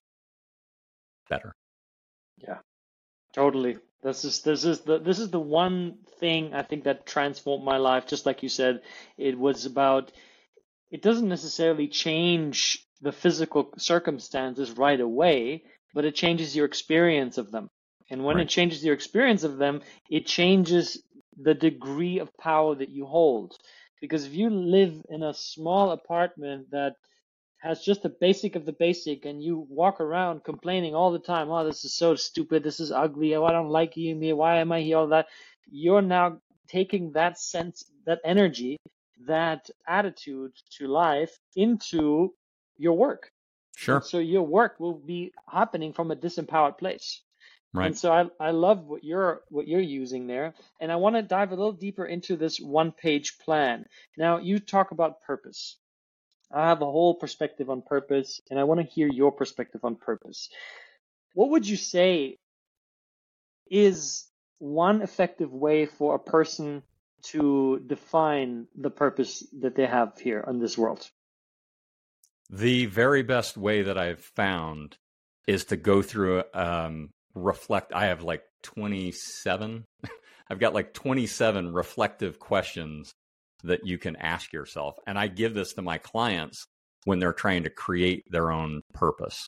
Better. 1.28 1.54
Yeah. 2.36 2.58
Totally. 3.32 3.78
This 4.02 4.24
is 4.24 4.42
this 4.42 4.64
is 4.64 4.80
the 4.80 4.98
this 4.98 5.18
is 5.18 5.30
the 5.30 5.40
one 5.40 5.98
thing 6.20 6.54
I 6.54 6.62
think 6.62 6.84
that 6.84 7.06
transformed 7.06 7.64
my 7.64 7.76
life 7.78 8.06
just 8.06 8.26
like 8.26 8.42
you 8.42 8.48
said 8.48 8.82
it 9.18 9.38
was 9.38 9.66
about 9.66 10.12
it 10.90 11.02
doesn't 11.02 11.28
necessarily 11.28 11.88
change 11.88 12.86
the 13.02 13.12
physical 13.12 13.70
circumstances 13.76 14.70
right 14.72 15.00
away 15.00 15.64
but 15.92 16.04
it 16.04 16.14
changes 16.14 16.54
your 16.54 16.66
experience 16.66 17.36
of 17.36 17.50
them 17.50 17.68
and 18.10 18.24
when 18.24 18.36
right. 18.36 18.46
it 18.46 18.48
changes 18.48 18.84
your 18.84 18.94
experience 18.94 19.44
of 19.44 19.58
them 19.58 19.82
it 20.08 20.26
changes 20.26 21.02
the 21.36 21.54
degree 21.54 22.18
of 22.18 22.36
power 22.36 22.74
that 22.74 22.90
you 22.90 23.06
hold. 23.06 23.56
Because 24.00 24.26
if 24.26 24.34
you 24.34 24.50
live 24.50 25.02
in 25.08 25.22
a 25.22 25.34
small 25.34 25.90
apartment 25.90 26.70
that 26.70 26.94
has 27.58 27.82
just 27.82 28.02
the 28.02 28.08
basic 28.08 28.54
of 28.54 28.66
the 28.66 28.72
basic 28.72 29.24
and 29.24 29.42
you 29.42 29.66
walk 29.68 30.00
around 30.00 30.44
complaining 30.44 30.94
all 30.94 31.10
the 31.10 31.18
time, 31.18 31.50
oh, 31.50 31.64
this 31.64 31.84
is 31.84 31.94
so 31.94 32.14
stupid, 32.14 32.62
this 32.62 32.80
is 32.80 32.92
ugly, 32.92 33.34
oh, 33.34 33.44
I 33.44 33.52
don't 33.52 33.70
like 33.70 33.96
you 33.96 34.16
here, 34.16 34.36
why 34.36 34.58
am 34.58 34.72
I 34.72 34.80
here, 34.80 34.98
all 34.98 35.08
that, 35.08 35.26
you're 35.70 36.02
now 36.02 36.40
taking 36.68 37.12
that 37.12 37.38
sense, 37.38 37.84
that 38.04 38.20
energy, 38.24 38.76
that 39.26 39.68
attitude 39.88 40.52
to 40.78 40.86
life 40.88 41.38
into 41.54 42.34
your 42.76 42.96
work. 42.96 43.30
Sure. 43.76 43.96
And 43.96 44.04
so 44.04 44.18
your 44.18 44.42
work 44.42 44.78
will 44.78 44.94
be 44.98 45.32
happening 45.50 45.92
from 45.92 46.10
a 46.10 46.16
disempowered 46.16 46.78
place. 46.78 47.22
Right. 47.72 47.86
And 47.86 47.98
so 47.98 48.10
I, 48.10 48.24
I 48.40 48.52
love 48.52 48.86
what 48.86 49.04
you're 49.04 49.42
what 49.50 49.68
you're 49.68 49.80
using 49.80 50.26
there. 50.26 50.54
And 50.80 50.90
I 50.90 50.96
want 50.96 51.16
to 51.16 51.22
dive 51.22 51.52
a 51.52 51.56
little 51.56 51.72
deeper 51.72 52.06
into 52.06 52.36
this 52.36 52.58
one 52.58 52.90
page 52.90 53.38
plan. 53.38 53.84
Now 54.16 54.38
you 54.38 54.58
talk 54.60 54.92
about 54.92 55.22
purpose. 55.22 55.76
I 56.52 56.68
have 56.68 56.82
a 56.82 56.86
whole 56.86 57.14
perspective 57.14 57.70
on 57.70 57.82
purpose, 57.82 58.40
and 58.50 58.58
I 58.58 58.64
want 58.64 58.80
to 58.80 58.86
hear 58.86 59.08
your 59.08 59.32
perspective 59.32 59.84
on 59.84 59.96
purpose. 59.96 60.48
What 61.34 61.50
would 61.50 61.68
you 61.68 61.76
say 61.76 62.38
is 63.68 64.26
one 64.58 65.02
effective 65.02 65.52
way 65.52 65.86
for 65.86 66.14
a 66.14 66.18
person 66.18 66.82
to 67.24 67.82
define 67.86 68.68
the 68.76 68.90
purpose 68.90 69.44
that 69.60 69.74
they 69.74 69.86
have 69.86 70.18
here 70.18 70.44
on 70.46 70.60
this 70.60 70.78
world? 70.78 71.10
The 72.48 72.86
very 72.86 73.22
best 73.22 73.56
way 73.56 73.82
that 73.82 73.98
I've 73.98 74.20
found 74.20 74.96
is 75.48 75.64
to 75.66 75.76
go 75.76 76.02
through 76.02 76.44
um, 76.54 77.10
reflect 77.36 77.92
i 77.92 78.06
have 78.06 78.22
like 78.22 78.42
27 78.62 79.84
i've 80.50 80.58
got 80.58 80.74
like 80.74 80.94
27 80.94 81.72
reflective 81.72 82.38
questions 82.38 83.12
that 83.64 83.86
you 83.86 83.98
can 83.98 84.16
ask 84.16 84.52
yourself 84.52 84.96
and 85.06 85.18
i 85.18 85.26
give 85.26 85.54
this 85.54 85.72
to 85.74 85.82
my 85.82 85.98
clients 85.98 86.66
when 87.04 87.18
they're 87.18 87.32
trying 87.32 87.62
to 87.62 87.70
create 87.70 88.24
their 88.30 88.50
own 88.50 88.82
purpose. 88.92 89.46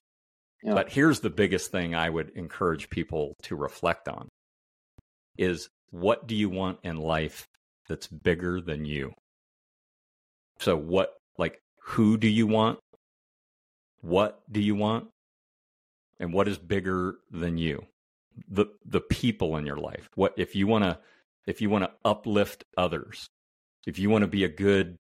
Yeah. 0.63 0.75
but 0.75 0.91
here's 0.91 1.21
the 1.21 1.31
biggest 1.31 1.71
thing 1.71 1.95
i 1.95 2.09
would 2.09 2.31
encourage 2.31 2.91
people 2.91 3.35
to 3.45 3.57
reflect 3.57 4.09
on 4.09 4.29
is 5.39 5.69
what 5.91 6.27
do 6.27 6.35
you 6.35 6.51
want 6.51 6.79
in 6.83 6.97
life 6.97 7.47
that's 7.89 8.07
bigger 8.07 8.61
than 8.61 8.85
you? 8.85 9.15
So 10.59 10.77
what 10.77 11.15
like 11.39 11.61
who 11.83 12.19
do 12.19 12.29
you 12.29 12.47
want? 12.47 12.79
What 14.03 14.41
do 14.51 14.61
you 14.61 14.75
want? 14.75 15.09
And 16.21 16.33
what 16.33 16.49
is 16.49 16.59
bigger 16.59 17.17
than 17.31 17.57
you? 17.57 17.87
The 18.49 18.67
the 18.85 19.01
people 19.01 19.57
in 19.57 19.65
your 19.65 19.77
life. 19.79 20.09
What 20.15 20.35
if 20.37 20.55
you 20.55 20.67
want 20.67 20.85
to 20.85 20.99
if 21.47 21.63
you 21.63 21.71
want 21.71 21.85
to 21.85 21.93
uplift 22.05 22.65
others 22.77 23.29
if 23.89 23.99
you 23.99 24.11
want 24.11 24.23
to 24.23 24.29
be 24.29 24.45
a 24.45 24.49
good 24.49 24.97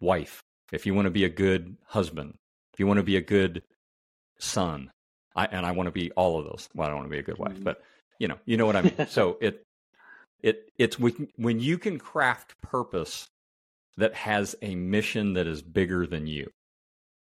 wife 0.00 0.42
if 0.72 0.86
you 0.86 0.94
want 0.94 1.06
to 1.06 1.10
be 1.10 1.24
a 1.24 1.28
good 1.28 1.76
husband 1.84 2.34
if 2.72 2.80
you 2.80 2.86
want 2.86 2.98
to 2.98 3.04
be 3.04 3.16
a 3.16 3.20
good 3.20 3.62
son 4.38 4.90
I, 5.36 5.46
and 5.46 5.66
i 5.66 5.72
want 5.72 5.88
to 5.88 5.92
be 5.92 6.10
all 6.12 6.38
of 6.38 6.44
those 6.44 6.68
well 6.74 6.86
i 6.86 6.90
don't 6.90 7.00
want 7.00 7.08
to 7.08 7.16
be 7.16 7.18
a 7.18 7.22
good 7.22 7.38
wife 7.38 7.54
mm-hmm. 7.54 7.64
but 7.64 7.82
you 8.18 8.28
know 8.28 8.38
you 8.46 8.56
know 8.56 8.66
what 8.66 8.76
i 8.76 8.82
mean 8.82 9.06
so 9.08 9.36
it 9.42 9.62
it 10.42 10.70
it's 10.78 10.98
when, 10.98 11.28
when 11.36 11.60
you 11.60 11.76
can 11.76 11.98
craft 11.98 12.54
purpose 12.62 13.28
that 13.98 14.14
has 14.14 14.54
a 14.62 14.74
mission 14.74 15.34
that 15.34 15.46
is 15.46 15.60
bigger 15.60 16.06
than 16.06 16.26
you 16.26 16.50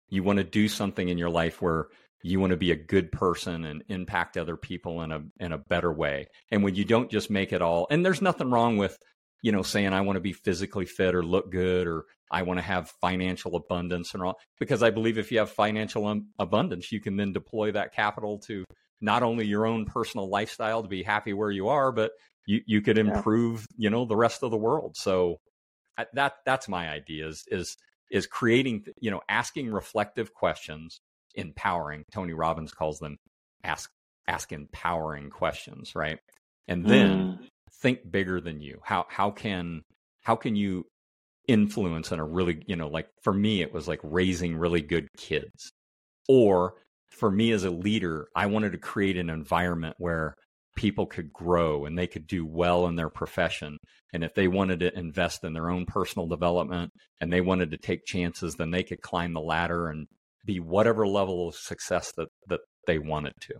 you 0.09 0.23
want 0.23 0.37
to 0.37 0.43
do 0.43 0.67
something 0.67 1.07
in 1.07 1.17
your 1.17 1.29
life 1.29 1.61
where 1.61 1.87
you 2.23 2.39
want 2.39 2.51
to 2.51 2.57
be 2.57 2.71
a 2.71 2.75
good 2.75 3.11
person 3.11 3.65
and 3.65 3.83
impact 3.89 4.37
other 4.37 4.57
people 4.57 5.01
in 5.01 5.11
a 5.11 5.21
in 5.39 5.51
a 5.51 5.57
better 5.57 5.91
way. 5.91 6.27
And 6.51 6.63
when 6.63 6.75
you 6.75 6.83
don't 6.83 7.11
just 7.11 7.29
make 7.29 7.53
it 7.53 7.61
all 7.61 7.87
and 7.89 8.05
there's 8.05 8.21
nothing 8.21 8.49
wrong 8.49 8.77
with 8.77 8.97
you 9.41 9.51
know, 9.51 9.61
saying 9.61 9.93
I 9.93 10.01
want 10.01 10.17
to 10.17 10.21
be 10.21 10.33
physically 10.33 10.85
fit 10.85 11.15
or 11.15 11.23
look 11.23 11.51
good 11.51 11.87
or 11.87 12.05
I 12.31 12.41
want 12.41 12.57
to 12.57 12.63
have 12.63 12.91
financial 13.01 13.55
abundance 13.55 14.13
and 14.13 14.23
all. 14.23 14.37
Because 14.59 14.83
I 14.83 14.89
believe 14.89 15.17
if 15.17 15.31
you 15.31 15.39
have 15.39 15.49
financial 15.49 16.07
um, 16.07 16.27
abundance, 16.39 16.91
you 16.91 16.99
can 16.99 17.17
then 17.17 17.33
deploy 17.33 17.71
that 17.71 17.93
capital 17.93 18.39
to 18.47 18.65
not 18.99 19.23
only 19.23 19.45
your 19.45 19.65
own 19.65 19.85
personal 19.85 20.29
lifestyle 20.29 20.81
to 20.81 20.89
be 20.89 21.03
happy 21.03 21.33
where 21.33 21.51
you 21.51 21.69
are, 21.69 21.91
but 21.91 22.11
you, 22.45 22.61
you 22.65 22.81
could 22.81 22.97
improve, 22.97 23.67
yeah. 23.77 23.85
you 23.85 23.89
know, 23.89 24.05
the 24.05 24.15
rest 24.15 24.43
of 24.43 24.51
the 24.51 24.57
world. 24.57 24.97
So 24.97 25.37
that 26.13 26.35
that's 26.45 26.67
my 26.67 26.89
idea 26.89 27.27
is 27.27 27.43
is 27.47 27.77
is 28.11 28.27
creating, 28.27 28.85
you 28.99 29.11
know, 29.11 29.21
asking 29.27 29.71
reflective 29.71 30.33
questions, 30.33 31.01
empowering. 31.35 32.03
Tony 32.11 32.33
Robbins 32.33 32.71
calls 32.71 32.99
them 32.99 33.17
ask 33.63 33.89
ask 34.27 34.51
empowering 34.51 35.29
questions, 35.29 35.93
right? 35.95 36.19
And 36.67 36.85
then 36.85 37.09
mm. 37.09 37.47
Think 37.81 38.09
bigger 38.09 38.41
than 38.41 38.61
you. 38.61 38.79
How 38.83 39.05
how 39.09 39.31
can 39.31 39.81
how 40.23 40.35
can 40.35 40.55
you 40.55 40.85
influence 41.47 42.11
in 42.11 42.19
a 42.19 42.25
really, 42.25 42.61
you 42.67 42.75
know, 42.75 42.87
like 42.87 43.07
for 43.23 43.33
me 43.33 43.61
it 43.61 43.73
was 43.73 43.87
like 43.87 43.99
raising 44.03 44.57
really 44.57 44.81
good 44.81 45.07
kids. 45.17 45.71
Or 46.27 46.73
for 47.09 47.31
me 47.31 47.51
as 47.51 47.63
a 47.63 47.69
leader, 47.69 48.27
I 48.35 48.47
wanted 48.47 48.73
to 48.73 48.77
create 48.77 49.17
an 49.17 49.29
environment 49.29 49.95
where 49.97 50.33
people 50.75 51.07
could 51.07 51.33
grow 51.33 51.85
and 51.85 51.97
they 51.97 52.07
could 52.07 52.27
do 52.27 52.45
well 52.45 52.85
in 52.87 52.95
their 52.95 53.09
profession. 53.09 53.77
And 54.13 54.23
if 54.23 54.33
they 54.35 54.47
wanted 54.47 54.81
to 54.81 54.97
invest 54.97 55.43
in 55.43 55.53
their 55.53 55.69
own 55.69 55.85
personal 55.85 56.27
development 56.27 56.91
and 57.19 57.31
they 57.31 57.41
wanted 57.41 57.71
to 57.71 57.77
take 57.77 58.05
chances, 58.05 58.55
then 58.55 58.71
they 58.71 58.83
could 58.83 59.01
climb 59.01 59.33
the 59.33 59.41
ladder 59.41 59.87
and 59.87 60.05
be 60.45 60.59
whatever 60.59 61.07
level 61.07 61.47
of 61.47 61.55
success 61.55 62.11
that, 62.17 62.27
that 62.47 62.59
they 62.85 62.99
wanted 62.99 63.33
to. 63.41 63.53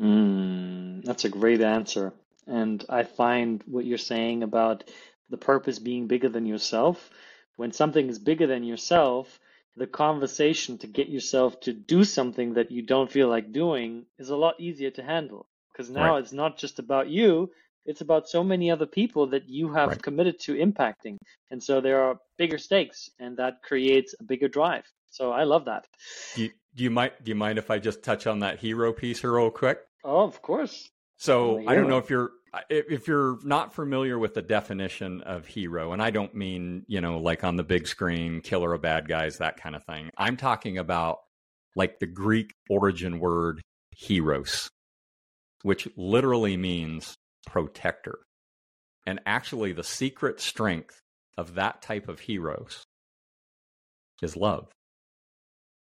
Mm, 0.00 1.04
that's 1.04 1.24
a 1.24 1.28
great 1.28 1.62
answer. 1.62 2.12
And 2.46 2.84
I 2.88 3.02
find 3.02 3.62
what 3.66 3.84
you're 3.84 3.98
saying 3.98 4.42
about 4.42 4.84
the 5.30 5.36
purpose 5.36 5.78
being 5.78 6.06
bigger 6.06 6.28
than 6.28 6.46
yourself. 6.46 7.10
When 7.56 7.72
something 7.72 8.08
is 8.08 8.18
bigger 8.18 8.46
than 8.46 8.64
yourself, 8.64 9.40
the 9.76 9.86
conversation 9.86 10.78
to 10.78 10.86
get 10.86 11.08
yourself 11.08 11.60
to 11.60 11.72
do 11.72 12.02
something 12.04 12.54
that 12.54 12.70
you 12.70 12.82
don't 12.82 13.12
feel 13.12 13.28
like 13.28 13.52
doing 13.52 14.06
is 14.18 14.30
a 14.30 14.36
lot 14.36 14.58
easier 14.58 14.90
to 14.90 15.02
handle 15.02 15.46
because 15.72 15.90
now 15.90 16.14
right. 16.14 16.22
it's 16.22 16.32
not 16.32 16.56
just 16.56 16.78
about 16.78 17.08
you 17.08 17.50
it's 17.84 18.00
about 18.00 18.28
so 18.28 18.42
many 18.42 18.68
other 18.70 18.86
people 18.86 19.28
that 19.28 19.48
you 19.48 19.72
have 19.72 19.90
right. 19.90 20.02
committed 20.02 20.40
to 20.40 20.54
impacting 20.54 21.16
and 21.50 21.62
so 21.62 21.80
there 21.80 22.02
are 22.02 22.18
bigger 22.38 22.58
stakes 22.58 23.10
and 23.18 23.36
that 23.36 23.62
creates 23.62 24.14
a 24.18 24.24
bigger 24.24 24.48
drive 24.48 24.84
so 25.10 25.30
i 25.30 25.44
love 25.44 25.66
that 25.66 25.86
do 26.34 26.44
you, 26.44 26.50
do 26.74 26.84
you 26.84 26.90
mind 26.90 27.12
do 27.22 27.30
you 27.30 27.36
mind 27.36 27.58
if 27.58 27.70
i 27.70 27.78
just 27.78 28.02
touch 28.02 28.26
on 28.26 28.40
that 28.40 28.58
hero 28.58 28.92
piece 28.92 29.22
real 29.22 29.50
quick 29.50 29.78
oh 30.04 30.24
of 30.24 30.40
course 30.40 30.90
so 31.16 31.60
oh, 31.60 31.64
i 31.66 31.74
don't 31.74 31.88
know 31.88 31.98
if 31.98 32.10
you're 32.10 32.30
if 32.70 33.06
you're 33.06 33.38
not 33.44 33.74
familiar 33.74 34.18
with 34.18 34.34
the 34.34 34.42
definition 34.42 35.20
of 35.22 35.46
hero 35.46 35.92
and 35.92 36.02
i 36.02 36.10
don't 36.10 36.34
mean 36.34 36.84
you 36.86 37.00
know 37.00 37.18
like 37.18 37.44
on 37.44 37.56
the 37.56 37.64
big 37.64 37.86
screen 37.86 38.40
killer 38.40 38.72
of 38.72 38.82
bad 38.82 39.08
guys 39.08 39.38
that 39.38 39.56
kind 39.56 39.76
of 39.76 39.84
thing 39.84 40.10
i'm 40.16 40.36
talking 40.36 40.78
about 40.78 41.18
like 41.74 41.98
the 41.98 42.06
greek 42.06 42.54
origin 42.70 43.18
word 43.18 43.60
heros 43.94 44.68
which 45.66 45.88
literally 45.96 46.56
means 46.56 47.16
protector. 47.44 48.18
And 49.06 49.20
actually, 49.26 49.72
the 49.72 49.84
secret 49.84 50.40
strength 50.40 51.00
of 51.36 51.54
that 51.54 51.82
type 51.82 52.08
of 52.08 52.20
heroes 52.20 52.84
is 54.22 54.36
love. 54.36 54.70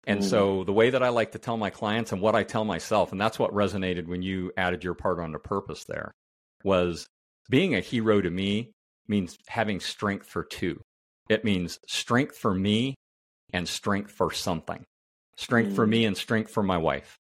And 0.06 0.20
mm. 0.20 0.24
so, 0.24 0.64
the 0.64 0.72
way 0.72 0.90
that 0.90 1.02
I 1.02 1.10
like 1.10 1.32
to 1.32 1.38
tell 1.38 1.56
my 1.56 1.70
clients 1.70 2.12
and 2.12 2.20
what 2.20 2.34
I 2.34 2.42
tell 2.42 2.64
myself, 2.64 3.12
and 3.12 3.20
that's 3.20 3.38
what 3.38 3.52
resonated 3.52 4.06
when 4.06 4.22
you 4.22 4.52
added 4.56 4.82
your 4.82 4.94
part 4.94 5.20
on 5.20 5.32
the 5.32 5.38
purpose 5.38 5.84
there, 5.84 6.10
was 6.64 7.06
being 7.48 7.74
a 7.74 7.80
hero 7.80 8.20
to 8.20 8.30
me 8.30 8.72
means 9.06 9.38
having 9.48 9.80
strength 9.80 10.26
for 10.26 10.44
two. 10.44 10.80
It 11.28 11.44
means 11.44 11.78
strength 11.86 12.36
for 12.36 12.54
me 12.54 12.94
and 13.52 13.68
strength 13.68 14.10
for 14.10 14.32
something. 14.32 14.84
Strength 15.36 15.72
mm. 15.72 15.76
for 15.76 15.86
me 15.86 16.04
and 16.04 16.16
strength 16.16 16.50
for 16.50 16.62
my 16.62 16.78
wife. 16.78 17.16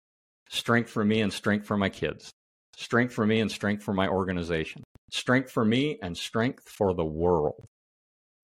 Strength 0.50 0.90
for 0.90 1.04
me 1.04 1.20
and 1.20 1.32
strength 1.32 1.66
for 1.66 1.76
my 1.76 1.88
kids 1.88 2.32
strength 2.78 3.12
for 3.12 3.26
me 3.26 3.40
and 3.40 3.50
strength 3.50 3.82
for 3.82 3.92
my 3.92 4.06
organization, 4.06 4.84
strength 5.10 5.50
for 5.50 5.64
me 5.64 5.98
and 6.00 6.16
strength 6.16 6.68
for 6.68 6.94
the 6.94 7.04
world. 7.04 7.66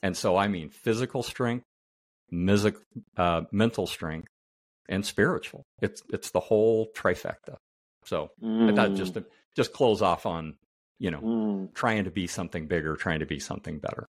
And 0.03 0.17
so 0.17 0.37
I 0.37 0.49
mean 0.49 0.71
physical 0.71 1.23
strength, 1.23 1.63
music, 2.31 2.77
uh, 3.17 3.43
mental 3.53 3.87
strength, 3.87 4.29
and 4.89 5.05
spiritual. 5.05 5.65
It's 5.81 6.03
it's 6.13 6.31
the 6.31 6.41
whole 6.41 6.91
trifecta. 6.95 7.57
So 8.05 8.31
mm. 8.43 8.73
I 8.73 8.75
thought 8.75 8.97
just 8.97 9.15
to 9.15 9.25
just 9.57 9.73
close 9.73 10.03
off 10.03 10.27
on 10.27 10.57
you 10.99 11.11
know 11.11 11.21
mm. 11.21 11.75
trying 11.75 12.05
to 12.05 12.11
be 12.11 12.27
something 12.27 12.67
bigger, 12.67 12.97
trying 12.97 13.21
to 13.21 13.27
be 13.27 13.41
something 13.41 13.79
better. 13.79 14.07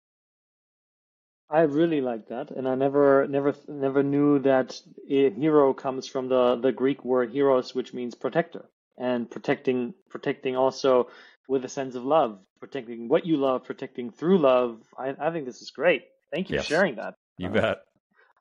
I 1.50 1.62
really 1.62 2.02
like 2.02 2.30
that, 2.30 2.50
and 2.50 2.68
I 2.68 2.74
never, 2.74 3.28
never, 3.28 3.54
never 3.68 4.02
knew 4.02 4.40
that 4.40 4.82
a 5.08 5.30
hero 5.30 5.74
comes 5.74 6.08
from 6.08 6.28
the 6.28 6.56
the 6.56 6.72
Greek 6.72 7.06
word 7.06 7.34
"heros," 7.34 7.76
which 7.76 7.94
means 7.94 8.16
protector 8.16 8.66
and 8.98 9.30
protecting 9.30 9.94
protecting 10.10 10.56
also 10.56 11.10
with 11.48 11.64
a 11.64 11.70
sense 11.70 11.96
of 11.96 12.04
love, 12.04 12.40
protecting 12.60 13.08
what 13.08 13.26
you 13.26 13.38
love, 13.38 13.64
protecting 13.64 14.12
through 14.12 14.40
love. 14.40 14.82
I, 14.98 15.14
I 15.20 15.32
think 15.32 15.46
this 15.46 15.62
is 15.62 15.70
great. 15.70 16.04
Thank 16.32 16.50
you 16.50 16.56
yes. 16.56 16.66
for 16.66 16.70
sharing 16.70 16.96
that. 16.96 17.14
You 17.38 17.50
uh, 17.50 17.52
bet. 17.52 17.78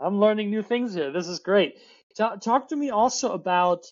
I'm 0.05 0.21
learning 0.21 0.51
new 0.51 0.63
things 0.63 0.95
here. 0.95 1.11
This 1.11 1.29
is 1.29 1.39
great. 1.39 1.79
Talk, 2.17 2.41
talk 2.41 2.69
to 2.69 2.77
me 2.77 2.91
also 2.91 3.33
about 3.33 3.85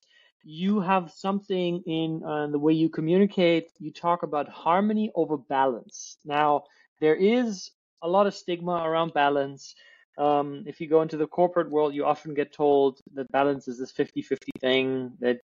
you 0.45 0.81
have 0.81 1.11
something 1.13 1.83
in 1.87 2.23
uh, 2.25 2.49
the 2.49 2.59
way 2.59 2.73
you 2.75 2.89
communicate. 2.89 3.71
You 3.79 3.93
talk 3.93 4.23
about 4.23 4.49
harmony 4.49 5.11
over 5.15 5.39
balance. 5.39 6.19
Now, 6.25 6.65
there 7.01 7.15
is 7.17 7.71
a 8.03 8.09
lot 8.09 8.27
of 8.27 8.35
stigma 8.35 8.83
around 8.85 9.15
balance. 9.15 9.75
Um, 10.19 10.65
if 10.67 10.81
you 10.81 10.89
go 10.89 11.01
into 11.01 11.17
the 11.17 11.27
corporate 11.27 11.71
world, 11.71 11.95
you 11.95 12.05
often 12.05 12.35
get 12.35 12.53
told 12.53 13.01
that 13.15 13.33
balance 13.33 13.67
is 13.67 13.79
this 13.79 13.93
50-50 13.93 14.37
thing 14.61 15.13
that 15.21 15.39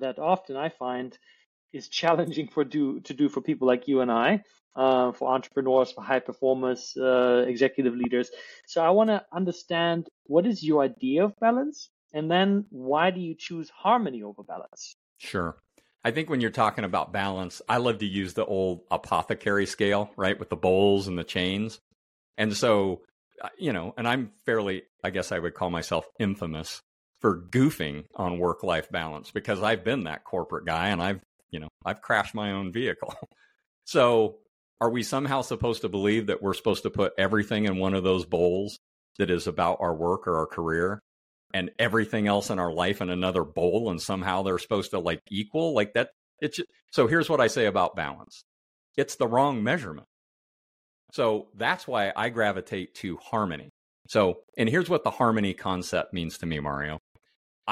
that 0.00 0.18
often 0.18 0.56
I 0.56 0.70
find 0.70 1.16
is 1.72 1.88
challenging 1.88 2.48
for 2.48 2.64
do 2.64 3.00
to 3.00 3.14
do 3.14 3.28
for 3.28 3.40
people 3.40 3.66
like 3.66 3.88
you 3.88 4.00
and 4.00 4.10
I, 4.10 4.44
uh, 4.76 5.12
for 5.12 5.32
entrepreneurs, 5.32 5.92
for 5.92 6.02
high 6.02 6.20
performers, 6.20 6.96
uh, 6.96 7.44
executive 7.46 7.94
leaders. 7.94 8.30
So 8.66 8.84
I 8.84 8.90
want 8.90 9.10
to 9.10 9.24
understand 9.32 10.08
what 10.24 10.46
is 10.46 10.62
your 10.62 10.82
idea 10.82 11.24
of 11.24 11.38
balance, 11.40 11.90
and 12.12 12.30
then 12.30 12.66
why 12.70 13.10
do 13.10 13.20
you 13.20 13.34
choose 13.34 13.70
harmony 13.70 14.22
over 14.22 14.42
balance? 14.42 14.96
Sure. 15.18 15.56
I 16.04 16.10
think 16.10 16.28
when 16.28 16.40
you're 16.40 16.50
talking 16.50 16.84
about 16.84 17.12
balance, 17.12 17.62
I 17.68 17.76
love 17.76 17.98
to 17.98 18.06
use 18.06 18.34
the 18.34 18.44
old 18.44 18.80
apothecary 18.90 19.66
scale, 19.66 20.10
right, 20.16 20.38
with 20.38 20.50
the 20.50 20.56
bowls 20.56 21.06
and 21.06 21.16
the 21.16 21.24
chains. 21.24 21.78
And 22.36 22.56
so 22.56 23.02
uh, 23.42 23.48
you 23.58 23.72
know, 23.72 23.92
and 23.96 24.06
I'm 24.06 24.30
fairly, 24.46 24.82
I 25.02 25.10
guess 25.10 25.32
I 25.32 25.38
would 25.38 25.54
call 25.54 25.68
myself 25.68 26.06
infamous 26.18 26.80
for 27.20 27.40
goofing 27.50 28.04
on 28.14 28.38
work 28.38 28.62
life 28.62 28.90
balance 28.90 29.30
because 29.30 29.62
I've 29.62 29.84
been 29.84 30.04
that 30.04 30.24
corporate 30.24 30.64
guy 30.64 30.88
and 30.88 31.02
I've, 31.02 31.20
you 31.52 31.60
know, 31.60 31.68
I've 31.84 32.02
crashed 32.02 32.34
my 32.34 32.50
own 32.52 32.72
vehicle. 32.72 33.14
so 33.84 34.38
are 34.80 34.90
we 34.90 35.04
somehow 35.04 35.42
supposed 35.42 35.82
to 35.82 35.88
believe 35.88 36.26
that 36.26 36.42
we're 36.42 36.54
supposed 36.54 36.82
to 36.82 36.90
put 36.90 37.12
everything 37.16 37.66
in 37.66 37.78
one 37.78 37.94
of 37.94 38.02
those 38.02 38.26
bowls 38.26 38.78
that 39.18 39.30
is 39.30 39.46
about 39.46 39.78
our 39.80 39.94
work 39.94 40.26
or 40.26 40.38
our 40.38 40.46
career 40.46 41.00
and 41.54 41.70
everything 41.78 42.26
else 42.26 42.50
in 42.50 42.58
our 42.58 42.72
life 42.72 43.00
in 43.00 43.10
another 43.10 43.44
bowl 43.44 43.90
and 43.90 44.02
somehow 44.02 44.42
they're 44.42 44.58
supposed 44.58 44.90
to 44.90 44.98
like 44.98 45.20
equal 45.30 45.74
like 45.74 45.92
that? 45.92 46.10
It's 46.40 46.56
just, 46.56 46.68
so 46.90 47.06
here's 47.06 47.28
what 47.28 47.40
I 47.40 47.46
say 47.46 47.66
about 47.66 47.94
balance. 47.94 48.42
It's 48.96 49.16
the 49.16 49.28
wrong 49.28 49.62
measurement. 49.62 50.06
So 51.12 51.48
that's 51.54 51.86
why 51.86 52.12
I 52.16 52.30
gravitate 52.30 52.94
to 52.96 53.18
harmony. 53.18 53.68
So, 54.08 54.40
and 54.56 54.68
here's 54.68 54.88
what 54.88 55.04
the 55.04 55.10
harmony 55.10 55.54
concept 55.54 56.12
means 56.12 56.38
to 56.38 56.46
me, 56.46 56.58
Mario. 56.58 56.98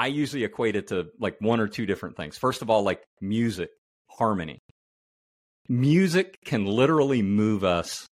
I 0.01 0.07
usually 0.07 0.43
equate 0.43 0.75
it 0.75 0.87
to 0.87 1.11
like 1.19 1.35
one 1.41 1.59
or 1.59 1.67
two 1.67 1.85
different 1.85 2.17
things. 2.17 2.35
First 2.35 2.63
of 2.63 2.71
all, 2.71 2.81
like 2.81 3.03
music, 3.21 3.69
harmony. 4.09 4.57
Music 5.69 6.39
can 6.43 6.65
literally 6.65 7.21
move 7.21 7.63
us 7.63 8.07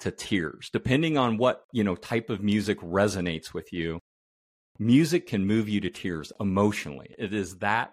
to 0.00 0.10
tears, 0.10 0.68
depending 0.74 1.16
on 1.16 1.38
what, 1.38 1.62
you 1.72 1.84
know, 1.84 1.94
type 1.94 2.28
of 2.28 2.42
music 2.42 2.78
resonates 2.80 3.54
with 3.54 3.72
you. 3.72 3.98
Music 4.78 5.26
can 5.26 5.46
move 5.46 5.70
you 5.70 5.80
to 5.80 5.88
tears 5.88 6.34
emotionally. 6.38 7.14
It 7.18 7.32
is 7.32 7.56
that 7.60 7.92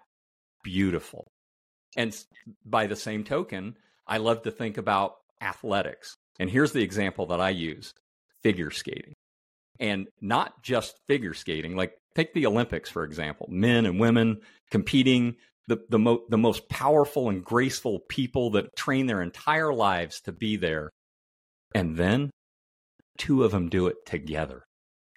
beautiful. 0.62 1.26
And 1.96 2.14
by 2.66 2.88
the 2.88 2.96
same 2.96 3.24
token, 3.24 3.76
I 4.06 4.18
love 4.18 4.42
to 4.42 4.50
think 4.50 4.76
about 4.76 5.14
athletics. 5.40 6.14
And 6.38 6.50
here's 6.50 6.72
the 6.72 6.82
example 6.82 7.24
that 7.28 7.40
I 7.40 7.48
use 7.48 7.94
figure 8.42 8.70
skating. 8.70 9.14
And 9.80 10.08
not 10.20 10.62
just 10.62 10.98
figure 11.08 11.34
skating, 11.34 11.74
like 11.74 11.94
take 12.14 12.34
the 12.34 12.46
Olympics, 12.46 12.90
for 12.90 13.02
example, 13.02 13.48
men 13.50 13.86
and 13.86 13.98
women 13.98 14.42
competing, 14.70 15.36
the, 15.68 15.78
the, 15.88 15.98
mo- 15.98 16.24
the 16.28 16.38
most 16.38 16.68
powerful 16.68 17.30
and 17.30 17.42
graceful 17.42 18.00
people 18.08 18.50
that 18.50 18.76
train 18.76 19.06
their 19.06 19.22
entire 19.22 19.72
lives 19.72 20.20
to 20.22 20.32
be 20.32 20.56
there. 20.56 20.90
And 21.74 21.96
then 21.96 22.30
two 23.16 23.42
of 23.44 23.52
them 23.52 23.68
do 23.68 23.86
it 23.86 24.04
together. 24.04 24.64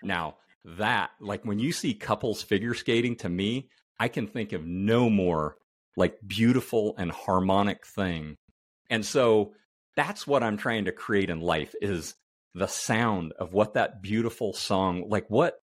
Now, 0.02 0.38
that, 0.64 1.10
like 1.20 1.44
when 1.44 1.60
you 1.60 1.72
see 1.74 1.94
couples 1.94 2.42
figure 2.42 2.74
skating, 2.74 3.18
to 3.18 3.30
me, 3.30 3.70
I 4.00 4.08
can 4.08 4.28
think 4.28 4.54
of 4.54 4.66
no 4.66 5.10
more 5.10 5.58
like 5.98 6.18
beautiful 6.26 6.96
and 6.98 7.12
harmonic 7.12 7.86
thing. 7.86 8.36
And 8.90 9.06
so 9.06 9.54
that's 9.96 10.26
what 10.26 10.44
I'm 10.44 10.58
trying 10.58 10.86
to 10.86 10.92
create 10.92 11.30
in 11.30 11.42
life 11.42 11.74
is 11.82 12.16
the 12.54 12.68
sound 12.68 13.34
of 13.40 13.54
what 13.54 13.74
that 13.74 14.02
beautiful 14.02 14.54
song 14.54 15.06
like 15.10 15.26
what 15.28 15.56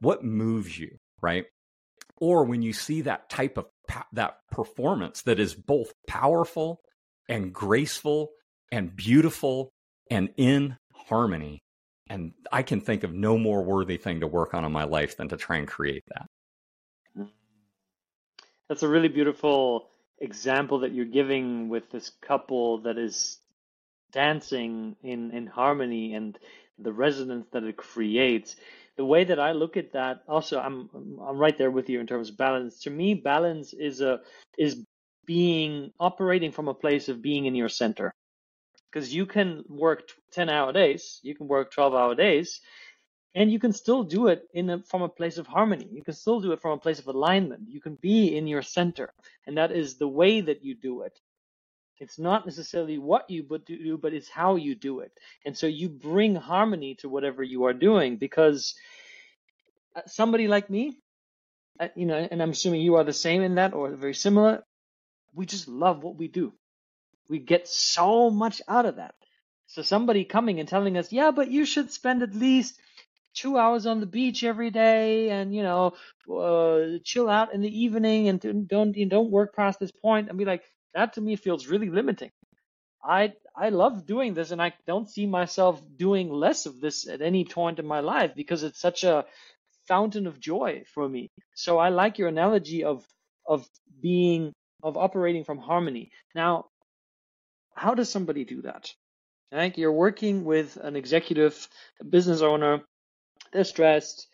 what 0.00 0.24
moves 0.24 0.76
you, 0.78 0.98
right? 1.20 1.44
Or 2.18 2.44
when 2.44 2.62
you 2.62 2.72
see 2.72 3.02
that 3.02 3.30
type 3.30 3.56
of 3.56 3.66
that 4.12 4.38
performance 4.50 5.22
that 5.22 5.38
is 5.38 5.54
both 5.54 5.92
powerful 6.06 6.80
and 7.28 7.52
graceful 7.52 8.30
and 8.70 8.94
beautiful 8.94 9.70
and 10.10 10.30
in 10.36 10.76
harmony. 10.92 11.60
And 12.08 12.32
I 12.50 12.62
can 12.62 12.80
think 12.80 13.04
of 13.04 13.12
no 13.12 13.38
more 13.38 13.62
worthy 13.62 13.96
thing 13.96 14.20
to 14.20 14.26
work 14.26 14.54
on 14.54 14.64
in 14.64 14.72
my 14.72 14.84
life 14.84 15.16
than 15.16 15.28
to 15.28 15.36
try 15.36 15.56
and 15.56 15.68
create 15.68 16.02
that. 16.08 17.26
That's 18.68 18.82
a 18.82 18.88
really 18.88 19.08
beautiful 19.08 19.88
example 20.18 20.80
that 20.80 20.92
you're 20.92 21.04
giving 21.04 21.68
with 21.68 21.90
this 21.90 22.10
couple 22.22 22.78
that 22.78 22.98
is 22.98 23.38
dancing 24.12 24.96
in, 25.02 25.30
in 25.32 25.46
harmony 25.46 26.14
and 26.14 26.38
the 26.78 26.92
resonance 26.92 27.46
that 27.52 27.64
it 27.64 27.76
creates. 27.76 28.56
The 28.96 29.04
way 29.04 29.24
that 29.24 29.40
I 29.40 29.52
look 29.52 29.76
at 29.76 29.92
that, 29.92 30.22
also, 30.28 30.58
I'm 30.60 30.90
I'm 30.94 31.38
right 31.38 31.56
there 31.56 31.70
with 31.70 31.88
you 31.88 32.00
in 32.00 32.06
terms 32.06 32.28
of 32.28 32.36
balance. 32.36 32.80
To 32.80 32.90
me, 32.90 33.14
balance 33.14 33.72
is 33.72 34.00
a 34.02 34.20
is 34.58 34.84
being 35.26 35.92
operating 35.98 36.52
from 36.52 36.68
a 36.68 36.74
place 36.74 37.08
of 37.08 37.22
being 37.22 37.46
in 37.46 37.54
your 37.54 37.68
center 37.68 38.12
because 38.90 39.14
you 39.14 39.26
can 39.26 39.64
work 39.68 40.02
10 40.32 40.48
hour 40.50 40.72
days 40.72 41.20
you 41.22 41.34
can 41.34 41.48
work 41.48 41.72
12 41.72 41.94
hour 41.94 42.14
days 42.14 42.60
and 43.34 43.50
you 43.50 43.58
can 43.58 43.72
still 43.72 44.02
do 44.02 44.26
it 44.26 44.42
in 44.52 44.68
a, 44.68 44.82
from 44.82 45.02
a 45.02 45.08
place 45.08 45.38
of 45.38 45.46
harmony 45.46 45.88
you 45.90 46.02
can 46.02 46.14
still 46.14 46.40
do 46.40 46.52
it 46.52 46.60
from 46.60 46.72
a 46.72 46.80
place 46.80 46.98
of 46.98 47.06
alignment 47.06 47.62
you 47.68 47.80
can 47.80 47.94
be 47.96 48.36
in 48.36 48.46
your 48.46 48.62
center 48.62 49.12
and 49.46 49.56
that 49.56 49.72
is 49.72 49.96
the 49.96 50.08
way 50.08 50.40
that 50.40 50.64
you 50.64 50.74
do 50.74 51.02
it 51.02 51.18
it's 51.98 52.18
not 52.18 52.46
necessarily 52.46 52.98
what 52.98 53.28
you 53.30 53.42
do 53.66 53.98
but 53.98 54.12
it's 54.14 54.28
how 54.28 54.56
you 54.56 54.74
do 54.74 55.00
it 55.00 55.12
and 55.46 55.56
so 55.56 55.66
you 55.66 55.88
bring 55.88 56.34
harmony 56.34 56.94
to 56.96 57.08
whatever 57.08 57.42
you 57.42 57.64
are 57.64 57.74
doing 57.74 58.16
because 58.16 58.74
uh, 59.96 60.02
somebody 60.06 60.48
like 60.48 60.70
me 60.70 60.96
uh, 61.80 61.88
you 61.96 62.06
know 62.06 62.16
and 62.30 62.42
i'm 62.42 62.50
assuming 62.50 62.82
you 62.82 62.96
are 62.96 63.04
the 63.04 63.12
same 63.12 63.42
in 63.42 63.56
that 63.56 63.74
or 63.74 63.90
very 63.90 64.14
similar 64.14 64.62
we 65.34 65.46
just 65.46 65.68
love 65.68 66.02
what 66.02 66.16
we 66.16 66.28
do 66.28 66.52
we 67.28 67.38
get 67.38 67.66
so 67.68 68.30
much 68.30 68.60
out 68.68 68.86
of 68.86 68.96
that. 68.96 69.14
So 69.66 69.82
somebody 69.82 70.24
coming 70.24 70.60
and 70.60 70.68
telling 70.68 70.98
us, 70.98 71.12
yeah, 71.12 71.30
but 71.30 71.50
you 71.50 71.64
should 71.64 71.90
spend 71.90 72.22
at 72.22 72.34
least 72.34 72.78
two 73.34 73.56
hours 73.56 73.86
on 73.86 74.00
the 74.00 74.06
beach 74.06 74.44
every 74.44 74.70
day 74.70 75.30
and 75.30 75.54
you 75.54 75.62
know 75.62 75.94
uh, 76.30 76.98
chill 77.02 77.30
out 77.30 77.54
in 77.54 77.62
the 77.62 77.82
evening 77.84 78.28
and 78.28 78.68
don't 78.68 78.94
you 78.94 79.06
don't 79.06 79.30
work 79.30 79.56
past 79.56 79.80
this 79.80 79.90
point 79.90 80.28
and 80.28 80.36
be 80.36 80.44
like 80.44 80.62
that 80.94 81.14
to 81.14 81.20
me 81.20 81.36
feels 81.36 81.66
really 81.66 81.90
limiting 81.90 82.30
i 83.04 83.32
i 83.56 83.68
love 83.70 84.06
doing 84.06 84.34
this 84.34 84.50
and 84.50 84.62
i 84.62 84.72
don't 84.86 85.10
see 85.10 85.26
myself 85.26 85.82
doing 85.96 86.30
less 86.30 86.66
of 86.66 86.80
this 86.80 87.08
at 87.08 87.22
any 87.22 87.44
point 87.44 87.78
in 87.78 87.86
my 87.86 88.00
life 88.00 88.32
because 88.36 88.62
it's 88.62 88.80
such 88.80 89.04
a 89.04 89.24
fountain 89.88 90.26
of 90.26 90.40
joy 90.40 90.82
for 90.94 91.08
me 91.08 91.30
so 91.54 91.78
i 91.78 91.88
like 91.88 92.18
your 92.18 92.28
analogy 92.28 92.84
of 92.84 93.04
of 93.46 93.66
being 94.00 94.52
of 94.82 94.96
operating 94.96 95.44
from 95.44 95.58
harmony 95.58 96.10
now 96.34 96.66
how 97.74 97.94
does 97.94 98.08
somebody 98.10 98.44
do 98.44 98.62
that? 98.62 98.92
Like 99.50 99.78
you're 99.78 99.92
working 99.92 100.44
with 100.44 100.76
an 100.78 100.96
executive, 100.96 101.68
a 102.00 102.04
business 102.04 102.40
owner, 102.40 102.82
they're 103.52 103.64
stressed, 103.64 104.28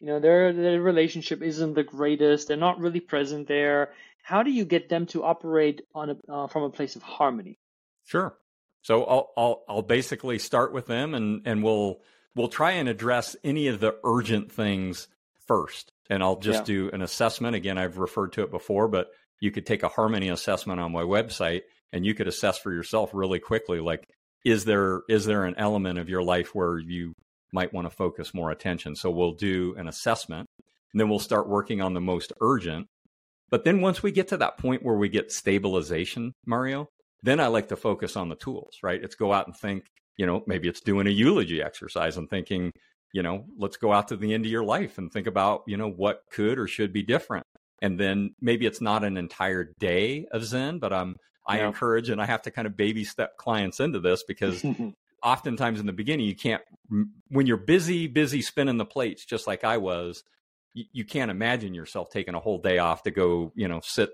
you 0.00 0.06
know, 0.06 0.20
their 0.20 0.52
their 0.52 0.80
relationship 0.80 1.42
isn't 1.42 1.74
the 1.74 1.84
greatest, 1.84 2.48
they're 2.48 2.56
not 2.56 2.80
really 2.80 3.00
present 3.00 3.48
there. 3.48 3.92
How 4.22 4.42
do 4.42 4.50
you 4.50 4.64
get 4.64 4.88
them 4.88 5.06
to 5.06 5.24
operate 5.24 5.82
on 5.94 6.10
a, 6.10 6.32
uh, 6.32 6.46
from 6.46 6.62
a 6.62 6.70
place 6.70 6.96
of 6.96 7.02
harmony? 7.02 7.58
Sure. 8.04 8.36
So 8.82 9.04
I'll, 9.04 9.30
I'll 9.36 9.64
I'll 9.68 9.82
basically 9.82 10.38
start 10.38 10.72
with 10.72 10.86
them, 10.86 11.14
and 11.14 11.42
and 11.44 11.62
we'll 11.62 12.00
we'll 12.34 12.48
try 12.48 12.72
and 12.72 12.88
address 12.88 13.36
any 13.44 13.68
of 13.68 13.78
the 13.78 13.96
urgent 14.02 14.50
things 14.50 15.06
first, 15.46 15.92
and 16.10 16.22
I'll 16.22 16.38
just 16.38 16.60
yeah. 16.60 16.74
do 16.74 16.90
an 16.92 17.02
assessment. 17.02 17.54
Again, 17.54 17.78
I've 17.78 17.98
referred 17.98 18.32
to 18.32 18.42
it 18.42 18.50
before, 18.50 18.88
but 18.88 19.12
you 19.42 19.50
could 19.50 19.66
take 19.66 19.82
a 19.82 19.88
harmony 19.88 20.28
assessment 20.28 20.78
on 20.78 20.92
my 20.92 21.02
website 21.02 21.62
and 21.92 22.06
you 22.06 22.14
could 22.14 22.28
assess 22.28 22.58
for 22.58 22.72
yourself 22.72 23.10
really 23.12 23.40
quickly 23.40 23.80
like 23.80 24.08
is 24.44 24.64
there 24.64 25.02
is 25.08 25.26
there 25.26 25.44
an 25.44 25.54
element 25.58 25.98
of 25.98 26.08
your 26.08 26.22
life 26.22 26.54
where 26.54 26.78
you 26.78 27.12
might 27.52 27.72
want 27.72 27.84
to 27.84 27.94
focus 27.94 28.32
more 28.32 28.52
attention 28.52 28.94
so 28.94 29.10
we'll 29.10 29.32
do 29.32 29.74
an 29.76 29.88
assessment 29.88 30.48
and 30.92 31.00
then 31.00 31.08
we'll 31.08 31.18
start 31.18 31.48
working 31.48 31.82
on 31.82 31.92
the 31.92 32.00
most 32.00 32.32
urgent 32.40 32.86
but 33.52 33.64
then 33.64 33.80
once 33.80 34.02
we 34.02 34.10
get 34.10 34.28
to 34.28 34.36
that 34.38 34.58
point 34.58 34.82
where 34.82 34.96
we 34.96 35.08
get 35.08 35.30
stabilization 35.30 36.32
mario 36.46 36.88
then 37.22 37.38
i 37.38 37.46
like 37.46 37.68
to 37.68 37.76
focus 37.76 38.16
on 38.16 38.28
the 38.28 38.34
tools 38.34 38.78
right 38.82 39.04
it's 39.04 39.14
go 39.14 39.32
out 39.32 39.46
and 39.46 39.56
think 39.56 39.84
you 40.16 40.26
know 40.26 40.42
maybe 40.48 40.66
it's 40.66 40.80
doing 40.80 41.06
a 41.06 41.10
eulogy 41.10 41.62
exercise 41.62 42.16
and 42.16 42.28
thinking 42.28 42.72
you 43.12 43.22
know 43.22 43.44
let's 43.56 43.76
go 43.76 43.92
out 43.92 44.08
to 44.08 44.16
the 44.16 44.34
end 44.34 44.44
of 44.44 44.50
your 44.50 44.64
life 44.64 44.98
and 44.98 45.12
think 45.12 45.28
about 45.28 45.62
you 45.68 45.76
know 45.76 45.88
what 45.88 46.22
could 46.32 46.58
or 46.58 46.66
should 46.66 46.92
be 46.92 47.04
different 47.04 47.46
and 47.80 48.00
then 48.00 48.34
maybe 48.40 48.66
it's 48.66 48.80
not 48.80 49.04
an 49.04 49.16
entire 49.16 49.72
day 49.78 50.26
of 50.32 50.44
zen 50.44 50.80
but 50.80 50.92
i'm 50.92 51.14
I 51.46 51.58
yeah. 51.58 51.68
encourage 51.68 52.08
and 52.08 52.20
I 52.20 52.26
have 52.26 52.42
to 52.42 52.50
kind 52.50 52.66
of 52.66 52.76
baby 52.76 53.04
step 53.04 53.36
clients 53.36 53.80
into 53.80 54.00
this 54.00 54.22
because 54.22 54.64
oftentimes 55.22 55.80
in 55.80 55.86
the 55.86 55.92
beginning 55.92 56.26
you 56.26 56.36
can't 56.36 56.62
when 57.28 57.46
you're 57.46 57.56
busy 57.56 58.06
busy 58.06 58.42
spinning 58.42 58.76
the 58.76 58.84
plates 58.84 59.24
just 59.24 59.46
like 59.46 59.64
I 59.64 59.78
was 59.78 60.22
you, 60.74 60.84
you 60.92 61.04
can't 61.04 61.30
imagine 61.30 61.74
yourself 61.74 62.10
taking 62.10 62.34
a 62.34 62.40
whole 62.40 62.58
day 62.58 62.78
off 62.78 63.02
to 63.04 63.10
go 63.10 63.52
you 63.54 63.68
know 63.68 63.80
sit 63.82 64.10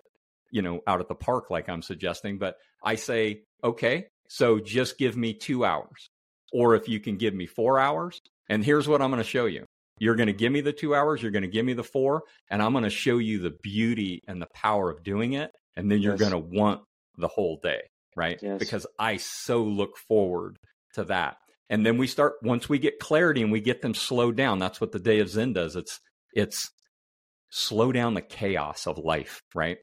you 0.50 0.62
know 0.62 0.80
out 0.86 1.00
at 1.00 1.09
the 1.09 1.14
park 1.14 1.50
like 1.50 1.68
I'm 1.68 1.82
suggesting 1.82 2.38
but 2.38 2.56
I 2.82 2.94
say 2.94 3.42
okay 3.62 4.06
so 4.28 4.59
just 4.59 4.98
give 4.98 5.16
me 5.16 5.34
2 5.34 5.64
hours 5.64 6.11
or 6.52 6.74
if 6.74 6.88
you 6.88 7.00
can 7.00 7.16
give 7.16 7.34
me 7.34 7.46
4 7.46 7.78
hours 7.78 8.20
and 8.48 8.64
here's 8.64 8.88
what 8.88 9.02
I'm 9.02 9.11
going 9.11 9.22
to 9.22 9.28
show 9.28 9.46
you 9.46 9.64
you're 10.00 10.16
going 10.16 10.28
to 10.28 10.32
give 10.32 10.52
me 10.52 10.61
the 10.61 10.72
2 10.72 10.94
hours 10.94 11.22
you're 11.22 11.32
going 11.32 11.42
to 11.42 11.48
give 11.48 11.64
me 11.64 11.74
the 11.74 11.84
4 11.84 12.22
and 12.50 12.62
I'm 12.62 12.72
going 12.72 12.84
to 12.84 12.90
show 12.90 13.18
you 13.18 13.38
the 13.38 13.54
beauty 13.62 14.22
and 14.26 14.40
the 14.40 14.48
power 14.54 14.90
of 14.90 15.02
doing 15.02 15.34
it 15.34 15.50
and 15.76 15.90
then 15.90 16.00
you're 16.00 16.14
yes. 16.14 16.28
going 16.28 16.32
to 16.32 16.38
want 16.38 16.82
the 17.18 17.28
whole 17.28 17.59
day, 17.62 17.82
right? 18.16 18.38
Yes. 18.42 18.59
Because 18.59 18.86
I 18.98 19.18
so 19.18 19.62
look 19.62 19.96
forward 19.96 20.59
to 20.94 21.04
that. 21.04 21.36
And 21.70 21.84
then 21.84 21.98
we 21.98 22.06
start 22.06 22.34
once 22.42 22.68
we 22.68 22.78
get 22.78 22.98
clarity 22.98 23.42
and 23.42 23.52
we 23.52 23.61
get 23.61 23.82
them 23.82 23.94
slowed 23.94 24.36
down. 24.36 24.59
That's 24.59 24.80
what 24.80 24.92
the 24.92 24.98
day 24.98 25.20
of 25.20 25.28
Zen 25.28 25.52
does. 25.52 25.76
It's 25.76 26.00
it's 26.32 26.70
slow 27.50 27.92
down 27.92 28.14
the 28.14 28.20
chaos 28.22 28.86
of 28.86 28.98
life, 28.98 29.42
right? 29.54 29.78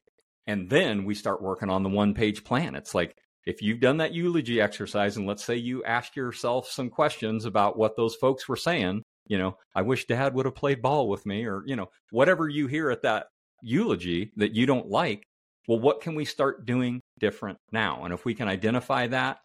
And 0.46 0.70
then 0.70 1.04
we 1.04 1.14
start 1.14 1.42
working 1.42 1.70
on 1.70 1.82
the 1.82 1.88
one 1.88 2.14
page 2.14 2.44
plan. 2.44 2.74
It's 2.74 2.94
like 2.94 3.16
if 3.44 3.62
you've 3.62 3.80
done 3.80 3.98
that 3.98 4.14
eulogy 4.14 4.60
exercise 4.60 5.16
and 5.16 5.26
let's 5.26 5.44
say 5.44 5.56
you 5.56 5.84
ask 5.84 6.14
yourself 6.16 6.68
some 6.68 6.90
questions 6.90 7.44
about 7.44 7.78
what 7.78 7.96
those 7.96 8.14
folks 8.14 8.48
were 8.48 8.56
saying, 8.56 9.02
you 9.26 9.38
know, 9.38 9.56
I 9.74 9.82
wish 9.82 10.06
dad 10.06 10.34
would 10.34 10.46
have 10.46 10.54
played 10.54 10.82
ball 10.82 11.08
with 11.08 11.26
me 11.26 11.46
or, 11.46 11.62
you 11.66 11.76
know, 11.76 11.86
whatever 12.10 12.48
you 12.48 12.68
hear 12.68 12.90
at 12.90 13.02
that 13.02 13.26
eulogy 13.62 14.32
that 14.36 14.54
you 14.54 14.66
don't 14.66 14.88
like, 14.88 15.24
well, 15.68 15.80
what 15.80 16.00
can 16.00 16.14
we 16.14 16.24
start 16.24 16.66
doing 16.66 17.00
different 17.18 17.58
now? 17.72 18.04
And 18.04 18.14
if 18.14 18.24
we 18.24 18.34
can 18.34 18.48
identify 18.48 19.08
that 19.08 19.38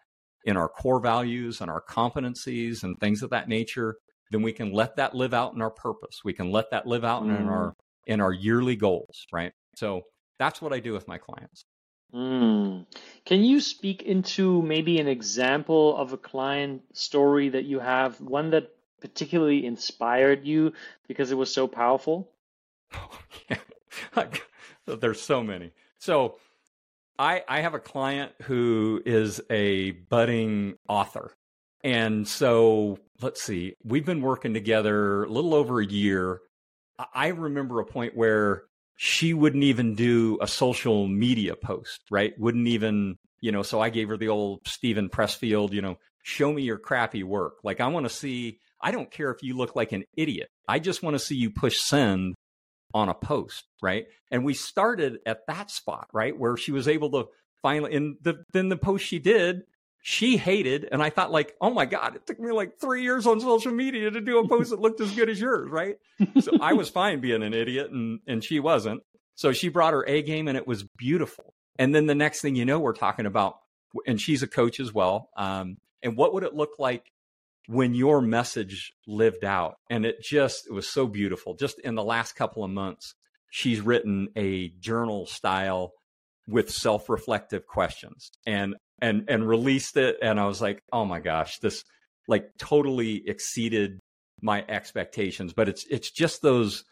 in 0.46 0.58
our 0.58 0.70
core 0.70 1.00
values 1.00 1.62
and 1.62 1.70
our 1.70 1.82
competencies 1.82 2.84
and 2.84 3.00
things 3.00 3.24
of 3.24 3.32
that 3.32 3.48
nature, 3.48 3.96
then 4.32 4.42
we 4.42 4.54
can 4.54 4.72
let 4.72 4.96
that 4.96 5.14
live 5.14 5.34
out 5.34 5.54
in 5.54 5.62
our 5.62 5.70
purpose. 5.70 6.22
We 6.24 6.34
can 6.34 6.52
let 6.52 6.72
that 6.72 6.88
live 6.88 7.04
out 7.04 7.24
mm. 7.24 7.40
in 7.40 7.48
our 7.48 7.76
in 8.08 8.22
our 8.22 8.34
yearly 8.34 8.76
goals, 8.76 9.28
right? 9.32 9.52
So 9.76 10.02
that's 10.40 10.62
what 10.62 10.74
I 10.74 10.80
do 10.80 10.94
with 10.94 11.08
my 11.08 11.18
clients. 11.18 11.66
Mm. 12.14 12.86
Can 13.26 13.44
you 13.44 13.62
speak 13.62 14.02
into 14.02 14.62
maybe 14.62 15.00
an 15.00 15.08
example 15.08 15.96
of 15.96 16.14
a 16.14 16.18
client 16.18 16.82
story 16.94 17.50
that 17.50 17.66
you 17.66 17.80
have, 17.80 18.20
one 18.20 18.50
that 18.52 18.72
particularly 19.00 19.66
inspired 19.66 20.46
you 20.46 20.74
because 21.08 21.32
it 21.32 21.36
was 21.36 21.54
so 21.54 21.68
powerful? 21.68 22.30
yeah. 23.50 23.58
There's 24.86 25.22
so 25.22 25.44
many. 25.44 25.72
So 26.00 26.38
I 27.20 27.44
I 27.48 27.62
have 27.62 27.74
a 27.74 27.80
client 27.80 28.32
who 28.44 29.02
is 29.06 29.42
a 29.50 29.92
budding 29.92 30.78
author. 30.88 31.36
And 31.84 32.28
so 32.28 33.00
let's 33.22 33.42
see, 33.42 33.76
we've 33.84 34.06
been 34.06 34.22
working 34.22 34.54
together 34.54 35.24
a 35.24 35.30
little 35.30 35.54
over 35.54 35.80
a 35.80 35.86
year. 35.86 36.42
I 37.14 37.28
remember 37.28 37.80
a 37.80 37.86
point 37.86 38.16
where 38.16 38.64
she 38.96 39.34
wouldn't 39.34 39.64
even 39.64 39.96
do 39.96 40.38
a 40.42 40.48
social 40.48 41.08
media 41.08 41.56
post, 41.56 42.02
right? 42.12 42.34
Wouldn't 42.38 42.68
even, 42.68 43.18
you 43.40 43.52
know, 43.52 43.64
so 43.64 43.80
I 43.80 43.90
gave 43.90 44.10
her 44.10 44.18
the 44.18 44.30
old 44.30 44.68
Steven 44.68 45.10
Pressfield, 45.10 45.74
you 45.74 45.82
know, 45.82 45.98
show 46.24 46.54
me 46.54 46.62
your 46.62 46.78
crappy 46.78 47.24
work. 47.24 47.56
Like 47.64 47.80
I 47.80 47.88
want 47.88 48.06
to 48.06 48.12
see, 48.12 48.60
I 48.80 48.92
don't 48.92 49.10
care 49.10 49.32
if 49.32 49.42
you 49.42 49.58
look 49.58 49.76
like 49.76 49.92
an 49.92 50.04
idiot. 50.16 50.50
I 50.68 50.80
just 50.80 51.02
want 51.02 51.16
to 51.16 51.20
see 51.20 51.36
you 51.36 51.50
push 51.50 51.80
send 51.80 52.36
on 52.94 53.10
a 53.10 53.14
post, 53.14 53.64
right? 53.82 54.06
And 54.30 54.46
we 54.46 54.54
started 54.54 55.20
at 55.26 55.48
that 55.48 55.72
spot, 55.72 56.08
right, 56.14 56.38
where 56.38 56.58
she 56.58 56.72
was 56.72 56.88
able 56.88 57.10
to 57.12 57.26
finally. 57.62 57.96
And 57.96 58.18
the 58.22 58.44
then 58.54 58.70
the 58.70 58.78
post 58.78 59.06
she 59.06 59.20
did, 59.20 59.64
she 60.02 60.38
hated, 60.38 60.88
and 60.92 61.02
I 61.02 61.10
thought 61.10 61.32
like, 61.32 61.56
oh 61.62 61.70
my 61.70 61.86
god, 61.86 62.16
it 62.16 62.26
took 62.26 62.40
me 62.40 62.52
like 62.52 62.80
three 62.80 63.04
years 63.04 63.28
on 63.28 63.40
social 63.40 63.72
media 63.72 64.10
to 64.10 64.22
do 64.22 64.40
a 64.40 64.48
post 64.48 64.72
that 64.72 64.82
looked 64.82 65.00
as 65.00 65.12
good 65.12 65.30
as 65.30 65.40
yours, 65.40 65.70
right? 65.70 65.98
So 66.42 66.52
I 66.62 66.74
was 66.74 66.90
fine 66.90 67.22
being 67.22 67.44
an 67.44 67.54
idiot, 67.54 67.92
and 67.92 68.20
and 68.28 68.44
she 68.44 68.60
wasn't. 68.60 69.04
So 69.36 69.52
she 69.52 69.70
brought 69.70 69.94
her 69.94 70.08
A 70.08 70.22
game, 70.22 70.48
and 70.48 70.58
it 70.58 70.68
was 70.68 70.84
beautiful. 70.98 71.54
And 71.80 71.96
then 71.96 72.06
the 72.06 72.16
next 72.16 72.42
thing 72.42 72.56
you 72.56 72.66
know, 72.66 72.80
we're 72.80 72.94
talking 72.94 73.26
about 73.26 73.56
and 74.06 74.20
she's 74.20 74.44
a 74.44 74.48
coach 74.48 74.80
as 74.80 74.94
well. 74.94 75.30
Um, 75.36 75.78
and 76.04 76.18
what 76.18 76.34
would 76.34 76.44
it 76.44 76.56
look 76.56 76.72
like 76.80 77.12
when 77.68 77.94
your 77.94 78.22
message 78.22 78.94
lived 79.08 79.44
out? 79.44 79.76
And 79.90 80.06
it 80.06 80.22
just 80.22 80.68
it 80.68 80.74
was 80.74 80.88
so 80.88 81.08
beautiful. 81.08 81.56
Just 81.56 81.80
in 81.80 81.96
the 81.96 82.04
last 82.04 82.34
couple 82.34 82.64
of 82.64 82.72
months, 82.72 83.16
she's 83.50 83.82
written 83.82 84.30
a 84.36 84.70
journal 84.80 85.26
style 85.26 85.94
with 86.48 86.72
self-reflective 86.72 87.68
questions 87.68 88.32
and 88.46 88.76
and 89.02 89.26
and 89.28 89.48
released 89.48 89.98
it 89.98 90.18
and 90.22 90.40
I 90.40 90.46
was 90.46 90.62
like, 90.62 90.84
"Oh 90.92 91.06
my 91.06 91.20
gosh, 91.20 91.60
this 91.60 91.84
like 92.28 92.58
totally 92.58 93.28
exceeded 93.28 94.00
my 94.42 94.66
expectations." 94.68 95.54
But 95.54 95.70
it's 95.70 95.86
it's 95.90 96.12
just 96.12 96.42
those 96.42 96.84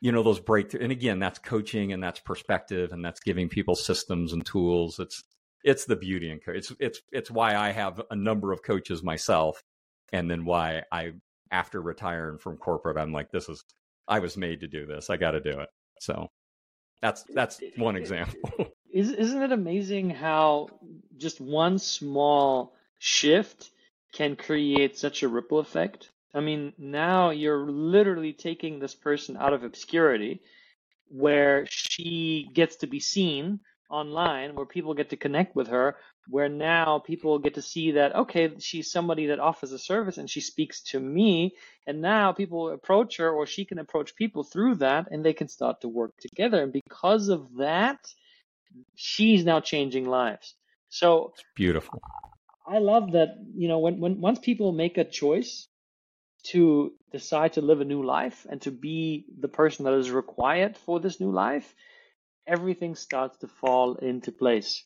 you 0.00 0.12
know 0.12 0.22
those 0.22 0.40
breakthrough 0.40 0.82
and 0.82 0.92
again 0.92 1.18
that's 1.18 1.38
coaching 1.38 1.92
and 1.92 2.02
that's 2.02 2.20
perspective 2.20 2.92
and 2.92 3.04
that's 3.04 3.20
giving 3.20 3.48
people 3.48 3.74
systems 3.74 4.32
and 4.32 4.44
tools. 4.44 4.98
It's 4.98 5.22
it's 5.64 5.86
the 5.86 5.96
beauty 5.96 6.30
in 6.30 6.38
coach 6.40 6.56
it's 6.56 6.72
it's 6.78 7.00
it's 7.10 7.30
why 7.30 7.56
i 7.56 7.70
have 7.70 7.98
a 8.10 8.14
number 8.14 8.52
of 8.52 8.62
coaches 8.62 9.02
myself 9.02 9.62
and 10.12 10.30
then 10.30 10.44
why 10.44 10.82
i 10.92 11.10
after 11.50 11.80
retiring 11.80 12.36
from 12.36 12.58
corporate 12.58 12.98
i'm 12.98 13.12
like 13.14 13.30
this 13.30 13.48
is 13.48 13.64
i 14.08 14.18
was 14.18 14.36
made 14.36 14.60
to 14.60 14.68
do 14.68 14.86
this. 14.86 15.10
I 15.10 15.16
got 15.16 15.32
to 15.32 15.40
do 15.40 15.60
it. 15.60 15.68
So 16.00 16.28
that's 17.00 17.24
that's 17.34 17.60
one 17.76 17.96
example. 17.96 18.68
isn't 18.92 19.42
it 19.42 19.52
amazing 19.52 20.10
how 20.10 20.68
just 21.18 21.40
one 21.40 21.78
small 21.78 22.74
shift 22.98 23.70
can 24.12 24.36
create 24.36 24.96
such 24.96 25.22
a 25.22 25.28
ripple 25.28 25.58
effect 25.58 26.10
I 26.34 26.40
mean, 26.40 26.72
now 26.76 27.30
you're 27.30 27.70
literally 27.70 28.32
taking 28.32 28.80
this 28.80 28.94
person 28.94 29.36
out 29.36 29.52
of 29.52 29.62
obscurity 29.62 30.40
where 31.08 31.64
she 31.68 32.50
gets 32.52 32.76
to 32.76 32.88
be 32.88 32.98
seen 32.98 33.60
online, 33.88 34.56
where 34.56 34.66
people 34.66 34.94
get 34.94 35.10
to 35.10 35.16
connect 35.16 35.54
with 35.54 35.68
her, 35.68 35.96
where 36.28 36.48
now 36.48 36.98
people 36.98 37.38
get 37.38 37.54
to 37.54 37.62
see 37.62 37.92
that, 37.92 38.16
okay, 38.16 38.50
she's 38.58 38.90
somebody 38.90 39.26
that 39.26 39.38
offers 39.38 39.70
a 39.70 39.78
service 39.78 40.18
and 40.18 40.28
she 40.28 40.40
speaks 40.40 40.82
to 40.82 40.98
me. 40.98 41.54
And 41.86 42.02
now 42.02 42.32
people 42.32 42.70
approach 42.70 43.18
her 43.18 43.30
or 43.30 43.46
she 43.46 43.64
can 43.64 43.78
approach 43.78 44.16
people 44.16 44.42
through 44.42 44.76
that 44.76 45.06
and 45.12 45.24
they 45.24 45.34
can 45.34 45.46
start 45.46 45.82
to 45.82 45.88
work 45.88 46.14
together. 46.18 46.64
And 46.64 46.72
because 46.72 47.28
of 47.28 47.58
that, 47.58 48.04
she's 48.96 49.44
now 49.44 49.60
changing 49.60 50.06
lives. 50.06 50.56
So 50.94 51.32
it's 51.34 51.42
beautiful. 51.56 52.00
I 52.68 52.78
love 52.78 53.12
that, 53.12 53.30
you 53.52 53.66
know, 53.66 53.80
when, 53.80 53.98
when 53.98 54.20
once 54.20 54.38
people 54.38 54.70
make 54.70 54.96
a 54.96 55.04
choice 55.04 55.66
to 56.52 56.92
decide 57.10 57.54
to 57.54 57.62
live 57.62 57.80
a 57.80 57.84
new 57.84 58.04
life 58.04 58.46
and 58.48 58.62
to 58.62 58.70
be 58.70 59.26
the 59.40 59.48
person 59.48 59.86
that 59.86 59.94
is 59.94 60.12
required 60.12 60.76
for 60.76 61.00
this 61.00 61.18
new 61.18 61.32
life, 61.32 61.74
everything 62.46 62.94
starts 62.94 63.38
to 63.38 63.48
fall 63.48 63.96
into 63.96 64.30
place. 64.30 64.84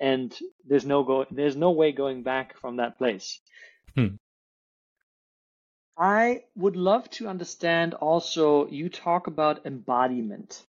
And 0.00 0.34
there's 0.66 0.86
no 0.86 1.04
go 1.04 1.26
there's 1.30 1.56
no 1.56 1.72
way 1.72 1.92
going 1.92 2.22
back 2.22 2.56
from 2.56 2.76
that 2.76 2.96
place. 2.96 3.38
Hmm. 3.94 4.16
I 5.98 6.44
would 6.56 6.76
love 6.76 7.10
to 7.10 7.28
understand 7.28 7.92
also 7.92 8.66
you 8.68 8.88
talk 8.88 9.26
about 9.26 9.66
embodiment. 9.66 10.64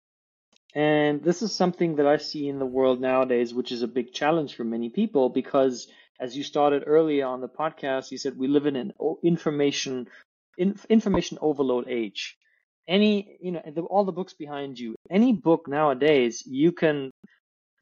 And 0.77 1.23
this 1.23 1.41
is 1.41 1.55
something 1.55 1.97
that 1.97 2.07
I 2.07 2.19
see 2.19 2.49
in 2.49 2.59
the 2.59 2.67
world 2.67 3.01
nowadays, 3.01 3.55
which 3.55 3.73
is 3.73 3.81
a 3.81 3.89
big 3.89 4.13
challenge 4.13 4.55
for 4.55 4.63
many 4.63 4.91
people 4.91 5.31
because 5.31 5.89
as 6.21 6.37
you 6.37 6.43
started 6.43 6.85
earlier 6.87 7.25
on 7.25 7.41
the 7.41 7.49
podcast, 7.49 8.11
you 8.11 8.19
said 8.19 8.37
we 8.37 8.47
live 8.47 8.67
in 8.67 8.77
an 8.77 8.93
information 9.23 10.07
in, 10.59 10.79
information 10.91 11.39
overload 11.41 11.89
age. 11.89 12.37
Any, 12.87 13.39
you 13.41 13.53
know, 13.53 13.61
all 13.89 14.05
the 14.05 14.13
books 14.13 14.35
behind 14.35 14.79
you, 14.79 14.95
any 15.11 15.33
book 15.33 15.67
nowadays, 15.67 16.43
you 16.47 16.73
can 16.73 17.11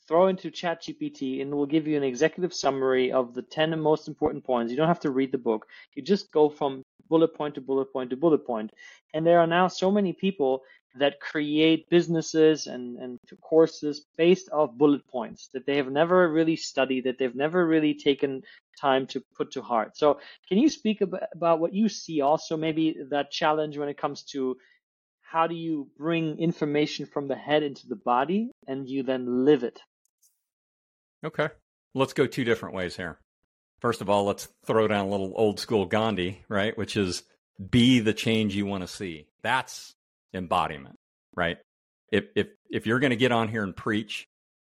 throw 0.06 0.28
into 0.28 0.52
ChatGPT 0.52 1.42
and 1.42 1.50
it 1.50 1.56
will 1.56 1.66
give 1.66 1.88
you 1.88 1.96
an 1.96 2.04
executive 2.04 2.54
summary 2.54 3.10
of 3.10 3.34
the 3.34 3.42
10 3.42 3.78
most 3.80 4.06
important 4.06 4.44
points. 4.44 4.70
You 4.70 4.76
don't 4.76 4.86
have 4.86 5.00
to 5.00 5.10
read 5.10 5.32
the 5.32 5.38
book. 5.38 5.66
You 5.94 6.02
just 6.02 6.30
go 6.30 6.48
from 6.48 6.84
bullet 7.08 7.34
point 7.34 7.56
to 7.56 7.60
bullet 7.60 7.92
point 7.92 8.10
to 8.10 8.16
bullet 8.16 8.46
point. 8.46 8.70
And 9.12 9.26
there 9.26 9.40
are 9.40 9.48
now 9.48 9.66
so 9.66 9.90
many 9.90 10.12
people 10.12 10.62
that 10.96 11.20
create 11.20 11.88
businesses 11.90 12.66
and, 12.66 12.98
and 12.98 13.18
courses 13.40 14.04
based 14.16 14.50
off 14.52 14.72
bullet 14.72 15.06
points 15.08 15.48
that 15.52 15.66
they 15.66 15.76
have 15.76 15.90
never 15.90 16.30
really 16.30 16.56
studied, 16.56 17.04
that 17.04 17.18
they've 17.18 17.34
never 17.34 17.66
really 17.66 17.94
taken 17.94 18.42
time 18.80 19.06
to 19.08 19.22
put 19.36 19.52
to 19.52 19.62
heart. 19.62 19.96
So, 19.96 20.20
can 20.48 20.58
you 20.58 20.68
speak 20.68 21.00
about 21.00 21.60
what 21.60 21.74
you 21.74 21.88
see 21.88 22.20
also, 22.20 22.56
maybe 22.56 22.96
that 23.10 23.30
challenge 23.30 23.76
when 23.76 23.88
it 23.88 23.98
comes 23.98 24.22
to 24.32 24.56
how 25.22 25.48
do 25.48 25.54
you 25.54 25.88
bring 25.98 26.38
information 26.38 27.06
from 27.06 27.26
the 27.26 27.34
head 27.34 27.64
into 27.64 27.88
the 27.88 27.96
body 27.96 28.52
and 28.68 28.88
you 28.88 29.02
then 29.02 29.44
live 29.44 29.64
it? 29.64 29.80
Okay. 31.24 31.48
Let's 31.92 32.12
go 32.12 32.26
two 32.26 32.44
different 32.44 32.74
ways 32.74 32.96
here. 32.96 33.18
First 33.80 34.00
of 34.00 34.08
all, 34.08 34.24
let's 34.24 34.48
throw 34.64 34.86
down 34.86 35.06
a 35.06 35.10
little 35.10 35.32
old 35.34 35.58
school 35.58 35.86
Gandhi, 35.86 36.44
right? 36.48 36.76
Which 36.78 36.96
is 36.96 37.24
be 37.70 38.00
the 38.00 38.14
change 38.14 38.54
you 38.54 38.66
want 38.66 38.82
to 38.82 38.88
see. 38.88 39.26
That's 39.42 39.94
embodiment, 40.34 40.96
right? 41.36 41.58
If 42.12 42.24
if 42.34 42.48
if 42.70 42.86
you're 42.86 43.00
going 43.00 43.10
to 43.10 43.16
get 43.16 43.32
on 43.32 43.48
here 43.48 43.62
and 43.62 43.74
preach 43.74 44.26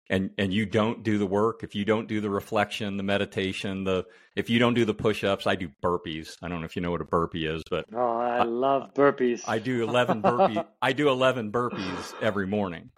and 0.08 0.30
and 0.38 0.52
you 0.52 0.66
don't 0.66 1.02
do 1.02 1.18
the 1.18 1.26
work, 1.26 1.62
if 1.62 1.74
you 1.74 1.84
don't 1.84 2.08
do 2.08 2.20
the 2.20 2.30
reflection, 2.30 2.96
the 2.96 3.02
meditation, 3.02 3.84
the 3.84 4.04
if 4.36 4.50
you 4.50 4.58
don't 4.58 4.74
do 4.74 4.84
the 4.84 4.94
push-ups, 4.94 5.46
I 5.46 5.54
do 5.54 5.70
burpees. 5.82 6.36
I 6.42 6.48
don't 6.48 6.60
know 6.60 6.66
if 6.66 6.76
you 6.76 6.82
know 6.82 6.90
what 6.90 7.00
a 7.00 7.04
burpee 7.04 7.46
is, 7.46 7.62
but 7.70 7.86
Oh, 7.94 8.18
I, 8.18 8.38
I 8.38 8.42
love 8.42 8.94
burpees. 8.94 9.42
I 9.46 9.58
do 9.58 9.82
11 9.82 10.22
burpees. 10.22 10.66
I 10.82 10.92
do 10.92 11.08
11 11.08 11.52
burpees 11.52 12.14
every 12.20 12.46
morning. 12.46 12.90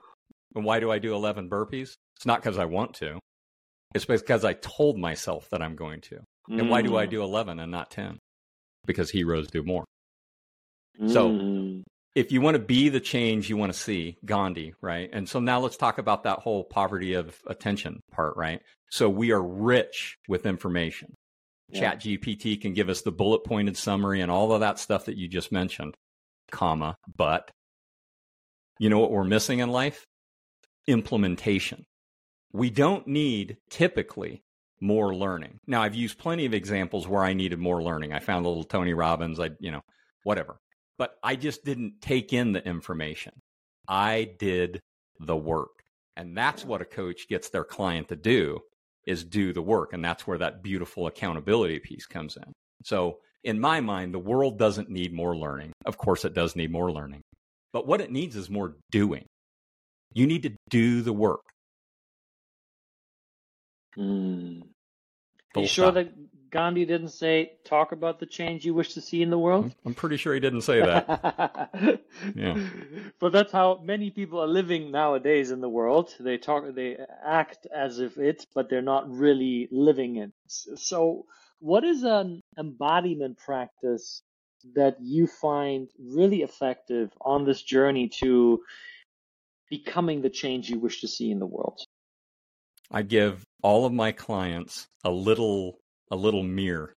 And 0.55 0.65
why 0.65 0.81
do 0.81 0.91
I 0.91 0.99
do 0.99 1.15
11 1.15 1.49
burpees? 1.49 1.95
It's 2.17 2.27
not 2.27 2.43
because 2.43 2.59
I 2.59 2.65
want 2.67 2.95
to. 2.95 3.19
It's 3.95 4.05
because 4.05 4.45
I 4.45 4.55
told 4.55 4.99
myself 4.99 5.49
that 5.51 5.63
I'm 5.63 5.77
going 5.77 6.01
to. 6.03 6.21
Mm. 6.51 6.61
And 6.61 6.71
why 6.71 6.83
do 6.83 6.97
I 6.97 7.07
mm. 7.07 7.11
do 7.11 7.23
11 7.23 7.59
and 7.59 7.71
not 7.71 7.91
10? 7.91 8.19
Because 8.87 9.11
heroes 9.11 9.49
do 9.49 9.63
more. 9.63 9.85
Mm. 11.01 11.13
So 11.13 11.83
if 12.15 12.31
you 12.31 12.41
want 12.41 12.57
to 12.57 12.63
be 12.63 12.89
the 12.89 13.01
change 13.01 13.49
you 13.49 13.57
want 13.57 13.73
to 13.73 13.79
see, 13.79 14.19
Gandhi, 14.25 14.75
right? 14.81 15.09
And 15.13 15.29
so 15.29 15.41
now 15.41 15.61
let's 15.61 15.77
talk 15.77 15.99
about 15.99 16.25
that 16.25 16.41
whole 16.41 16.65
poverty 16.65 17.15
of 17.15 17.39
attention 17.47 18.01
part, 18.11 18.37
right? 18.37 18.61
So 18.91 19.09
we 19.09 19.33
are 19.33 19.43
rich 19.43 20.19
with 20.29 20.45
information. 20.45 21.15
Yeah. 21.69 21.81
Chat 21.81 22.01
GPT 22.03 22.61
can 22.61 22.75
give 22.75 22.91
us 22.91 23.01
the 23.01 23.13
bullet 23.13 23.45
pointed 23.45 23.79
summary 23.79 24.21
and 24.21 24.31
all 24.31 24.53
of 24.53 24.61
that 24.61 24.79
stuff 24.79 25.07
that 25.07 25.17
you 25.17 25.27
just 25.27 25.53
mentioned, 25.53 25.95
comma, 26.51 26.97
but 27.17 27.51
you 28.79 28.91
know 28.91 28.99
what 28.99 29.11
we're 29.11 29.25
missing 29.25 29.61
in 29.61 29.71
life? 29.71 30.05
Implementation. 30.87 31.85
We 32.53 32.69
don't 32.69 33.07
need 33.07 33.57
typically 33.71 34.43
more 34.83 35.15
learning. 35.15 35.61
Now 35.67 35.83
I've 35.83 35.95
used 35.95 36.19
plenty 36.19 36.45
of 36.45 36.53
examples 36.53 37.09
where 37.09 37.25
I 37.25 37.33
needed 37.33 37.59
more 37.59 37.83
learning. 37.83 38.13
I 38.13 38.19
found 38.19 38.45
a 38.45 38.49
little 38.49 38.65
Tony 38.65 38.93
Robbins, 38.93 39.41
I, 39.41 39.51
you 39.61 39.71
know, 39.71 39.81
whatever 40.25 40.59
but 41.03 41.19
I 41.21 41.35
just 41.35 41.65
didn't 41.65 42.01
take 42.01 42.33
in 42.33 42.53
the 42.53 42.65
information. 42.65 43.33
I 43.89 44.31
did 44.39 44.79
the 45.19 45.37
work. 45.37 45.83
And 46.17 46.37
that's 46.39 46.65
what 46.65 46.81
a 46.81 46.85
coach 46.85 47.27
gets 47.29 47.49
their 47.49 47.65
client 47.65 48.07
to 48.11 48.15
do 48.15 48.61
is 49.05 49.25
do 49.25 49.53
the 49.53 49.63
work. 49.63 49.95
And 49.95 50.05
that's 50.05 50.29
where 50.29 50.39
that 50.39 50.63
beautiful 50.63 51.09
accountability 51.09 51.81
piece 51.81 52.07
comes 52.07 52.37
in. 52.37 52.53
So 52.85 53.19
in 53.43 53.59
my 53.59 53.81
mind, 53.81 54.15
the 54.15 54.21
world 54.21 54.61
doesn't 54.61 54.91
need 54.91 55.13
more 55.13 55.37
learning. 55.37 55.73
Of 55.87 55.99
course, 55.99 56.25
it 56.25 56.35
does 56.35 56.55
need 56.55 56.71
more 56.71 56.93
learning, 56.93 57.23
but 57.73 57.85
what 57.85 58.01
it 58.01 58.13
needs 58.13 58.37
is 58.37 58.49
more 58.49 58.77
doing. 58.93 59.27
You 60.15 60.29
need 60.29 60.45
to 60.45 60.55
do 60.71 61.03
the 61.03 61.13
work. 61.13 61.43
Mm. 63.99 64.63
Are 65.57 65.63
you 65.63 65.67
sure 65.67 65.91
that 65.91 66.13
Gandhi 66.53 66.85
didn't 66.85 67.09
say, 67.09 67.53
talk 67.65 67.93
about 67.93 68.21
the 68.21 68.27
change 68.27 68.67
you 68.67 68.75
wish 68.75 68.93
to 68.93 69.01
see 69.01 69.23
in 69.23 69.31
the 69.31 69.39
world? 69.39 69.75
I'm 69.87 69.95
pretty 69.95 70.19
sure 70.19 70.35
he 70.35 70.41
didn't 70.41 70.61
say 70.61 70.81
that. 70.81 72.01
yeah. 72.37 72.63
But 73.19 73.33
that's 73.33 73.53
how 73.53 73.81
many 73.83 74.11
people 74.11 74.39
are 74.39 74.47
living 74.47 74.91
nowadays 74.91 75.51
in 75.51 75.63
the 75.63 75.69
world. 75.71 76.15
They 76.21 76.37
talk, 76.37 76.65
they 76.75 76.99
act 77.25 77.67
as 77.75 78.01
if 78.01 78.19
it, 78.19 78.47
but 78.55 78.69
they're 78.69 78.83
not 78.83 79.11
really 79.11 79.67
living 79.73 80.17
it. 80.17 80.33
So, 80.47 81.25
what 81.59 81.85
is 81.85 82.03
an 82.03 82.43
embodiment 82.59 83.39
practice 83.39 84.23
that 84.75 84.97
you 85.01 85.27
find 85.27 85.89
really 85.99 86.43
effective 86.43 87.11
on 87.23 87.47
this 87.47 87.63
journey 87.63 88.09
to 88.21 88.61
becoming 89.71 90.21
the 90.21 90.31
change 90.31 90.69
you 90.69 90.79
wish 90.79 91.01
to 91.01 91.09
see 91.09 91.31
in 91.31 91.39
the 91.39 91.47
world? 91.47 91.81
I 92.91 93.01
give 93.01 93.43
all 93.63 93.87
of 93.87 93.93
my 93.95 94.13
clients 94.13 94.87
a 95.03 95.11
little 95.11 95.79
a 96.13 96.17
little 96.17 96.43
mirror. 96.43 96.93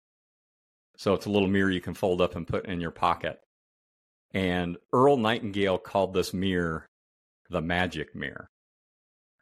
So 0.97 1.13
it's 1.13 1.27
a 1.27 1.29
little 1.29 1.47
mirror 1.47 1.69
you 1.69 1.79
can 1.79 1.93
fold 1.93 2.19
up 2.19 2.35
and 2.35 2.47
put 2.47 2.65
in 2.65 2.81
your 2.81 2.91
pocket. 2.91 3.39
And 4.33 4.77
Earl 4.91 5.17
Nightingale 5.17 5.77
called 5.77 6.13
this 6.13 6.33
mirror 6.33 6.87
the 7.49 7.61
magic 7.61 8.15
mirror. 8.15 8.47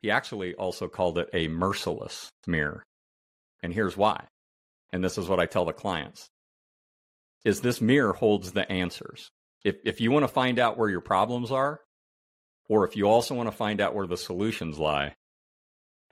He 0.02 0.12
actually 0.12 0.54
also 0.56 0.90
called 0.90 1.18
it 1.18 1.30
a 1.34 1.48
merciless 1.48 2.30
mirror. 2.46 2.84
And 3.64 3.74
here's 3.74 3.96
why. 3.96 4.26
And 4.92 5.02
this 5.02 5.18
is 5.18 5.30
what 5.30 5.40
I 5.40 5.46
tell 5.46 5.64
the 5.64 5.74
clients. 5.74 6.28
Is 7.46 7.62
this 7.62 7.80
mirror 7.80 8.12
holds 8.12 8.52
the 8.52 8.70
answers. 8.70 9.30
If 9.64 9.78
if 9.86 10.02
you 10.02 10.12
want 10.12 10.24
to 10.24 10.28
find 10.28 10.60
out 10.60 10.78
where 10.78 10.90
your 10.90 11.02
problems 11.02 11.50
are, 11.50 11.80
or 12.68 12.86
if 12.86 12.98
you 12.98 13.08
also 13.08 13.36
want 13.36 13.48
to 13.48 13.56
find 13.56 13.80
out 13.80 13.96
where 13.96 14.08
the 14.08 14.18
solutions 14.18 14.78
lie, 14.78 15.16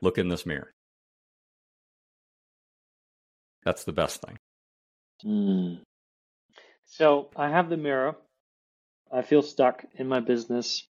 look 0.01 0.17
in 0.17 0.29
this 0.29 0.45
mirror. 0.45 0.71
That's 3.63 3.83
the 3.83 3.91
best 3.91 4.21
thing. 4.21 4.37
Mm. 5.25 5.79
So 6.85 7.29
I 7.35 7.49
have 7.49 7.69
the 7.69 7.77
mirror. 7.77 8.15
I 9.11 9.21
feel 9.21 9.41
stuck 9.41 9.83
in 9.95 10.07
my 10.07 10.19
business. 10.19 10.87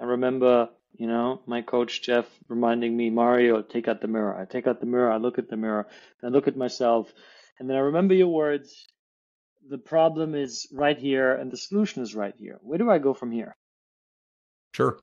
I 0.00 0.04
remember, 0.04 0.68
you 0.96 1.06
know, 1.06 1.40
my 1.46 1.62
coach 1.62 2.02
Jeff 2.02 2.26
reminding 2.48 2.96
me, 2.96 3.10
Mario, 3.10 3.62
take 3.62 3.88
out 3.88 4.00
the 4.00 4.08
mirror. 4.08 4.36
I 4.36 4.44
take 4.44 4.66
out 4.66 4.80
the 4.80 4.86
mirror. 4.86 5.10
I 5.10 5.18
look 5.18 5.38
at 5.38 5.48
the 5.48 5.56
mirror. 5.56 5.86
I 6.22 6.28
look 6.28 6.48
at 6.48 6.56
myself, 6.56 7.12
and 7.58 7.68
then 7.68 7.76
I 7.76 7.80
remember 7.80 8.14
your 8.14 8.28
words. 8.28 8.86
The 9.68 9.78
problem 9.78 10.34
is 10.34 10.66
right 10.72 10.98
here, 10.98 11.34
and 11.34 11.50
the 11.50 11.56
solution 11.56 12.02
is 12.02 12.14
right 12.14 12.34
here. 12.38 12.58
Where 12.62 12.78
do 12.78 12.90
I 12.90 12.98
go 12.98 13.14
from 13.14 13.30
here? 13.30 13.54
Sure. 14.74 14.98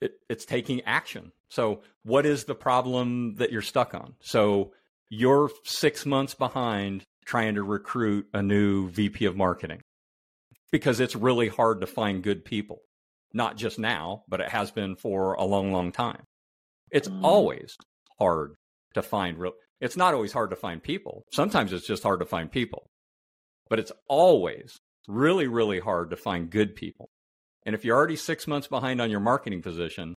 It, 0.00 0.18
it's 0.28 0.44
taking 0.44 0.80
action. 0.82 1.32
So, 1.48 1.82
what 2.02 2.26
is 2.26 2.44
the 2.44 2.54
problem 2.54 3.36
that 3.36 3.52
you're 3.52 3.62
stuck 3.62 3.94
on? 3.94 4.14
So, 4.20 4.72
you're 5.14 5.50
six 5.64 6.06
months 6.06 6.32
behind 6.32 7.04
trying 7.26 7.56
to 7.56 7.62
recruit 7.62 8.26
a 8.32 8.42
new 8.42 8.88
VP 8.88 9.26
of 9.26 9.36
marketing 9.36 9.82
because 10.70 11.00
it's 11.00 11.14
really 11.14 11.48
hard 11.48 11.82
to 11.82 11.86
find 11.86 12.22
good 12.22 12.46
people. 12.46 12.78
Not 13.34 13.58
just 13.58 13.78
now, 13.78 14.22
but 14.26 14.40
it 14.40 14.48
has 14.48 14.70
been 14.70 14.96
for 14.96 15.34
a 15.34 15.44
long, 15.44 15.70
long 15.70 15.92
time. 15.92 16.22
It's 16.90 17.08
mm. 17.08 17.20
always 17.22 17.76
hard 18.18 18.54
to 18.94 19.02
find 19.02 19.36
real. 19.36 19.52
It's 19.82 19.98
not 19.98 20.14
always 20.14 20.32
hard 20.32 20.48
to 20.48 20.56
find 20.56 20.82
people. 20.82 21.24
Sometimes 21.30 21.74
it's 21.74 21.86
just 21.86 22.02
hard 22.02 22.20
to 22.20 22.26
find 22.26 22.50
people, 22.50 22.86
but 23.68 23.78
it's 23.78 23.92
always 24.08 24.78
really, 25.08 25.46
really 25.46 25.80
hard 25.80 26.08
to 26.10 26.16
find 26.16 26.48
good 26.48 26.74
people. 26.74 27.10
And 27.66 27.74
if 27.74 27.84
you're 27.84 27.98
already 27.98 28.16
six 28.16 28.46
months 28.46 28.66
behind 28.66 29.02
on 29.02 29.10
your 29.10 29.20
marketing 29.20 29.60
position, 29.60 30.14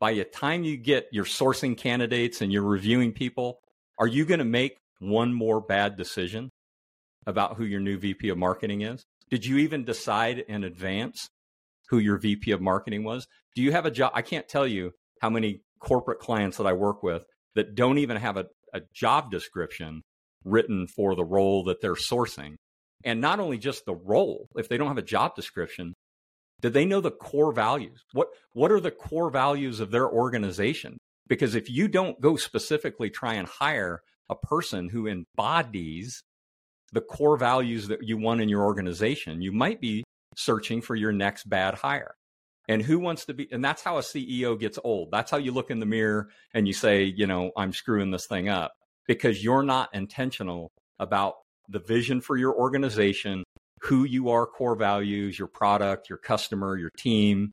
by 0.00 0.14
the 0.14 0.24
time 0.24 0.64
you 0.64 0.76
get 0.76 1.06
your 1.12 1.24
sourcing 1.24 1.78
candidates 1.78 2.40
and 2.40 2.52
you're 2.52 2.62
reviewing 2.62 3.12
people, 3.12 3.60
are 3.98 4.06
you 4.06 4.24
going 4.24 4.38
to 4.38 4.44
make 4.44 4.78
one 4.98 5.32
more 5.32 5.60
bad 5.60 5.96
decision 5.96 6.50
about 7.26 7.56
who 7.56 7.64
your 7.64 7.80
new 7.80 7.98
VP 7.98 8.28
of 8.28 8.38
marketing 8.38 8.82
is? 8.82 9.04
Did 9.30 9.44
you 9.44 9.58
even 9.58 9.84
decide 9.84 10.38
in 10.38 10.64
advance 10.64 11.28
who 11.88 11.98
your 11.98 12.18
VP 12.18 12.50
of 12.50 12.60
marketing 12.60 13.04
was? 13.04 13.26
Do 13.54 13.62
you 13.62 13.72
have 13.72 13.86
a 13.86 13.90
job? 13.90 14.12
I 14.14 14.22
can't 14.22 14.48
tell 14.48 14.66
you 14.66 14.92
how 15.20 15.30
many 15.30 15.62
corporate 15.80 16.18
clients 16.18 16.56
that 16.56 16.66
I 16.66 16.72
work 16.72 17.02
with 17.02 17.22
that 17.54 17.74
don't 17.74 17.98
even 17.98 18.16
have 18.16 18.36
a, 18.36 18.46
a 18.72 18.80
job 18.92 19.30
description 19.30 20.02
written 20.44 20.86
for 20.86 21.14
the 21.14 21.24
role 21.24 21.64
that 21.64 21.80
they're 21.80 21.94
sourcing. 21.94 22.56
And 23.04 23.20
not 23.20 23.40
only 23.40 23.58
just 23.58 23.84
the 23.84 23.94
role, 23.94 24.48
if 24.56 24.68
they 24.68 24.76
don't 24.76 24.88
have 24.88 24.98
a 24.98 25.02
job 25.02 25.34
description, 25.36 25.94
do 26.60 26.70
they 26.70 26.84
know 26.84 27.00
the 27.00 27.10
core 27.10 27.52
values? 27.52 28.02
What 28.12 28.28
what 28.52 28.72
are 28.72 28.80
the 28.80 28.90
core 28.90 29.30
values 29.30 29.80
of 29.80 29.90
their 29.90 30.08
organization? 30.08 30.98
Because 31.26 31.54
if 31.54 31.70
you 31.70 31.88
don't 31.88 32.20
go 32.20 32.36
specifically 32.36 33.10
try 33.10 33.34
and 33.34 33.48
hire 33.48 34.02
a 34.28 34.34
person 34.34 34.88
who 34.88 35.06
embodies 35.06 36.22
the 36.92 37.00
core 37.00 37.36
values 37.36 37.88
that 37.88 38.02
you 38.02 38.16
want 38.16 38.40
in 38.40 38.48
your 38.48 38.64
organization, 38.64 39.42
you 39.42 39.52
might 39.52 39.80
be 39.80 40.04
searching 40.36 40.80
for 40.80 40.94
your 40.94 41.12
next 41.12 41.48
bad 41.48 41.74
hire. 41.74 42.14
And 42.68 42.80
who 42.80 42.98
wants 42.98 43.26
to 43.26 43.34
be, 43.34 43.48
and 43.52 43.62
that's 43.62 43.82
how 43.82 43.98
a 43.98 44.00
CEO 44.00 44.58
gets 44.58 44.78
old. 44.82 45.10
That's 45.10 45.30
how 45.30 45.36
you 45.36 45.52
look 45.52 45.70
in 45.70 45.80
the 45.80 45.86
mirror 45.86 46.30
and 46.54 46.66
you 46.66 46.72
say, 46.72 47.04
you 47.04 47.26
know, 47.26 47.50
I'm 47.56 47.74
screwing 47.74 48.10
this 48.10 48.26
thing 48.26 48.48
up 48.48 48.72
because 49.06 49.44
you're 49.44 49.62
not 49.62 49.90
intentional 49.94 50.70
about 50.98 51.34
the 51.68 51.78
vision 51.78 52.20
for 52.20 52.36
your 52.36 52.54
organization, 52.54 53.44
who 53.82 54.04
you 54.04 54.30
are, 54.30 54.46
core 54.46 54.76
values, 54.76 55.38
your 55.38 55.48
product, 55.48 56.08
your 56.08 56.18
customer, 56.18 56.76
your 56.76 56.90
team. 56.96 57.52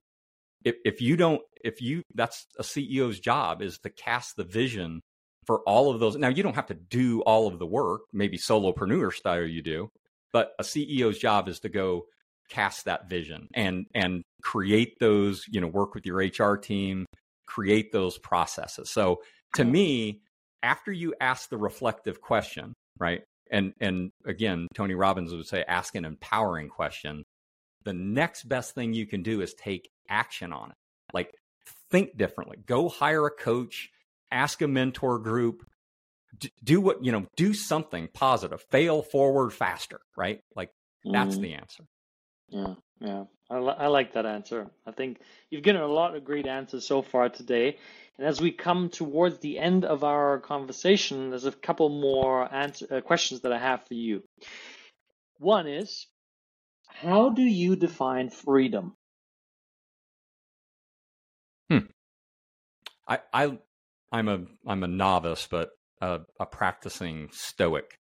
If, 0.64 0.76
if 0.86 1.02
you 1.02 1.18
don't, 1.18 1.42
if 1.64 1.82
you, 1.82 2.04
that's 2.14 2.46
a 2.58 2.64
CEO's 2.64 3.20
job 3.20 3.62
is 3.62 3.80
to 3.80 3.90
cast 3.90 4.36
the 4.36 4.44
vision 4.44 5.02
for 5.46 5.62
all 5.62 5.92
of 5.92 6.00
those. 6.00 6.16
Now, 6.16 6.30
you 6.30 6.44
don't 6.44 6.56
have 6.56 6.68
to 6.68 6.74
do 6.76 7.22
all 7.22 7.48
of 7.48 7.60
the 7.60 7.66
work, 7.66 8.02
maybe 8.14 8.38
solopreneur 8.38 9.14
style 9.14 9.44
you 9.44 9.62
do, 9.62 9.90
but 10.32 10.52
a 10.60 10.64
CEO's 10.64 11.18
job 11.18 11.48
is 11.48 11.60
to 11.62 11.70
go 11.70 12.06
cast 12.50 12.86
that 12.86 13.10
vision 13.10 13.48
and 13.54 13.86
and 13.96 14.24
create 14.44 15.00
those, 15.00 15.46
you 15.50 15.62
know, 15.62 15.68
work 15.68 15.96
with 15.96 16.06
your 16.06 16.18
HR 16.18 16.58
team, 16.58 17.06
create 17.48 17.92
those 17.92 18.18
processes. 18.18 18.90
So 18.90 19.22
to 19.56 19.64
me, 19.64 20.22
after 20.64 20.92
you 20.92 21.16
ask 21.20 21.50
the 21.50 21.58
reflective 21.58 22.22
question, 22.22 22.74
right? 23.00 23.24
And 23.52 23.74
and 23.80 24.12
again, 24.26 24.68
Tony 24.76 24.94
Robbins 24.94 25.34
would 25.34 25.48
say 25.48 25.64
ask 25.68 25.96
an 25.96 26.06
empowering 26.06 26.70
question. 26.70 27.24
The 27.84 27.94
next 27.94 28.44
best 28.44 28.76
thing 28.76 28.94
you 28.94 29.08
can 29.08 29.24
do 29.24 29.42
is 29.42 29.54
take 29.54 29.90
action 30.10 30.54
on 30.54 30.70
it. 30.70 30.76
Like 31.14 31.34
think 31.92 32.18
differently. 32.18 32.58
Go 32.66 32.90
hire 32.90 33.26
a 33.26 33.32
coach, 33.32 33.90
ask 34.32 34.62
a 34.62 34.68
mentor 34.68 35.20
group, 35.20 35.64
do 36.64 36.80
what, 36.80 37.04
you 37.04 37.12
know, 37.12 37.28
do 37.36 37.54
something 37.54 38.08
positive. 38.14 38.64
Fail 38.72 39.02
forward 39.02 39.52
faster, 39.52 40.00
right? 40.18 40.40
Like 40.56 40.72
that's 41.04 41.36
mm-hmm. 41.36 41.44
the 41.44 41.54
answer. 41.54 41.84
Yeah, 42.50 42.74
yeah. 43.00 43.24
I, 43.50 43.60
li- 43.60 43.76
I 43.78 43.88
like 43.88 44.14
that 44.14 44.26
answer. 44.26 44.72
I 44.88 44.92
think 44.92 45.20
you've 45.50 45.64
given 45.64 45.82
a 45.82 45.88
lot 45.88 46.16
of 46.16 46.24
great 46.24 46.48
answers 46.48 46.88
so 46.88 47.02
far 47.02 47.30
today. 47.30 47.78
And 48.18 48.28
as 48.28 48.40
we 48.40 48.52
come 48.52 48.90
towards 48.90 49.40
the 49.40 49.60
end 49.60 49.84
of 49.84 50.04
our 50.04 50.40
conversation, 50.40 51.30
there's 51.30 51.46
a 51.46 51.52
couple 51.52 51.90
more 51.90 52.54
answer, 52.54 52.88
uh, 52.90 53.02
questions 53.02 53.42
that 53.42 53.52
I 53.52 53.58
have 53.58 53.86
for 53.88 53.94
you. 53.94 54.24
One 55.38 55.68
is, 55.68 56.08
how 56.88 57.30
do 57.30 57.42
you 57.42 57.76
define 57.76 58.30
freedom? 58.30 58.96
I, 63.08 63.20
I, 63.34 63.58
I'm 64.12 64.28
a, 64.28 64.46
I'm 64.66 64.84
a 64.84 64.88
novice, 64.88 65.48
but 65.50 65.72
a, 66.02 66.22
a 66.40 66.46
practicing 66.46 67.30
Stoic. 67.32 67.98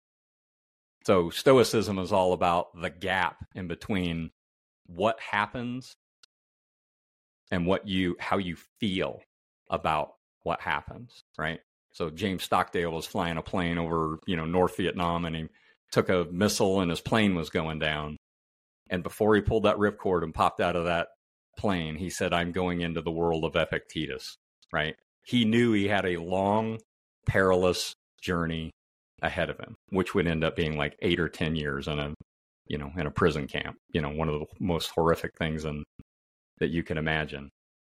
So 1.05 1.29
Stoicism 1.29 1.97
is 1.99 2.11
all 2.11 2.33
about 2.33 2.79
the 2.79 2.89
gap 2.89 3.45
in 3.55 3.67
between 3.67 4.31
what 4.85 5.19
happens 5.19 5.95
and 7.51 7.65
what 7.65 7.87
you 7.87 8.15
how 8.19 8.37
you 8.37 8.57
feel 8.79 9.21
about 9.69 10.13
what 10.43 10.61
happens, 10.61 11.23
right? 11.37 11.59
So 11.91 12.09
James 12.09 12.43
Stockdale 12.43 12.91
was 12.91 13.05
flying 13.05 13.37
a 13.37 13.41
plane 13.41 13.77
over, 13.77 14.19
you 14.25 14.35
know, 14.35 14.45
North 14.45 14.77
Vietnam 14.77 15.25
and 15.25 15.35
he 15.35 15.47
took 15.91 16.09
a 16.09 16.27
missile 16.31 16.81
and 16.81 16.89
his 16.89 17.01
plane 17.01 17.35
was 17.35 17.49
going 17.49 17.79
down. 17.79 18.17
And 18.89 19.03
before 19.03 19.35
he 19.35 19.41
pulled 19.41 19.63
that 19.63 19.77
ripcord 19.77 20.23
and 20.23 20.33
popped 20.33 20.61
out 20.61 20.75
of 20.75 20.85
that 20.85 21.07
plane, 21.57 21.95
he 21.95 22.09
said, 22.09 22.33
I'm 22.33 22.51
going 22.51 22.81
into 22.81 23.01
the 23.01 23.11
world 23.11 23.43
of 23.43 23.55
Epictetus, 23.55 24.37
right? 24.71 24.95
He 25.25 25.45
knew 25.45 25.73
he 25.73 25.87
had 25.87 26.05
a 26.05 26.17
long, 26.17 26.79
perilous 27.27 27.93
journey 28.21 28.71
ahead 29.21 29.49
of 29.49 29.59
him, 29.59 29.75
which 29.89 30.13
would 30.15 30.27
end 30.27 30.43
up 30.43 30.55
being 30.55 30.77
like 30.77 30.95
eight 31.01 31.19
or 31.19 31.29
10 31.29 31.55
years 31.55 31.87
in 31.87 31.99
a 31.99 32.13
you 32.69 32.77
know, 32.77 32.91
in 32.95 33.07
a 33.07 33.11
prison 33.11 33.47
camp, 33.47 33.75
you 33.91 33.99
know, 33.99 34.09
one 34.09 34.29
of 34.29 34.39
the 34.39 34.45
most 34.59 34.91
horrific 34.95 35.31
things 35.37 35.65
in, 35.65 35.83
that 36.59 36.69
you 36.69 36.83
can 36.83 36.97
imagine. 36.97 37.49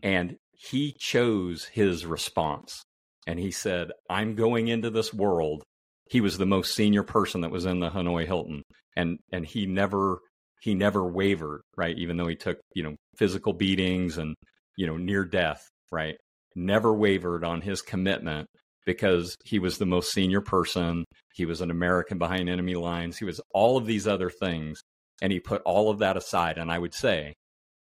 And 0.02 0.38
he 0.54 0.96
chose 0.98 1.66
his 1.66 2.06
response. 2.06 2.82
And 3.28 3.38
he 3.38 3.52
said, 3.52 3.92
I'm 4.10 4.36
going 4.36 4.70
into 4.70 4.90
this 4.90 5.14
world. 5.14 5.64
He 6.10 6.22
was 6.22 6.38
the 6.38 6.46
most 6.46 6.74
senior 6.74 7.04
person 7.04 7.42
that 7.42 7.52
was 7.52 7.66
in 7.66 7.80
the 7.80 7.90
Hanoi 7.90 8.26
Hilton. 8.26 8.64
And 8.96 9.20
and 9.32 9.46
he 9.46 9.68
never 9.68 10.20
he 10.62 10.74
never 10.74 11.06
wavered, 11.06 11.62
right? 11.76 11.98
Even 11.98 12.18
though 12.18 12.28
he 12.28 12.36
took, 12.36 12.60
you 12.74 12.84
know, 12.84 12.96
physical 13.18 13.54
beatings 13.54 14.18
and, 14.18 14.36
you 14.78 14.88
know, 14.88 14.98
near 14.98 15.26
death, 15.26 15.68
right? 15.92 16.16
Never 16.56 16.94
wavered 16.94 17.44
on 17.44 17.62
his 17.62 17.82
commitment 17.82 18.48
because 18.86 19.38
he 19.44 19.60
was 19.60 19.78
the 19.78 19.86
most 19.86 20.12
senior 20.12 20.42
person. 20.42 21.06
He 21.34 21.46
was 21.46 21.62
an 21.62 21.72
American 21.72 22.18
behind 22.18 22.50
enemy 22.50 22.76
lines. 22.76 23.18
He 23.18 23.26
was 23.26 23.40
all 23.54 23.78
of 23.78 23.86
these 23.86 24.08
other 24.08 24.30
things. 24.30 24.82
And 25.22 25.32
he 25.32 25.40
put 25.40 25.62
all 25.64 25.90
of 25.90 26.00
that 26.00 26.18
aside. 26.18 26.58
And 26.58 26.72
I 26.72 26.80
would 26.80 26.94
say 26.94 27.34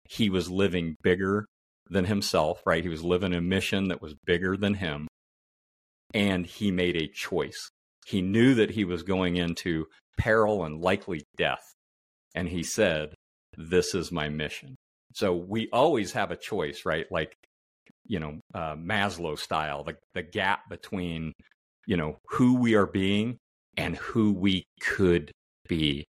he 0.09 0.29
was 0.29 0.51
living 0.51 0.97
bigger 1.03 1.47
than 1.89 2.05
himself, 2.05 2.61
right? 2.67 2.83
He 2.83 2.91
was 2.91 3.03
living 3.03 3.35
a 3.35 3.41
mission 3.41 3.89
that 3.89 4.03
was 4.03 4.15
bigger 4.25 4.57
than 4.57 4.75
him. 4.75 5.09
And 6.13 6.47
he 6.47 6.71
made 6.71 6.97
a 6.97 7.09
choice. 7.13 7.71
He 8.07 8.23
knew 8.23 8.55
that 8.55 8.71
he 8.71 8.85
was 8.85 9.03
going 9.03 9.37
into 9.37 9.87
peril 10.19 10.65
and 10.65 10.81
likely 10.81 11.23
death. 11.37 11.63
And 12.35 12.49
he 12.49 12.63
said, 12.63 13.15
This 13.57 13.95
is 13.95 14.13
my 14.13 14.29
mission. 14.29 14.77
So 15.15 15.35
we 15.35 15.69
always 15.73 16.13
have 16.13 16.31
a 16.31 16.37
choice, 16.37 16.83
right? 16.85 17.07
Like 17.11 17.35
you 18.07 18.21
know 18.21 18.41
uh, 18.55 18.75
Maslow 18.77 19.39
style, 19.39 19.85
the 19.85 19.97
the 20.15 20.23
gap 20.23 20.69
between 20.69 21.33
you 21.87 21.97
know 21.97 22.19
who 22.29 22.57
we 22.57 22.75
are 22.75 22.87
being 22.87 23.39
and 23.77 23.97
who 23.97 24.33
we 24.33 24.65
could 24.81 25.31
be. 25.69 26.05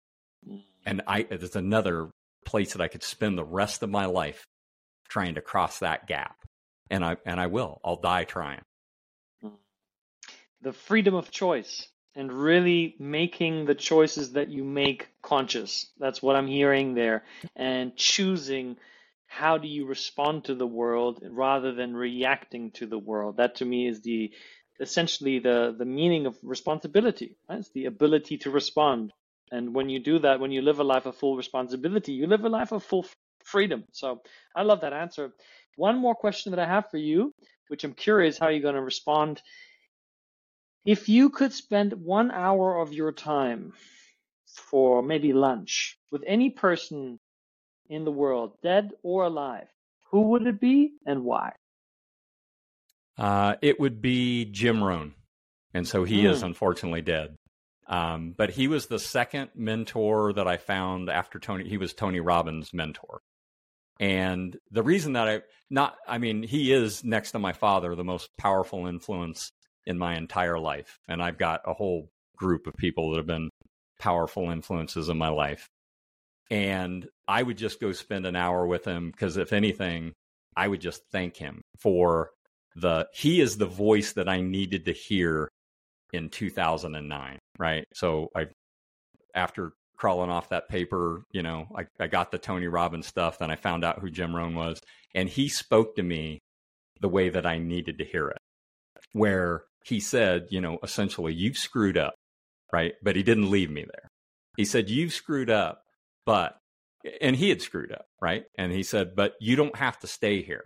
And 0.87 1.03
I 1.07 1.23
there's 1.23 1.57
another 1.57 2.11
place 2.45 2.73
that 2.73 2.81
I 2.81 2.89
could 2.89 3.03
spend 3.03 3.37
the 3.37 3.45
rest 3.45 3.83
of 3.83 3.91
my 3.91 4.07
life 4.07 4.45
trying 5.09 5.35
to 5.35 5.41
cross 5.41 5.81
that 5.81 6.07
gap. 6.07 6.37
And 6.91 7.05
I 7.05 7.17
and 7.27 7.39
I 7.39 7.49
will. 7.49 7.81
I'll 7.85 8.01
die 8.01 8.25
trying. 8.25 8.63
The 10.63 10.73
freedom 10.73 11.15
of 11.15 11.31
choice 11.31 11.87
and 12.17 12.33
really 12.33 12.97
making 12.99 13.67
the 13.67 13.77
choices 13.77 14.33
that 14.33 14.49
you 14.49 14.65
make 14.65 15.09
conscious. 15.23 15.87
That's 15.99 16.21
what 16.21 16.35
I'm 16.35 16.49
hearing 16.49 16.95
there. 16.95 17.25
And 17.55 17.95
choosing 17.97 18.77
how 19.29 19.59
do 19.59 19.69
you 19.69 19.87
respond 19.87 20.45
to 20.45 20.55
the 20.55 20.67
world 20.67 21.23
rather 21.31 21.73
than 21.73 21.95
reacting 21.95 22.73
to 22.73 22.87
the 22.87 22.99
world 22.99 23.37
that 23.37 23.57
to 23.57 23.65
me 23.65 23.87
is 23.87 24.01
the 24.01 24.33
essentially 24.81 25.39
the 25.39 25.75
the 25.79 25.85
meaning 25.85 26.27
of 26.27 26.37
responsibility. 26.43 27.37
Right? 27.49 27.59
It's 27.61 27.71
the 27.71 27.85
ability 27.85 28.39
to 28.39 28.51
respond. 28.51 29.13
And 29.53 29.75
when 29.75 29.89
you 29.89 29.99
do 29.99 30.19
that, 30.21 30.41
when 30.41 30.51
you 30.51 30.63
live 30.63 30.81
a 30.81 30.85
life 30.85 31.07
of 31.07 31.17
full 31.17 31.37
responsibility, 31.37 32.13
you 32.13 32.27
live 32.27 32.45
a 32.45 32.49
life 32.49 32.73
of 32.73 32.83
full 32.83 33.07
freedom. 33.45 33.85
So 33.93 34.23
I 34.55 34.63
love 34.63 34.81
that 34.81 34.93
answer. 34.93 35.33
One 35.77 35.99
more 35.99 36.15
question 36.15 36.51
that 36.51 36.61
I 36.61 36.67
have 36.67 36.91
for 36.91 36.99
you, 36.99 37.33
which 37.69 37.85
I'm 37.85 37.95
curious 37.95 38.39
how 38.39 38.49
you're 38.49 38.61
going 38.61 38.75
to 38.75 38.83
respond. 38.83 39.41
If 40.85 41.09
you 41.09 41.31
could 41.31 41.53
spend 41.53 41.93
one 41.93 42.31
hour 42.31 42.81
of 42.81 42.93
your 42.93 43.13
time 43.13 43.73
for 44.47 45.03
maybe 45.03 45.33
lunch 45.33 45.99
with 46.11 46.23
any 46.27 46.51
person 46.51 47.19
in 47.89 48.05
the 48.05 48.13
world, 48.13 48.53
dead 48.63 48.93
or 49.03 49.25
alive, 49.25 49.69
who 50.11 50.23
would 50.31 50.47
it 50.47 50.61
be 50.61 50.93
and 51.07 51.25
why? 51.25 51.53
Uh, 53.17 53.57
it 53.63 53.81
would 53.81 54.01
be 54.01 54.45
Jim 54.45 54.83
Rohn. 54.83 55.15
And 55.75 55.87
so 55.87 56.05
he 56.05 56.23
mm. 56.23 56.31
is 56.31 56.41
hmm. 56.41 56.47
unfortunately 56.47 57.03
dead. 57.03 57.37
Um, 57.87 58.35
but 58.37 58.51
he 58.51 58.69
was 58.69 58.87
the 58.87 58.99
second 58.99 59.51
mentor 59.55 60.33
that 60.35 60.47
I 60.47 60.57
found 60.57 61.09
after 61.09 61.39
Tony. 61.39 61.69
He 61.69 61.79
was 61.79 61.95
Tony 61.95 62.21
Robbins' 62.21 62.75
mentor. 62.75 63.21
And 63.99 64.57
the 64.71 64.83
reason 64.83 65.15
that 65.15 65.29
I 65.29 65.43
not, 65.71 65.97
I 66.07 66.19
mean, 66.19 66.43
he 66.43 66.73
is 66.73 67.03
next 67.03 67.33
to 67.33 67.39
my 67.39 67.53
father, 67.53 67.95
the 67.95 68.05
most 68.05 68.31
powerful 68.39 68.87
influence 68.87 69.51
in 69.87 69.99
my 69.99 70.17
entire 70.17 70.59
life. 70.59 70.99
And 71.09 71.23
I've 71.23 71.39
got 71.39 71.63
a 71.67 71.75
whole 71.75 72.11
group 72.37 72.67
of 72.67 72.75
people 72.75 73.11
that 73.11 73.17
have 73.17 73.27
been 73.27 73.51
powerful 73.99 74.51
influences 74.51 75.09
in 75.09 75.19
my 75.19 75.29
life. 75.29 75.67
And 76.51 77.07
I 77.29 77.43
would 77.43 77.59
just 77.59 77.81
go 77.81 77.93
spend 77.93 78.27
an 78.27 78.35
hour 78.35 78.67
with 78.67 78.87
him 78.87 79.11
because, 79.11 79.37
if 79.37 79.53
anything, 79.53 80.13
I 80.57 80.67
would 80.67 80.81
just 80.81 81.03
thank 81.13 81.37
him 81.37 81.61
for 81.79 82.31
the, 82.75 83.07
he 83.13 83.41
is 83.41 83.59
the 83.59 83.67
voice 83.67 84.15
that 84.15 84.29
I 84.29 84.41
needed 84.41 84.87
to 84.87 84.93
hear 84.93 85.49
in 86.13 86.31
2009, 86.31 87.39
right? 87.59 87.85
So 87.93 88.29
I, 88.35 88.47
after 89.35 89.73
crawling 89.99 90.31
off 90.31 90.49
that 90.49 90.69
paper, 90.69 91.25
you 91.33 91.43
know, 91.43 91.67
I, 91.77 91.85
I 92.01 92.07
got 92.07 92.31
the 92.31 92.39
Tony 92.39 92.67
Robbins 92.67 93.07
stuff, 93.07 93.39
then 93.39 93.51
I 93.51 93.57
found 93.57 93.85
out 93.85 93.99
who 93.99 94.11
Jim 94.11 94.35
Rohn 94.35 94.55
was, 94.55 94.81
and 95.15 95.29
he 95.29 95.49
spoke 95.49 95.97
to 95.97 96.03
me 96.03 96.39
the 97.01 97.09
way 97.09 97.29
that 97.29 97.47
I 97.47 97.59
needed 97.59 97.99
to 97.99 98.05
hear 98.05 98.29
it, 98.29 98.39
where 99.13 99.65
he 99.85 100.01
said, 100.01 100.47
you 100.51 100.61
know, 100.61 100.79
essentially, 100.83 101.35
you've 101.35 101.57
screwed 101.57 101.99
up, 101.99 102.15
right? 102.73 102.95
But 103.03 103.17
he 103.17 103.23
didn't 103.23 103.51
leave 103.51 103.71
me 103.71 103.83
there. 103.83 104.09
He 104.57 104.65
said, 104.65 104.89
you've 104.89 105.13
screwed 105.13 105.51
up, 105.51 105.83
but, 106.25 106.57
and 107.21 107.37
he 107.37 107.49
had 107.49 107.63
screwed 107.63 107.93
up, 107.93 108.07
right? 108.21 108.45
And 108.57 108.73
he 108.73 108.83
said, 108.83 109.15
but 109.17 109.35
you 109.41 109.57
don't 109.57 109.77
have 109.77 109.99
to 110.01 110.07
stay 110.07 110.43
here. 110.43 110.65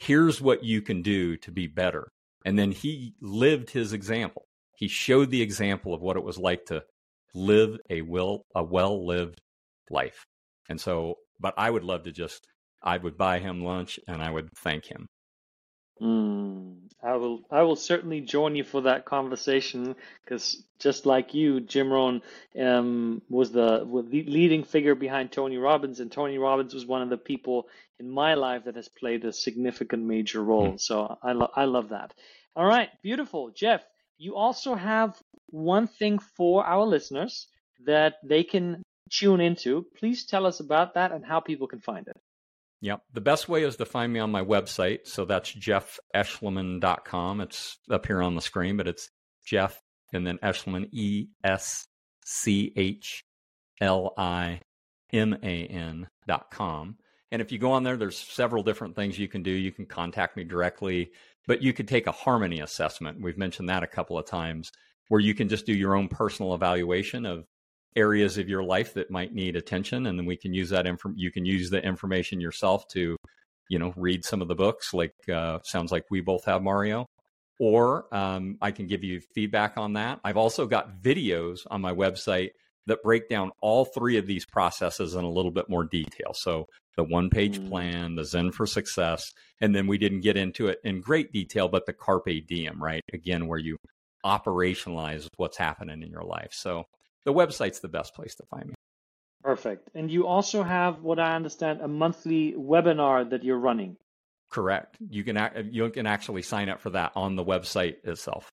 Here's 0.00 0.40
what 0.40 0.64
you 0.64 0.82
can 0.82 1.02
do 1.02 1.36
to 1.38 1.50
be 1.50 1.66
better. 1.66 2.12
And 2.44 2.58
then 2.58 2.70
he 2.70 3.14
lived 3.20 3.70
his 3.70 3.92
example. 3.92 4.46
He 4.76 4.88
showed 4.88 5.30
the 5.30 5.42
example 5.42 5.92
of 5.92 6.00
what 6.00 6.16
it 6.16 6.22
was 6.22 6.38
like 6.38 6.66
to 6.66 6.84
live 7.34 7.78
a 7.90 8.02
will 8.02 8.44
a 8.54 8.62
well 8.62 9.06
lived 9.06 9.40
life. 9.90 10.24
And 10.68 10.80
so, 10.80 11.16
but 11.40 11.54
I 11.56 11.70
would 11.70 11.84
love 11.84 12.04
to 12.04 12.12
just 12.12 12.46
I 12.82 12.96
would 12.96 13.18
buy 13.18 13.40
him 13.40 13.64
lunch 13.64 13.98
and 14.06 14.22
I 14.22 14.30
would 14.30 14.50
thank 14.56 14.86
him. 14.86 15.08
Mm, 16.00 16.76
I 17.02 17.16
will. 17.16 17.42
I 17.50 17.62
will 17.62 17.76
certainly 17.76 18.20
join 18.20 18.54
you 18.54 18.64
for 18.64 18.82
that 18.82 19.04
conversation 19.04 19.96
because 20.24 20.62
just 20.78 21.06
like 21.06 21.34
you, 21.34 21.60
Jim 21.60 21.92
Rohn 21.92 22.22
um, 22.60 23.22
was 23.28 23.50
the, 23.50 23.84
was 23.84 24.06
the 24.08 24.22
leading 24.24 24.62
figure 24.62 24.94
behind 24.94 25.32
Tony 25.32 25.56
Robbins, 25.56 25.98
and 26.00 26.10
Tony 26.12 26.38
Robbins 26.38 26.74
was 26.74 26.86
one 26.86 27.02
of 27.02 27.10
the 27.10 27.16
people 27.16 27.68
in 27.98 28.08
my 28.08 28.34
life 28.34 28.64
that 28.64 28.76
has 28.76 28.88
played 28.88 29.24
a 29.24 29.32
significant 29.32 30.04
major 30.04 30.42
role. 30.42 30.74
Mm. 30.74 30.80
So 30.80 31.18
I 31.22 31.32
lo- 31.32 31.50
I 31.56 31.64
love 31.64 31.88
that. 31.88 32.14
All 32.54 32.66
right, 32.66 32.90
beautiful, 33.02 33.50
Jeff. 33.50 33.82
You 34.18 34.36
also 34.36 34.74
have 34.74 35.20
one 35.50 35.86
thing 35.88 36.18
for 36.18 36.64
our 36.64 36.84
listeners 36.84 37.48
that 37.86 38.16
they 38.22 38.44
can 38.44 38.82
tune 39.10 39.40
into. 39.40 39.86
Please 39.96 40.24
tell 40.26 40.46
us 40.46 40.60
about 40.60 40.94
that 40.94 41.10
and 41.12 41.24
how 41.24 41.40
people 41.40 41.66
can 41.66 41.80
find 41.80 42.06
it. 42.06 42.16
Yep. 42.80 43.00
The 43.12 43.20
best 43.20 43.48
way 43.48 43.64
is 43.64 43.76
to 43.76 43.84
find 43.84 44.12
me 44.12 44.20
on 44.20 44.30
my 44.30 44.42
website. 44.44 45.00
So 45.06 45.24
that's 45.24 45.52
jeffeschliman.com. 45.52 47.40
It's 47.40 47.78
up 47.90 48.06
here 48.06 48.22
on 48.22 48.34
the 48.34 48.40
screen, 48.40 48.76
but 48.76 48.86
it's 48.86 49.10
Jeff 49.44 49.80
and 50.12 50.26
then 50.26 50.38
Eschliman, 50.38 50.88
E 50.92 51.28
S 51.42 51.86
C 52.24 52.72
H 52.76 53.24
L 53.80 54.14
I 54.16 54.60
M 55.12 55.34
A 55.42 55.66
N 55.66 56.08
dot 56.26 56.50
com. 56.50 56.96
And 57.30 57.42
if 57.42 57.52
you 57.52 57.58
go 57.58 57.72
on 57.72 57.82
there, 57.82 57.96
there's 57.96 58.18
several 58.18 58.62
different 58.62 58.96
things 58.96 59.18
you 59.18 59.28
can 59.28 59.42
do. 59.42 59.50
You 59.50 59.72
can 59.72 59.86
contact 59.86 60.36
me 60.36 60.44
directly, 60.44 61.10
but 61.46 61.62
you 61.62 61.72
could 61.72 61.88
take 61.88 62.06
a 62.06 62.12
harmony 62.12 62.60
assessment. 62.60 63.20
We've 63.20 63.36
mentioned 63.36 63.68
that 63.68 63.82
a 63.82 63.88
couple 63.88 64.18
of 64.18 64.26
times 64.26 64.72
where 65.08 65.20
you 65.20 65.34
can 65.34 65.48
just 65.48 65.66
do 65.66 65.74
your 65.74 65.94
own 65.94 66.08
personal 66.08 66.54
evaluation 66.54 67.26
of 67.26 67.44
areas 67.96 68.38
of 68.38 68.48
your 68.48 68.62
life 68.62 68.94
that 68.94 69.10
might 69.10 69.34
need 69.34 69.56
attention 69.56 70.06
and 70.06 70.18
then 70.18 70.26
we 70.26 70.36
can 70.36 70.52
use 70.52 70.70
that 70.70 70.86
info 70.86 71.12
you 71.16 71.30
can 71.30 71.44
use 71.44 71.70
the 71.70 71.82
information 71.84 72.40
yourself 72.40 72.86
to 72.88 73.16
you 73.68 73.78
know 73.78 73.92
read 73.96 74.24
some 74.24 74.42
of 74.42 74.48
the 74.48 74.54
books 74.54 74.92
like 74.92 75.14
uh, 75.32 75.58
sounds 75.62 75.92
like 75.92 76.04
we 76.10 76.20
both 76.20 76.44
have 76.44 76.62
mario. 76.62 77.06
Or 77.60 78.12
um, 78.14 78.56
i 78.62 78.70
can 78.70 78.86
give 78.86 79.02
you 79.02 79.20
feedback 79.34 79.76
on 79.76 79.94
that. 79.94 80.20
I've 80.24 80.36
also 80.36 80.66
got 80.66 81.02
videos 81.02 81.60
on 81.70 81.80
my 81.80 81.92
website 81.92 82.50
that 82.86 83.02
break 83.02 83.28
down 83.28 83.50
all 83.60 83.84
three 83.84 84.16
of 84.16 84.26
these 84.26 84.46
processes 84.46 85.14
in 85.14 85.24
a 85.24 85.30
little 85.30 85.50
bit 85.50 85.68
more 85.68 85.84
detail. 85.84 86.32
So 86.34 86.66
the 86.96 87.04
one 87.04 87.30
page 87.30 87.58
mm. 87.58 87.68
plan 87.68 88.14
the 88.14 88.24
zen 88.24 88.52
for 88.52 88.66
success 88.66 89.32
and 89.60 89.74
then 89.74 89.86
we 89.86 89.98
didn't 89.98 90.20
get 90.20 90.36
into 90.36 90.68
it 90.68 90.78
in 90.84 91.00
great 91.00 91.32
detail 91.32 91.68
but 91.68 91.86
the 91.86 91.92
carpe 91.92 92.46
diem 92.46 92.82
right? 92.82 93.02
Again 93.12 93.46
where 93.46 93.58
you 93.58 93.76
operationalize 94.24 95.28
what's 95.36 95.56
happening 95.56 96.02
in 96.02 96.10
your 96.10 96.24
life. 96.24 96.50
So 96.52 96.84
the 97.28 97.34
website's 97.34 97.80
the 97.80 97.88
best 97.88 98.14
place 98.14 98.34
to 98.36 98.44
find 98.46 98.68
me. 98.68 98.74
Perfect. 99.42 99.90
And 99.94 100.10
you 100.10 100.26
also 100.26 100.62
have, 100.62 101.02
what 101.02 101.18
I 101.18 101.36
understand, 101.36 101.82
a 101.82 101.88
monthly 101.88 102.54
webinar 102.56 103.28
that 103.28 103.44
you're 103.44 103.58
running. 103.58 103.98
Correct. 104.50 104.96
You 105.10 105.22
can 105.24 105.68
you 105.70 105.90
can 105.90 106.06
actually 106.06 106.40
sign 106.40 106.70
up 106.70 106.80
for 106.80 106.90
that 106.90 107.12
on 107.14 107.36
the 107.36 107.44
website 107.44 107.96
itself. 108.02 108.48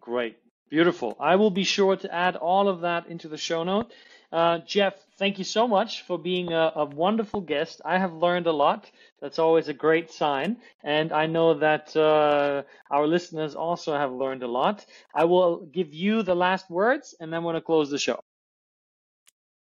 Great. 0.00 0.36
Beautiful. 0.70 1.16
I 1.18 1.34
will 1.34 1.50
be 1.50 1.64
sure 1.64 1.96
to 1.96 2.14
add 2.14 2.36
all 2.36 2.68
of 2.68 2.82
that 2.82 3.08
into 3.08 3.26
the 3.26 3.36
show 3.36 3.64
note. 3.64 3.92
Uh, 4.32 4.58
Jeff, 4.66 4.94
thank 5.18 5.38
you 5.38 5.44
so 5.44 5.68
much 5.68 6.02
for 6.02 6.18
being 6.18 6.54
a, 6.54 6.72
a, 6.74 6.84
wonderful 6.86 7.42
guest. 7.42 7.82
I 7.84 7.98
have 7.98 8.14
learned 8.14 8.46
a 8.46 8.52
lot. 8.52 8.90
That's 9.20 9.38
always 9.38 9.68
a 9.68 9.74
great 9.74 10.10
sign. 10.10 10.56
And 10.82 11.12
I 11.12 11.26
know 11.26 11.52
that 11.58 11.94
uh, 11.94 12.62
our 12.90 13.06
listeners 13.06 13.54
also 13.54 13.92
have 13.92 14.10
learned 14.10 14.42
a 14.42 14.48
lot. 14.48 14.86
I 15.14 15.26
will 15.26 15.66
give 15.66 15.92
you 15.92 16.22
the 16.22 16.34
last 16.34 16.70
words 16.70 17.14
and 17.20 17.30
then 17.30 17.42
going 17.42 17.56
to 17.56 17.60
close 17.60 17.90
the 17.90 17.98
show. 17.98 18.20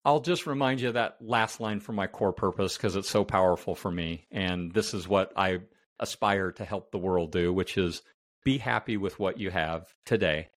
I'll 0.03 0.20
just 0.20 0.47
remind 0.47 0.82
you 0.82 0.91
that 0.93 1.18
last 1.22 1.59
line 1.59 1.80
from 1.80 1.95
my 1.95 2.07
core 2.07 2.34
purpose 2.34 2.76
because 2.76 2.95
it's 2.95 3.09
so 3.09 3.24
powerful 3.24 3.76
for 3.76 3.91
me. 3.91 4.26
And 4.32 4.74
this 4.74 4.95
is 4.95 5.07
what 5.07 5.32
I 5.36 5.59
aspire 5.99 6.51
to 6.53 6.66
help 6.66 6.91
the 6.91 6.97
world 6.97 7.32
do, 7.32 7.53
which 7.53 7.78
is 7.78 8.01
be 8.43 8.57
happy 8.57 8.97
with 8.97 9.20
what 9.20 9.39
you 9.39 9.51
have 9.51 9.93
today 10.05 10.49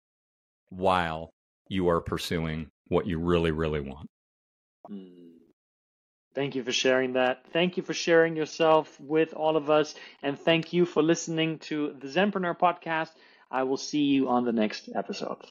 while 0.70 1.30
you 1.68 1.88
are 1.88 2.00
pursuing 2.00 2.70
what 2.88 3.06
you 3.06 3.18
really, 3.18 3.50
really 3.50 3.80
want. 3.80 4.08
Hmm. 4.86 5.28
Thank 6.34 6.54
you 6.54 6.62
for 6.62 6.72
sharing 6.72 7.14
that. 7.14 7.44
Thank 7.52 7.76
you 7.76 7.82
for 7.82 7.94
sharing 7.94 8.36
yourself 8.36 9.00
with 9.00 9.34
all 9.34 9.56
of 9.56 9.70
us. 9.70 9.94
And 10.22 10.38
thank 10.38 10.72
you 10.72 10.86
for 10.86 11.02
listening 11.02 11.58
to 11.70 11.96
the 11.98 12.06
Zenpreneur 12.06 12.56
podcast. 12.56 13.10
I 13.50 13.64
will 13.64 13.76
see 13.76 14.04
you 14.04 14.28
on 14.28 14.44
the 14.44 14.52
next 14.52 14.88
episode. 14.94 15.44